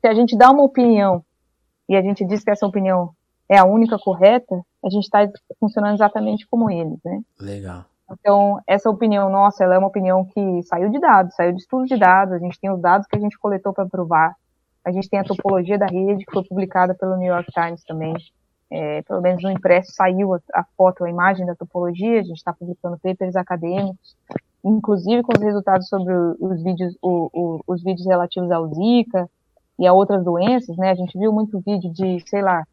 Se 0.00 0.08
a 0.08 0.14
gente 0.14 0.36
dá 0.36 0.50
uma 0.50 0.64
opinião 0.64 1.24
e 1.88 1.94
a 1.94 2.02
gente 2.02 2.24
diz 2.26 2.42
que 2.42 2.50
essa 2.50 2.66
opinião 2.66 3.10
é 3.48 3.56
a 3.56 3.64
única 3.64 3.96
correta, 4.00 4.60
a 4.84 4.90
gente 4.90 5.04
está 5.04 5.28
funcionando 5.60 5.94
exatamente 5.94 6.44
como 6.48 6.68
eles, 6.68 6.98
né? 7.04 7.20
Legal. 7.38 7.84
Então, 8.10 8.58
essa 8.66 8.90
opinião 8.90 9.30
nossa, 9.30 9.62
ela 9.62 9.76
é 9.76 9.78
uma 9.78 9.86
opinião 9.86 10.24
que 10.24 10.62
saiu 10.64 10.90
de 10.90 10.98
dados, 10.98 11.36
saiu 11.36 11.52
de 11.52 11.60
estudo 11.60 11.84
de 11.84 11.96
dados, 11.96 12.34
a 12.34 12.38
gente 12.40 12.58
tem 12.58 12.72
os 12.72 12.80
dados 12.80 13.06
que 13.06 13.16
a 13.16 13.20
gente 13.20 13.38
coletou 13.38 13.72
para 13.72 13.86
provar, 13.86 14.34
a 14.84 14.90
gente 14.90 15.08
tem 15.08 15.20
a 15.20 15.24
topologia 15.24 15.78
da 15.78 15.86
rede, 15.86 16.24
que 16.24 16.32
foi 16.32 16.42
publicada 16.42 16.96
pelo 16.96 17.16
New 17.16 17.32
York 17.32 17.48
Times 17.52 17.84
também, 17.84 18.12
é, 18.70 19.02
pelo 19.02 19.20
menos 19.20 19.42
no 19.42 19.50
impresso 19.50 19.92
saiu 19.92 20.34
a, 20.34 20.40
a 20.54 20.64
foto, 20.76 21.04
a 21.04 21.10
imagem 21.10 21.46
da 21.46 21.54
topologia, 21.54 22.20
a 22.20 22.24
gente 22.24 22.36
está 22.36 22.52
publicando 22.52 22.98
papers 22.98 23.36
acadêmicos, 23.36 24.16
inclusive 24.64 25.22
com 25.22 25.32
os 25.36 25.42
resultados 25.42 25.88
sobre 25.88 26.12
os 26.40 26.62
vídeos, 26.62 26.96
o, 27.00 27.30
o, 27.32 27.60
os 27.66 27.82
vídeos 27.82 28.06
relativos 28.06 28.50
ao 28.50 28.68
Zika 28.74 29.28
e 29.78 29.86
a 29.86 29.92
outras 29.92 30.24
doenças, 30.24 30.76
né? 30.76 30.90
A 30.90 30.94
gente 30.94 31.16
viu 31.18 31.32
muito 31.32 31.60
vídeo 31.60 31.92
de, 31.92 32.18
sei 32.28 32.42
lá, 32.42 32.64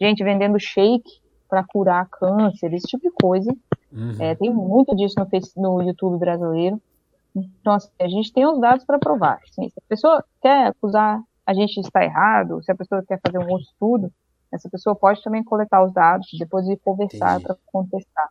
gente 0.00 0.24
vendendo 0.24 0.58
shake 0.58 1.20
para 1.48 1.64
curar 1.64 2.08
câncer, 2.08 2.72
esse 2.72 2.86
tipo 2.86 3.02
de 3.02 3.10
coisa. 3.10 3.54
Uhum. 3.92 4.16
É, 4.18 4.34
tem 4.34 4.50
muito 4.50 4.96
disso 4.96 5.16
no, 5.18 5.62
no 5.62 5.82
YouTube 5.82 6.18
brasileiro. 6.18 6.80
Então, 7.34 7.74
assim, 7.74 7.90
a 8.00 8.08
gente 8.08 8.32
tem 8.32 8.46
os 8.46 8.58
dados 8.58 8.84
para 8.84 8.98
provar. 8.98 9.38
Assim, 9.48 9.68
se 9.68 9.78
a 9.78 9.88
pessoa 9.88 10.24
quer 10.40 10.68
acusar 10.68 11.22
a 11.46 11.54
gente 11.54 11.74
de 11.74 11.80
estar 11.80 12.04
errado, 12.04 12.62
se 12.62 12.70
a 12.70 12.74
pessoa 12.74 13.02
quer 13.06 13.20
fazer 13.24 13.38
um 13.38 13.50
outro 13.50 13.66
estudo, 13.66 14.12
essa 14.52 14.68
pessoa 14.68 14.94
pode 14.94 15.22
também 15.22 15.42
coletar 15.42 15.82
os 15.82 15.92
dados, 15.92 16.28
depois 16.38 16.66
ir 16.68 16.76
conversar 16.76 17.40
para 17.40 17.56
contestar. 17.66 18.28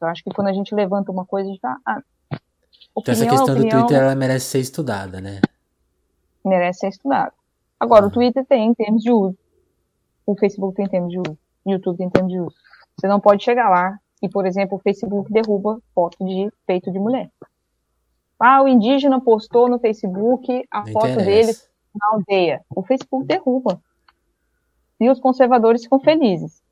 Eu 0.00 0.08
acho 0.08 0.22
que 0.22 0.30
quando 0.30 0.48
a 0.48 0.52
gente 0.52 0.74
levanta 0.74 1.10
uma 1.10 1.26
coisa, 1.26 1.48
a 1.48 1.52
gente 1.52 1.60
fala, 1.60 1.78
ah, 1.84 2.02
então 2.96 3.12
essa 3.12 3.26
questão 3.26 3.54
opinião, 3.54 3.80
do 3.80 3.86
Twitter 3.86 4.02
ela 4.02 4.14
merece 4.14 4.46
ser 4.46 4.60
estudada, 4.60 5.20
né? 5.20 5.40
Merece 6.44 6.80
ser 6.80 6.88
estudada. 6.88 7.32
Agora, 7.78 8.06
o 8.06 8.10
Twitter 8.10 8.44
tem 8.46 8.68
em 8.68 8.74
termos 8.74 9.02
de 9.02 9.10
uso. 9.10 9.36
O 10.24 10.36
Facebook 10.36 10.76
tem 10.76 10.86
em 10.86 10.88
termos 10.88 11.10
de 11.10 11.18
uso. 11.18 11.38
O 11.64 11.70
YouTube 11.70 11.96
tem 11.96 12.06
em 12.06 12.10
termos 12.10 12.32
de 12.32 12.40
uso. 12.40 12.56
Você 12.96 13.08
não 13.08 13.20
pode 13.20 13.42
chegar 13.42 13.68
lá 13.68 13.98
e, 14.22 14.28
por 14.28 14.46
exemplo, 14.46 14.76
o 14.76 14.80
Facebook 14.80 15.32
derruba 15.32 15.80
foto 15.94 16.24
de 16.24 16.50
peito 16.66 16.90
de 16.92 16.98
mulher. 16.98 17.30
Ah, 18.38 18.62
o 18.62 18.68
indígena 18.68 19.20
postou 19.20 19.68
no 19.68 19.78
Facebook 19.78 20.66
a 20.70 20.80
não 20.80 20.92
foto 20.92 21.08
interessa. 21.08 21.24
dele 21.24 21.58
na 21.94 22.06
aldeia. 22.12 22.64
O 22.74 22.82
Facebook 22.82 23.26
derruba 23.26 23.80
e 25.00 25.08
os 25.08 25.18
conservadores 25.18 25.82
ficam 25.82 25.98
felizes. 26.00 26.62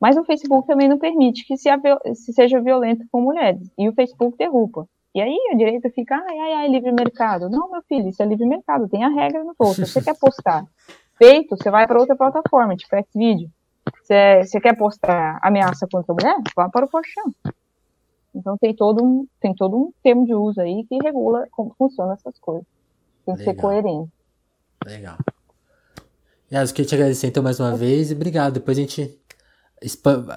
Mas 0.00 0.16
o 0.16 0.24
Facebook 0.24 0.66
também 0.66 0.88
não 0.88 0.98
permite 0.98 1.46
que 1.46 1.56
se, 1.56 1.68
se 2.14 2.32
seja 2.32 2.60
violento 2.60 3.06
com 3.10 3.20
mulheres, 3.20 3.70
e 3.78 3.88
o 3.88 3.92
Facebook 3.92 4.36
derruba. 4.36 4.88
E 5.14 5.20
aí 5.20 5.36
a 5.52 5.56
direita 5.56 5.90
fica, 5.90 6.16
ai, 6.16 6.38
ai, 6.38 6.52
ai, 6.54 6.68
livre 6.68 6.90
mercado. 6.90 7.48
Não, 7.48 7.70
meu 7.70 7.82
filho, 7.82 8.08
isso 8.08 8.22
é 8.22 8.26
livre 8.26 8.46
mercado, 8.46 8.88
tem 8.88 9.04
a 9.04 9.08
regra 9.08 9.44
no. 9.44 9.54
Se 9.74 9.86
você 9.86 10.02
quer 10.02 10.18
postar 10.18 10.64
feito, 11.16 11.56
você 11.56 11.70
vai 11.70 11.86
para 11.86 12.00
outra 12.00 12.16
plataforma, 12.16 12.74
tipo 12.74 12.96
Xvideo. 13.12 13.50
Você, 14.02 14.42
você 14.44 14.60
quer 14.60 14.76
postar 14.76 15.38
ameaça 15.42 15.86
contra 15.86 16.12
a 16.12 16.14
mulher? 16.14 16.36
Vá 16.56 16.68
para 16.68 16.86
o 16.86 16.88
Forchan. 16.88 17.30
Então 18.34 18.56
tem 18.56 18.74
todo, 18.74 19.04
um, 19.04 19.26
tem 19.40 19.54
todo 19.54 19.76
um 19.76 19.92
termo 20.02 20.24
de 20.24 20.34
uso 20.34 20.60
aí 20.60 20.84
que 20.88 20.98
regula 21.02 21.46
como 21.50 21.74
funcionam 21.76 22.14
essas 22.14 22.38
coisas. 22.38 22.66
Tem 23.26 23.34
que 23.34 23.40
Legal. 23.40 23.54
ser 23.54 23.60
coerente. 23.60 24.12
Legal. 24.84 25.16
Yas, 26.52 26.68
eu 26.68 26.76
queria 26.76 26.88
te 26.88 26.94
agradecer 26.94 27.26
então 27.28 27.42
mais 27.42 27.58
uma 27.58 27.74
vez 27.74 28.10
e 28.10 28.14
obrigado. 28.14 28.54
Depois 28.54 28.76
a 28.76 28.80
gente. 28.82 29.18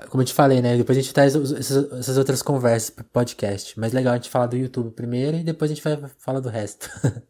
Como 0.10 0.21
eu 0.21 0.25
te 0.25 0.34
falei, 0.34 0.62
né? 0.62 0.78
Depois 0.78 0.97
a 0.97 1.01
gente 1.01 1.13
traz 1.13 1.36
essas, 1.36 2.17
outras 2.17 2.41
conversas 2.41 2.89
pro 2.89 3.04
podcast. 3.04 3.78
Mas 3.78 3.91
legal 3.91 4.13
a 4.13 4.15
gente 4.15 4.30
falar 4.30 4.45
do 4.47 4.56
YouTube 4.56 4.91
primeiro 4.91 5.36
e 5.38 5.43
depois 5.43 5.69
a 5.69 5.73
gente 5.73 5.84
vai 5.84 6.10
falar 6.17 6.39
do 6.39 6.47
resto. 6.47 6.89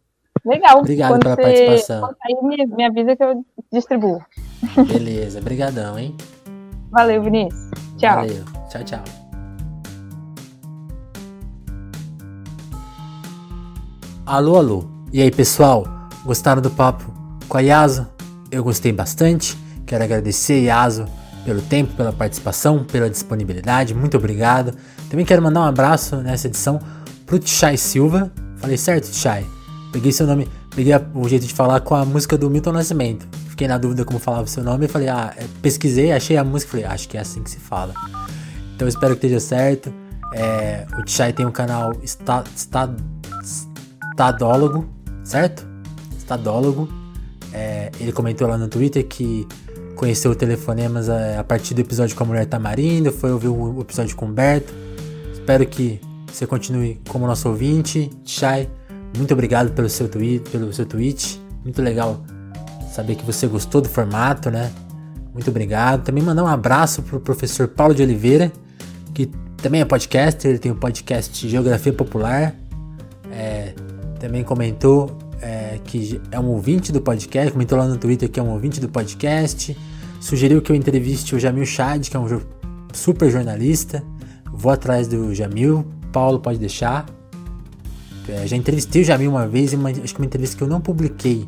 Legal. 0.45 0.79
Obrigado 0.79 1.13
quando 1.13 1.23
pela 1.23 1.35
participação. 1.35 2.01
Sair, 2.01 2.43
me, 2.43 2.65
me 2.67 2.85
avisa 2.85 3.15
que 3.15 3.23
eu 3.23 3.43
distribuo. 3.73 4.23
Beleza, 4.87 5.41
brigadão, 5.41 5.97
hein? 5.97 6.15
Valeu, 6.91 7.23
Vinícius. 7.23 7.71
Tchau. 7.97 8.17
Valeu. 8.17 8.45
Tchau, 8.69 8.83
tchau. 8.83 9.03
Alô, 14.27 14.57
alô. 14.57 14.85
E 15.11 15.21
aí, 15.23 15.31
pessoal? 15.31 15.85
Gostaram 16.23 16.61
do 16.61 16.69
papo 16.69 17.11
com 17.49 17.57
a 17.57 17.61
Yaso? 17.61 18.14
Eu 18.55 18.63
gostei 18.63 18.93
bastante. 18.93 19.57
Quero 19.85 20.01
agradecer, 20.01 20.61
Yaso, 20.61 21.05
pelo 21.43 21.61
tempo, 21.61 21.93
pela 21.93 22.13
participação, 22.13 22.85
pela 22.85 23.09
disponibilidade. 23.09 23.93
Muito 23.93 24.15
obrigado. 24.15 24.73
Também 25.09 25.25
quero 25.25 25.41
mandar 25.41 25.59
um 25.59 25.65
abraço 25.65 26.15
nessa 26.17 26.47
edição 26.47 26.79
pro 27.25 27.37
Tchai 27.37 27.75
Silva. 27.75 28.31
Falei 28.55 28.77
certo, 28.77 29.11
Tchai? 29.11 29.45
Peguei 29.91 30.13
seu 30.13 30.25
nome, 30.25 30.47
peguei 30.73 30.93
o 31.13 31.27
jeito 31.27 31.45
de 31.45 31.53
falar 31.53 31.81
com 31.81 31.95
a 31.95 32.05
música 32.05 32.37
do 32.37 32.49
Milton 32.49 32.71
Nascimento. 32.71 33.27
Fiquei 33.49 33.67
na 33.67 33.77
dúvida 33.77 34.05
como 34.05 34.19
falava 34.19 34.43
o 34.43 34.47
seu 34.47 34.63
nome 34.63 34.85
e 34.85 34.87
falei, 34.87 35.09
ah, 35.09 35.33
é, 35.35 35.43
pesquisei, 35.61 36.13
achei 36.13 36.37
a 36.37 36.43
música 36.45 36.71
falei, 36.71 36.85
acho 36.85 37.09
que 37.09 37.17
é 37.17 37.19
assim 37.19 37.43
que 37.43 37.49
se 37.49 37.59
fala. 37.59 37.93
Então 38.73 38.87
espero 38.87 39.17
que 39.17 39.27
esteja 39.27 39.41
certo. 39.41 39.93
É, 40.33 40.87
o 40.97 41.03
Tchai 41.03 41.33
tem 41.33 41.45
um 41.45 41.51
canal 41.51 41.91
está, 42.01 42.41
está, 42.55 42.89
Estadólogo, 44.13 44.87
certo? 45.25 45.67
Estadólogo. 46.17 47.04
É, 47.85 47.91
ele 47.99 48.11
comentou 48.11 48.47
lá 48.47 48.57
no 48.57 48.67
Twitter 48.67 49.05
que 49.05 49.47
conheceu 49.95 50.31
o 50.31 50.35
Telefonemas 50.35 51.07
a, 51.07 51.39
a, 51.39 51.43
partir 51.43 51.73
do 51.73 51.81
episódio 51.81 52.15
com 52.15 52.23
a 52.23 52.27
Mulher 52.27 52.45
Tamarindo, 52.45 53.11
foi 53.11 53.31
ouvir 53.31 53.47
o 53.47 53.81
episódio 53.81 54.15
com 54.15 54.25
o 54.25 54.29
Humberto. 54.29 54.73
Espero 55.33 55.65
que 55.65 56.01
você 56.27 56.47
continue 56.47 56.99
como 57.07 57.27
nosso 57.27 57.47
ouvinte. 57.47 58.09
Chai, 58.25 58.67
muito 59.15 59.33
obrigado 59.33 59.71
pelo 59.71 59.87
seu 59.87 60.09
tweet, 60.09 60.49
pelo 60.49 60.73
seu 60.73 60.85
tweet. 60.85 61.39
Muito 61.63 61.81
legal 61.81 62.23
saber 62.91 63.15
que 63.15 63.23
você 63.23 63.45
gostou 63.47 63.81
do 63.81 63.89
formato, 63.89 64.49
né? 64.49 64.71
Muito 65.31 65.49
obrigado. 65.49 66.03
Também 66.03 66.23
mandar 66.23 66.43
um 66.43 66.47
abraço 66.47 67.03
pro 67.03 67.19
professor 67.19 67.67
Paulo 67.67 67.93
de 67.93 68.01
Oliveira, 68.01 68.51
que 69.13 69.29
também 69.57 69.81
é 69.81 69.85
podcaster, 69.85 70.49
ele 70.49 70.59
tem 70.59 70.71
o 70.71 70.75
podcast 70.75 71.47
Geografia 71.47 71.93
Popular. 71.93 72.55
É, 73.31 73.73
também 74.19 74.43
comentou 74.43 75.24
é, 75.45 75.79
que 75.83 76.19
é 76.31 76.39
um 76.39 76.47
ouvinte 76.47 76.91
do 76.91 76.99
podcast, 76.99 77.51
comentou 77.51 77.77
lá 77.77 77.85
no 77.85 77.97
Twitter 77.97 78.27
que 78.27 78.39
é 78.39 78.43
um 78.43 78.49
ouvinte 78.49 78.79
do 78.79 78.89
podcast, 78.89 79.77
sugeriu 80.19 80.59
que 80.59 80.71
eu 80.71 80.75
entreviste 80.75 81.35
o 81.35 81.39
Jamil 81.39 81.65
Chad, 81.67 82.09
que 82.09 82.17
é 82.17 82.19
um 82.19 82.41
super 82.91 83.29
jornalista. 83.29 84.03
Vou 84.51 84.71
atrás 84.71 85.07
do 85.07 85.35
Jamil, 85.35 85.85
Paulo 86.11 86.39
pode 86.39 86.57
deixar. 86.57 87.05
É, 88.27 88.47
já 88.47 88.55
entrevistei 88.55 89.03
o 89.03 89.05
Jamil 89.05 89.29
uma 89.29 89.47
vez, 89.47 89.71
uma, 89.73 89.91
acho 89.91 90.15
que 90.15 90.19
uma 90.19 90.25
entrevista 90.25 90.57
que 90.57 90.63
eu 90.63 90.67
não 90.67 90.81
publiquei. 90.81 91.47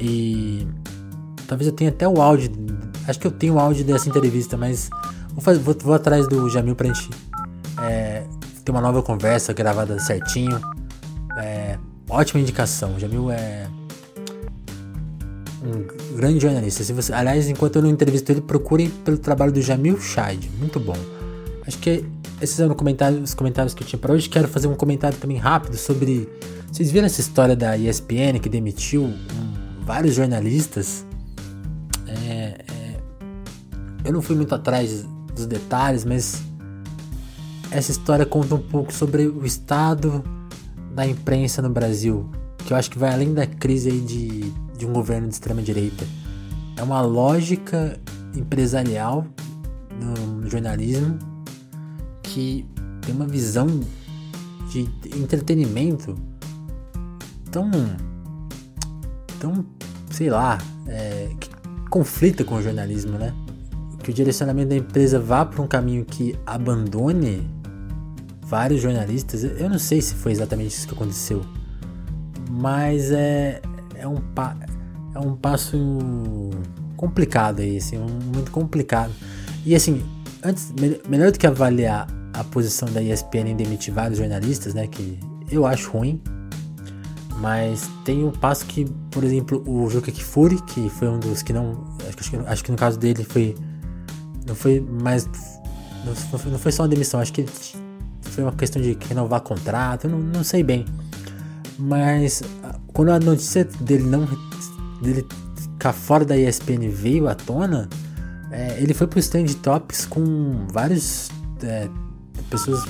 E 0.00 0.66
talvez 1.46 1.68
eu 1.68 1.72
tenha 1.72 1.90
até 1.90 2.08
o 2.08 2.20
áudio, 2.20 2.50
acho 3.06 3.20
que 3.20 3.28
eu 3.28 3.30
tenho 3.30 3.54
o 3.54 3.58
áudio 3.60 3.84
dessa 3.84 4.08
entrevista, 4.08 4.56
mas 4.56 4.90
vou, 5.30 5.40
fazer, 5.40 5.60
vou, 5.60 5.76
vou 5.80 5.94
atrás 5.94 6.26
do 6.26 6.50
Jamil 6.50 6.74
pra 6.74 6.88
gente 6.88 7.10
é, 7.80 8.24
ter 8.64 8.72
uma 8.72 8.80
nova 8.80 9.02
conversa 9.02 9.52
gravada 9.52 10.00
certinho. 10.00 10.60
Ótima 12.08 12.40
indicação. 12.40 12.98
Jamil 12.98 13.30
é 13.30 13.68
um 15.62 16.16
grande 16.16 16.40
jornalista. 16.40 16.82
Se 16.82 16.92
você, 16.92 17.12
aliás, 17.12 17.48
enquanto 17.48 17.76
eu 17.76 17.82
não 17.82 17.90
entrevisto 17.90 18.32
ele, 18.32 18.40
procurem 18.40 18.88
pelo 18.88 19.18
trabalho 19.18 19.52
do 19.52 19.60
Jamil 19.60 20.00
Shad. 20.00 20.48
Muito 20.58 20.80
bom. 20.80 20.96
Acho 21.66 21.78
que 21.78 22.04
esses 22.40 22.58
eram 22.58 22.74
os 23.22 23.34
comentários 23.34 23.74
que 23.74 23.82
eu 23.82 23.86
tinha 23.86 23.98
para 23.98 24.12
hoje. 24.12 24.28
Quero 24.28 24.48
fazer 24.48 24.68
um 24.68 24.74
comentário 24.74 25.18
também 25.18 25.36
rápido 25.36 25.76
sobre. 25.76 26.28
Vocês 26.72 26.90
viram 26.90 27.06
essa 27.06 27.20
história 27.20 27.54
da 27.54 27.76
ESPN 27.76 28.38
que 28.40 28.48
demitiu 28.48 29.04
um, 29.04 29.84
vários 29.84 30.14
jornalistas? 30.14 31.04
É, 32.06 32.32
é, 32.32 33.00
eu 34.04 34.12
não 34.12 34.22
fui 34.22 34.36
muito 34.36 34.54
atrás 34.54 35.04
dos 35.34 35.46
detalhes, 35.46 36.04
mas 36.04 36.42
essa 37.70 37.90
história 37.90 38.24
conta 38.24 38.54
um 38.54 38.62
pouco 38.62 38.92
sobre 38.92 39.26
o 39.26 39.44
estado 39.44 40.22
da 40.98 41.06
imprensa 41.06 41.62
no 41.62 41.70
Brasil, 41.70 42.28
que 42.66 42.72
eu 42.72 42.76
acho 42.76 42.90
que 42.90 42.98
vai 42.98 43.12
além 43.12 43.32
da 43.32 43.46
crise 43.46 43.88
aí 43.88 44.00
de, 44.00 44.50
de 44.76 44.84
um 44.84 44.92
governo 44.92 45.28
de 45.28 45.34
extrema 45.34 45.62
direita. 45.62 46.04
É 46.76 46.82
uma 46.82 47.00
lógica 47.00 47.96
empresarial 48.34 49.24
no 49.96 50.50
jornalismo 50.50 51.16
que 52.20 52.66
tem 53.00 53.14
uma 53.14 53.28
visão 53.28 53.68
de 54.70 54.90
entretenimento 55.16 56.16
tão 57.52 57.70
tão 59.38 59.64
sei 60.10 60.30
lá 60.30 60.58
é, 60.88 61.30
que 61.38 61.48
conflita 61.88 62.42
com 62.42 62.56
o 62.56 62.62
jornalismo, 62.62 63.12
né? 63.12 63.32
Que 64.02 64.10
o 64.10 64.14
direcionamento 64.14 64.70
da 64.70 64.76
empresa 64.76 65.20
vá 65.20 65.44
para 65.44 65.62
um 65.62 65.68
caminho 65.68 66.04
que 66.04 66.36
abandone 66.44 67.48
vários 68.48 68.80
jornalistas. 68.80 69.44
Eu 69.44 69.68
não 69.68 69.78
sei 69.78 70.00
se 70.00 70.14
foi 70.14 70.32
exatamente 70.32 70.70
isso 70.70 70.88
que 70.88 70.94
aconteceu, 70.94 71.44
mas 72.50 73.12
é, 73.12 73.60
é, 73.94 74.06
um, 74.06 74.16
pa, 74.16 74.56
é 75.14 75.18
um 75.18 75.36
passo 75.36 75.78
complicado 76.96 77.60
aí, 77.60 77.76
assim, 77.76 77.98
muito 77.98 78.50
complicado. 78.50 79.12
E 79.64 79.74
assim, 79.74 80.02
antes, 80.42 80.72
melhor 81.08 81.30
do 81.30 81.38
que 81.38 81.46
avaliar 81.46 82.08
a 82.32 82.42
posição 82.44 82.88
da 82.90 83.02
ESPN 83.02 83.50
em 83.50 83.56
demitir 83.56 83.92
vários 83.92 84.18
jornalistas, 84.18 84.74
né, 84.74 84.86
que 84.86 85.18
eu 85.50 85.66
acho 85.66 85.90
ruim, 85.90 86.20
mas 87.40 87.88
tem 88.04 88.24
um 88.24 88.30
passo 88.30 88.66
que, 88.66 88.84
por 89.10 89.22
exemplo, 89.22 89.62
o 89.66 89.88
Juca 89.88 90.10
Kifuri, 90.10 90.60
que 90.62 90.90
foi 90.90 91.08
um 91.08 91.20
dos 91.20 91.42
que 91.42 91.52
não. 91.52 91.84
Acho 92.08 92.30
que, 92.30 92.36
acho 92.36 92.64
que 92.64 92.70
no 92.72 92.76
caso 92.76 92.98
dele 92.98 93.22
foi. 93.22 93.54
Não 94.44 94.56
foi 94.56 94.80
mais. 94.80 95.28
Não 96.50 96.58
foi 96.58 96.72
só 96.72 96.82
uma 96.82 96.88
demissão, 96.88 97.20
acho 97.20 97.32
que 97.32 97.44
foi 98.38 98.44
uma 98.44 98.52
questão 98.52 98.80
de 98.80 98.96
renovar 99.08 99.40
contrato, 99.40 100.08
não, 100.08 100.20
não 100.20 100.44
sei 100.44 100.62
bem. 100.62 100.86
Mas 101.76 102.40
quando 102.92 103.10
a 103.10 103.18
notícia 103.18 103.64
dele 103.80 104.04
não. 104.04 104.28
dele 105.02 105.26
ficar 105.56 105.92
fora 105.92 106.24
da 106.24 106.36
ESPN 106.36 106.88
veio 106.88 107.26
à 107.26 107.34
tona, 107.34 107.88
é, 108.52 108.80
ele 108.80 108.94
foi 108.94 109.08
pro 109.08 109.18
Stand 109.18 109.46
Topics 109.60 110.06
com 110.06 110.68
vários. 110.70 111.30
É, 111.64 111.88
pessoas 112.48 112.84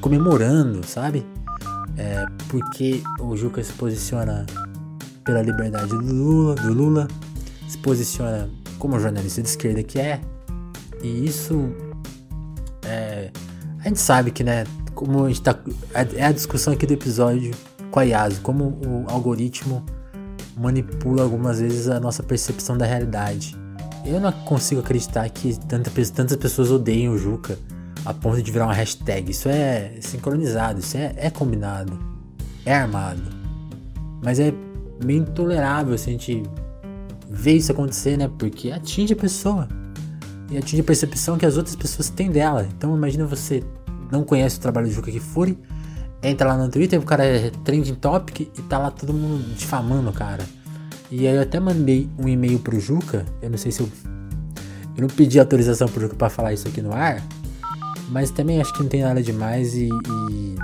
comemorando, 0.00 0.80
sabe? 0.86 1.26
É, 1.98 2.24
porque 2.48 3.02
o 3.20 3.36
Juca 3.36 3.62
se 3.62 3.74
posiciona 3.74 4.46
pela 5.22 5.42
liberdade 5.42 5.88
do 5.88 6.00
Lula, 6.00 6.54
do 6.54 6.72
Lula, 6.72 7.08
se 7.68 7.76
posiciona 7.76 8.48
como 8.78 8.98
jornalista 8.98 9.42
de 9.42 9.48
esquerda 9.48 9.82
que 9.82 10.00
é, 10.00 10.20
e 11.02 11.26
isso 11.26 11.68
é, 12.82 13.30
a 13.84 13.88
gente 13.88 14.00
sabe 14.00 14.30
que, 14.30 14.42
né, 14.42 14.64
como 14.94 15.24
a 15.24 15.28
gente 15.28 15.42
tá, 15.42 15.58
é, 15.92 16.20
é 16.20 16.24
a 16.24 16.32
discussão 16.32 16.72
aqui 16.72 16.86
do 16.86 16.92
episódio 16.92 17.52
com 17.90 18.00
a 18.00 18.02
Yasu, 18.02 18.40
como 18.40 18.78
o 18.84 19.04
algoritmo 19.08 19.84
manipula 20.56 21.22
algumas 21.22 21.60
vezes 21.60 21.88
a 21.88 22.00
nossa 22.00 22.22
percepção 22.22 22.76
da 22.76 22.86
realidade. 22.86 23.56
Eu 24.04 24.20
não 24.20 24.30
consigo 24.32 24.80
acreditar 24.80 25.28
que 25.30 25.58
tantas, 25.66 26.10
tantas 26.10 26.36
pessoas 26.36 26.70
odeiam 26.70 27.14
o 27.14 27.18
Juca 27.18 27.58
a 28.04 28.12
ponto 28.12 28.42
de 28.42 28.52
virar 28.52 28.66
uma 28.66 28.74
hashtag. 28.74 29.30
Isso 29.30 29.48
é 29.48 29.94
sincronizado, 30.00 30.80
isso 30.80 30.96
é, 30.96 31.14
é 31.16 31.30
combinado, 31.30 31.98
é 32.64 32.74
armado. 32.74 33.22
Mas 34.22 34.38
é 34.38 34.52
meio 35.02 35.20
intolerável 35.20 35.96
se 35.96 36.10
a 36.10 36.12
gente 36.12 36.42
ver 37.28 37.54
isso 37.54 37.72
acontecer, 37.72 38.16
né? 38.16 38.30
Porque 38.38 38.70
atinge 38.70 39.14
a 39.14 39.16
pessoa. 39.16 39.68
E 40.50 40.58
atinge 40.58 40.82
a 40.82 40.84
percepção 40.84 41.38
que 41.38 41.46
as 41.46 41.56
outras 41.56 41.74
pessoas 41.74 42.10
têm 42.10 42.30
dela. 42.30 42.68
Então 42.76 42.94
imagina 42.94 43.26
você 43.26 43.64
não 44.10 44.24
conhece 44.24 44.58
o 44.58 44.60
trabalho 44.60 44.86
do 44.86 44.92
Juca 44.92 45.10
Kifuri, 45.10 45.58
entra 46.22 46.48
lá 46.48 46.56
no 46.56 46.68
Twitter, 46.70 46.98
o 46.98 47.04
cara 47.04 47.24
é 47.24 47.50
trending 47.64 47.94
topic 47.94 48.40
e 48.40 48.62
tá 48.62 48.78
lá 48.78 48.90
todo 48.90 49.12
mundo 49.12 49.54
difamando 49.54 50.10
o 50.10 50.12
cara. 50.12 50.44
E 51.10 51.26
aí 51.26 51.34
eu 51.34 51.42
até 51.42 51.60
mandei 51.60 52.08
um 52.18 52.28
e-mail 52.28 52.58
pro 52.58 52.80
Juca, 52.80 53.24
eu 53.42 53.50
não 53.50 53.58
sei 53.58 53.70
se 53.70 53.80
eu. 53.80 53.88
Eu 54.96 55.02
não 55.02 55.08
pedi 55.08 55.40
autorização 55.40 55.88
pro 55.88 56.00
Juca 56.00 56.14
pra 56.14 56.30
falar 56.30 56.52
isso 56.52 56.68
aqui 56.68 56.80
no 56.80 56.92
ar, 56.94 57.22
mas 58.08 58.30
também 58.30 58.60
acho 58.60 58.72
que 58.72 58.80
não 58.80 58.88
tem 58.88 59.02
nada 59.02 59.22
demais 59.22 59.74
e, 59.74 59.88
e 60.30 60.56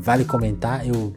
vale 0.00 0.24
comentar. 0.24 0.86
Eu 0.86 1.12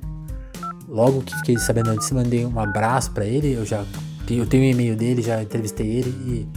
logo 0.87 1.21
que 1.21 1.35
fiquei 1.37 1.57
sabendo 1.57 1.95
disso, 1.97 2.15
mandei 2.15 2.45
um 2.45 2.59
abraço 2.59 3.11
para 3.11 3.25
ele. 3.25 3.53
Eu 3.53 3.65
já 3.65 3.85
eu 4.29 4.45
tenho 4.45 4.63
o 4.63 4.65
um 4.65 4.69
e-mail 4.69 4.95
dele, 4.95 5.21
já 5.21 5.41
entrevistei 5.41 5.87
ele 5.87 6.09
e 6.09 6.47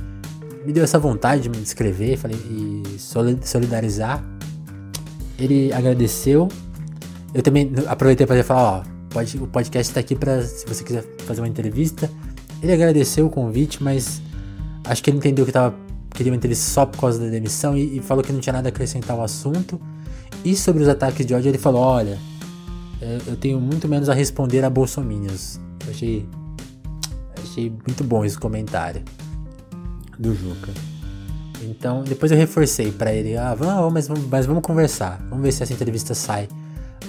me 0.66 0.72
deu 0.72 0.82
essa 0.82 0.98
vontade 0.98 1.42
de 1.42 1.48
me 1.48 1.62
escrever 1.62 2.16
falei, 2.16 2.36
e 2.36 2.98
solidarizar. 2.98 4.24
Ele 5.40 5.72
agradeceu. 5.72 6.48
Eu 7.32 7.42
também 7.42 7.72
aproveitei 7.86 8.26
para 8.26 8.44
falar, 8.44 8.80
ó, 8.80 8.82
pode, 9.08 9.36
o 9.38 9.46
podcast 9.46 9.90
está 9.90 10.00
aqui 10.00 10.14
para 10.14 10.42
se 10.42 10.66
você 10.66 10.84
quiser 10.84 11.04
fazer 11.26 11.40
uma 11.40 11.48
entrevista. 11.48 12.10
Ele 12.62 12.72
agradeceu 12.72 13.26
o 13.26 13.30
convite, 13.30 13.82
mas 13.82 14.20
acho 14.84 15.02
que 15.02 15.10
ele 15.10 15.16
entendeu 15.18 15.44
que 15.44 15.50
estava 15.50 15.74
queria 16.20 16.32
uma 16.32 16.36
entrevista 16.36 16.70
só 16.70 16.84
por 16.84 17.00
causa 17.00 17.18
da 17.18 17.30
demissão 17.30 17.76
e, 17.76 17.96
e, 17.96 18.00
falou 18.02 18.22
que 18.22 18.32
não 18.32 18.40
tinha 18.40 18.52
nada 18.52 18.68
a 18.68 18.70
acrescentar 18.70 19.16
ao 19.16 19.24
assunto. 19.24 19.80
E 20.44 20.54
sobre 20.54 20.82
os 20.82 20.88
ataques 20.88 21.24
de 21.24 21.34
ódio, 21.34 21.48
ele 21.48 21.58
falou: 21.58 21.80
Olha, 21.80 22.18
é, 23.00 23.18
eu 23.26 23.36
tenho 23.36 23.60
muito 23.60 23.88
menos 23.88 24.08
a 24.08 24.14
responder 24.14 24.64
a 24.64 24.68
bolsominions. 24.68 25.58
Achei, 25.88 26.28
achei 27.42 27.70
muito 27.70 28.04
bom 28.04 28.24
esse 28.24 28.38
comentário 28.38 29.02
do 30.18 30.34
Juca. 30.34 30.72
Então, 31.62 32.02
depois 32.02 32.32
eu 32.32 32.38
reforcei 32.38 32.90
para 32.90 33.12
ele: 33.12 33.36
Ah, 33.36 33.54
vamos, 33.54 33.92
mas, 33.92 34.08
mas 34.08 34.46
vamos 34.46 34.62
conversar. 34.62 35.20
Vamos 35.28 35.42
ver 35.42 35.52
se 35.52 35.62
essa 35.62 35.72
entrevista 35.72 36.14
sai 36.14 36.48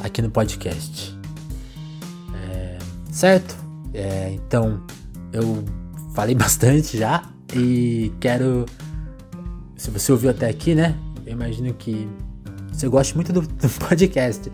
aqui 0.03 0.21
no 0.21 0.29
podcast. 0.29 1.17
É, 2.35 2.77
certo? 3.11 3.55
É, 3.93 4.31
então, 4.33 4.81
eu 5.31 5.63
falei 6.13 6.35
bastante 6.35 6.97
já 6.97 7.23
e 7.53 8.11
quero 8.19 8.65
se 9.75 9.89
você 9.89 10.11
ouviu 10.11 10.29
até 10.29 10.47
aqui, 10.49 10.75
né? 10.75 10.95
Eu 11.25 11.33
imagino 11.33 11.73
que 11.73 12.07
você 12.71 12.87
gosta 12.87 13.15
muito 13.15 13.33
do, 13.33 13.41
do 13.41 13.69
podcast. 13.87 14.51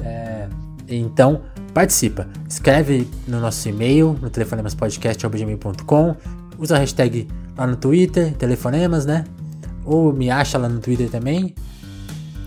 É, 0.00 0.48
então, 0.88 1.42
participa. 1.72 2.28
Escreve 2.48 3.08
no 3.26 3.40
nosso 3.40 3.68
e-mail, 3.68 4.18
no 4.20 4.30
telefonemaspodcast.gmail.com. 4.30 6.16
Usa 6.58 6.76
a 6.76 6.78
hashtag 6.78 7.28
lá 7.56 7.66
no 7.66 7.76
Twitter, 7.76 8.34
telefonemas, 8.34 9.06
né? 9.06 9.24
Ou 9.84 10.12
me 10.12 10.30
acha 10.30 10.58
lá 10.58 10.68
no 10.68 10.80
Twitter 10.80 11.10
também. 11.10 11.54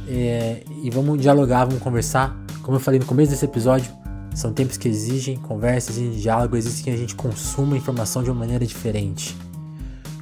É, 0.08 0.64
e 0.84 0.90
vamos 0.90 1.20
dialogar, 1.22 1.66
vamos 1.66 1.82
conversar. 1.82 2.38
Como 2.62 2.78
eu 2.78 2.82
falei 2.82 3.00
no 3.00 3.06
começo 3.06 3.32
desse 3.32 3.46
episódio, 3.46 3.92
são 4.34 4.54
tempos 4.54 4.78
que 4.78 4.88
exigem 4.88 5.38
conversas, 5.38 5.98
exigem 5.98 6.20
diálogo, 6.20 6.56
exigem 6.56 6.84
que 6.84 6.90
a 6.90 6.98
gente 6.98 7.16
consuma 7.16 7.78
informação 7.78 8.24
de 8.24 8.30
uma 8.30 8.40
maneira 8.40 8.66
diferente. 8.66 9.36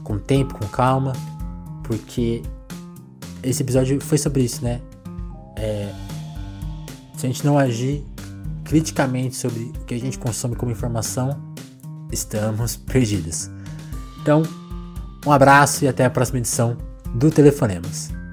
Com 0.03 0.20
tempo, 0.20 0.53
com 0.57 0.68
calma 0.68 1.13
porque 1.88 2.41
esse 3.43 3.61
episódio 3.61 4.01
foi 4.01 4.18
sobre 4.18 4.43
isso, 4.43 4.63
né? 4.63 4.82
É, 5.55 5.93
se 7.16 7.26
a 7.26 7.30
gente 7.30 7.45
não 7.45 7.57
agir 7.57 8.03
criticamente 8.63 9.36
sobre 9.36 9.72
o 9.80 9.86
que 9.86 9.93
a 9.93 9.99
gente 9.99 10.18
consome 10.18 10.55
como 10.55 10.72
informação, 10.72 11.39
estamos 12.11 12.76
perdidos. 12.76 13.49
Então, 14.22 14.43
um 15.26 15.32
abraço 15.32 15.86
e 15.86 15.88
até 15.88 16.05
a 16.05 16.09
próxima 16.09 16.39
edição 16.39 16.78
do 17.13 17.29
Telefonemas. 17.29 18.24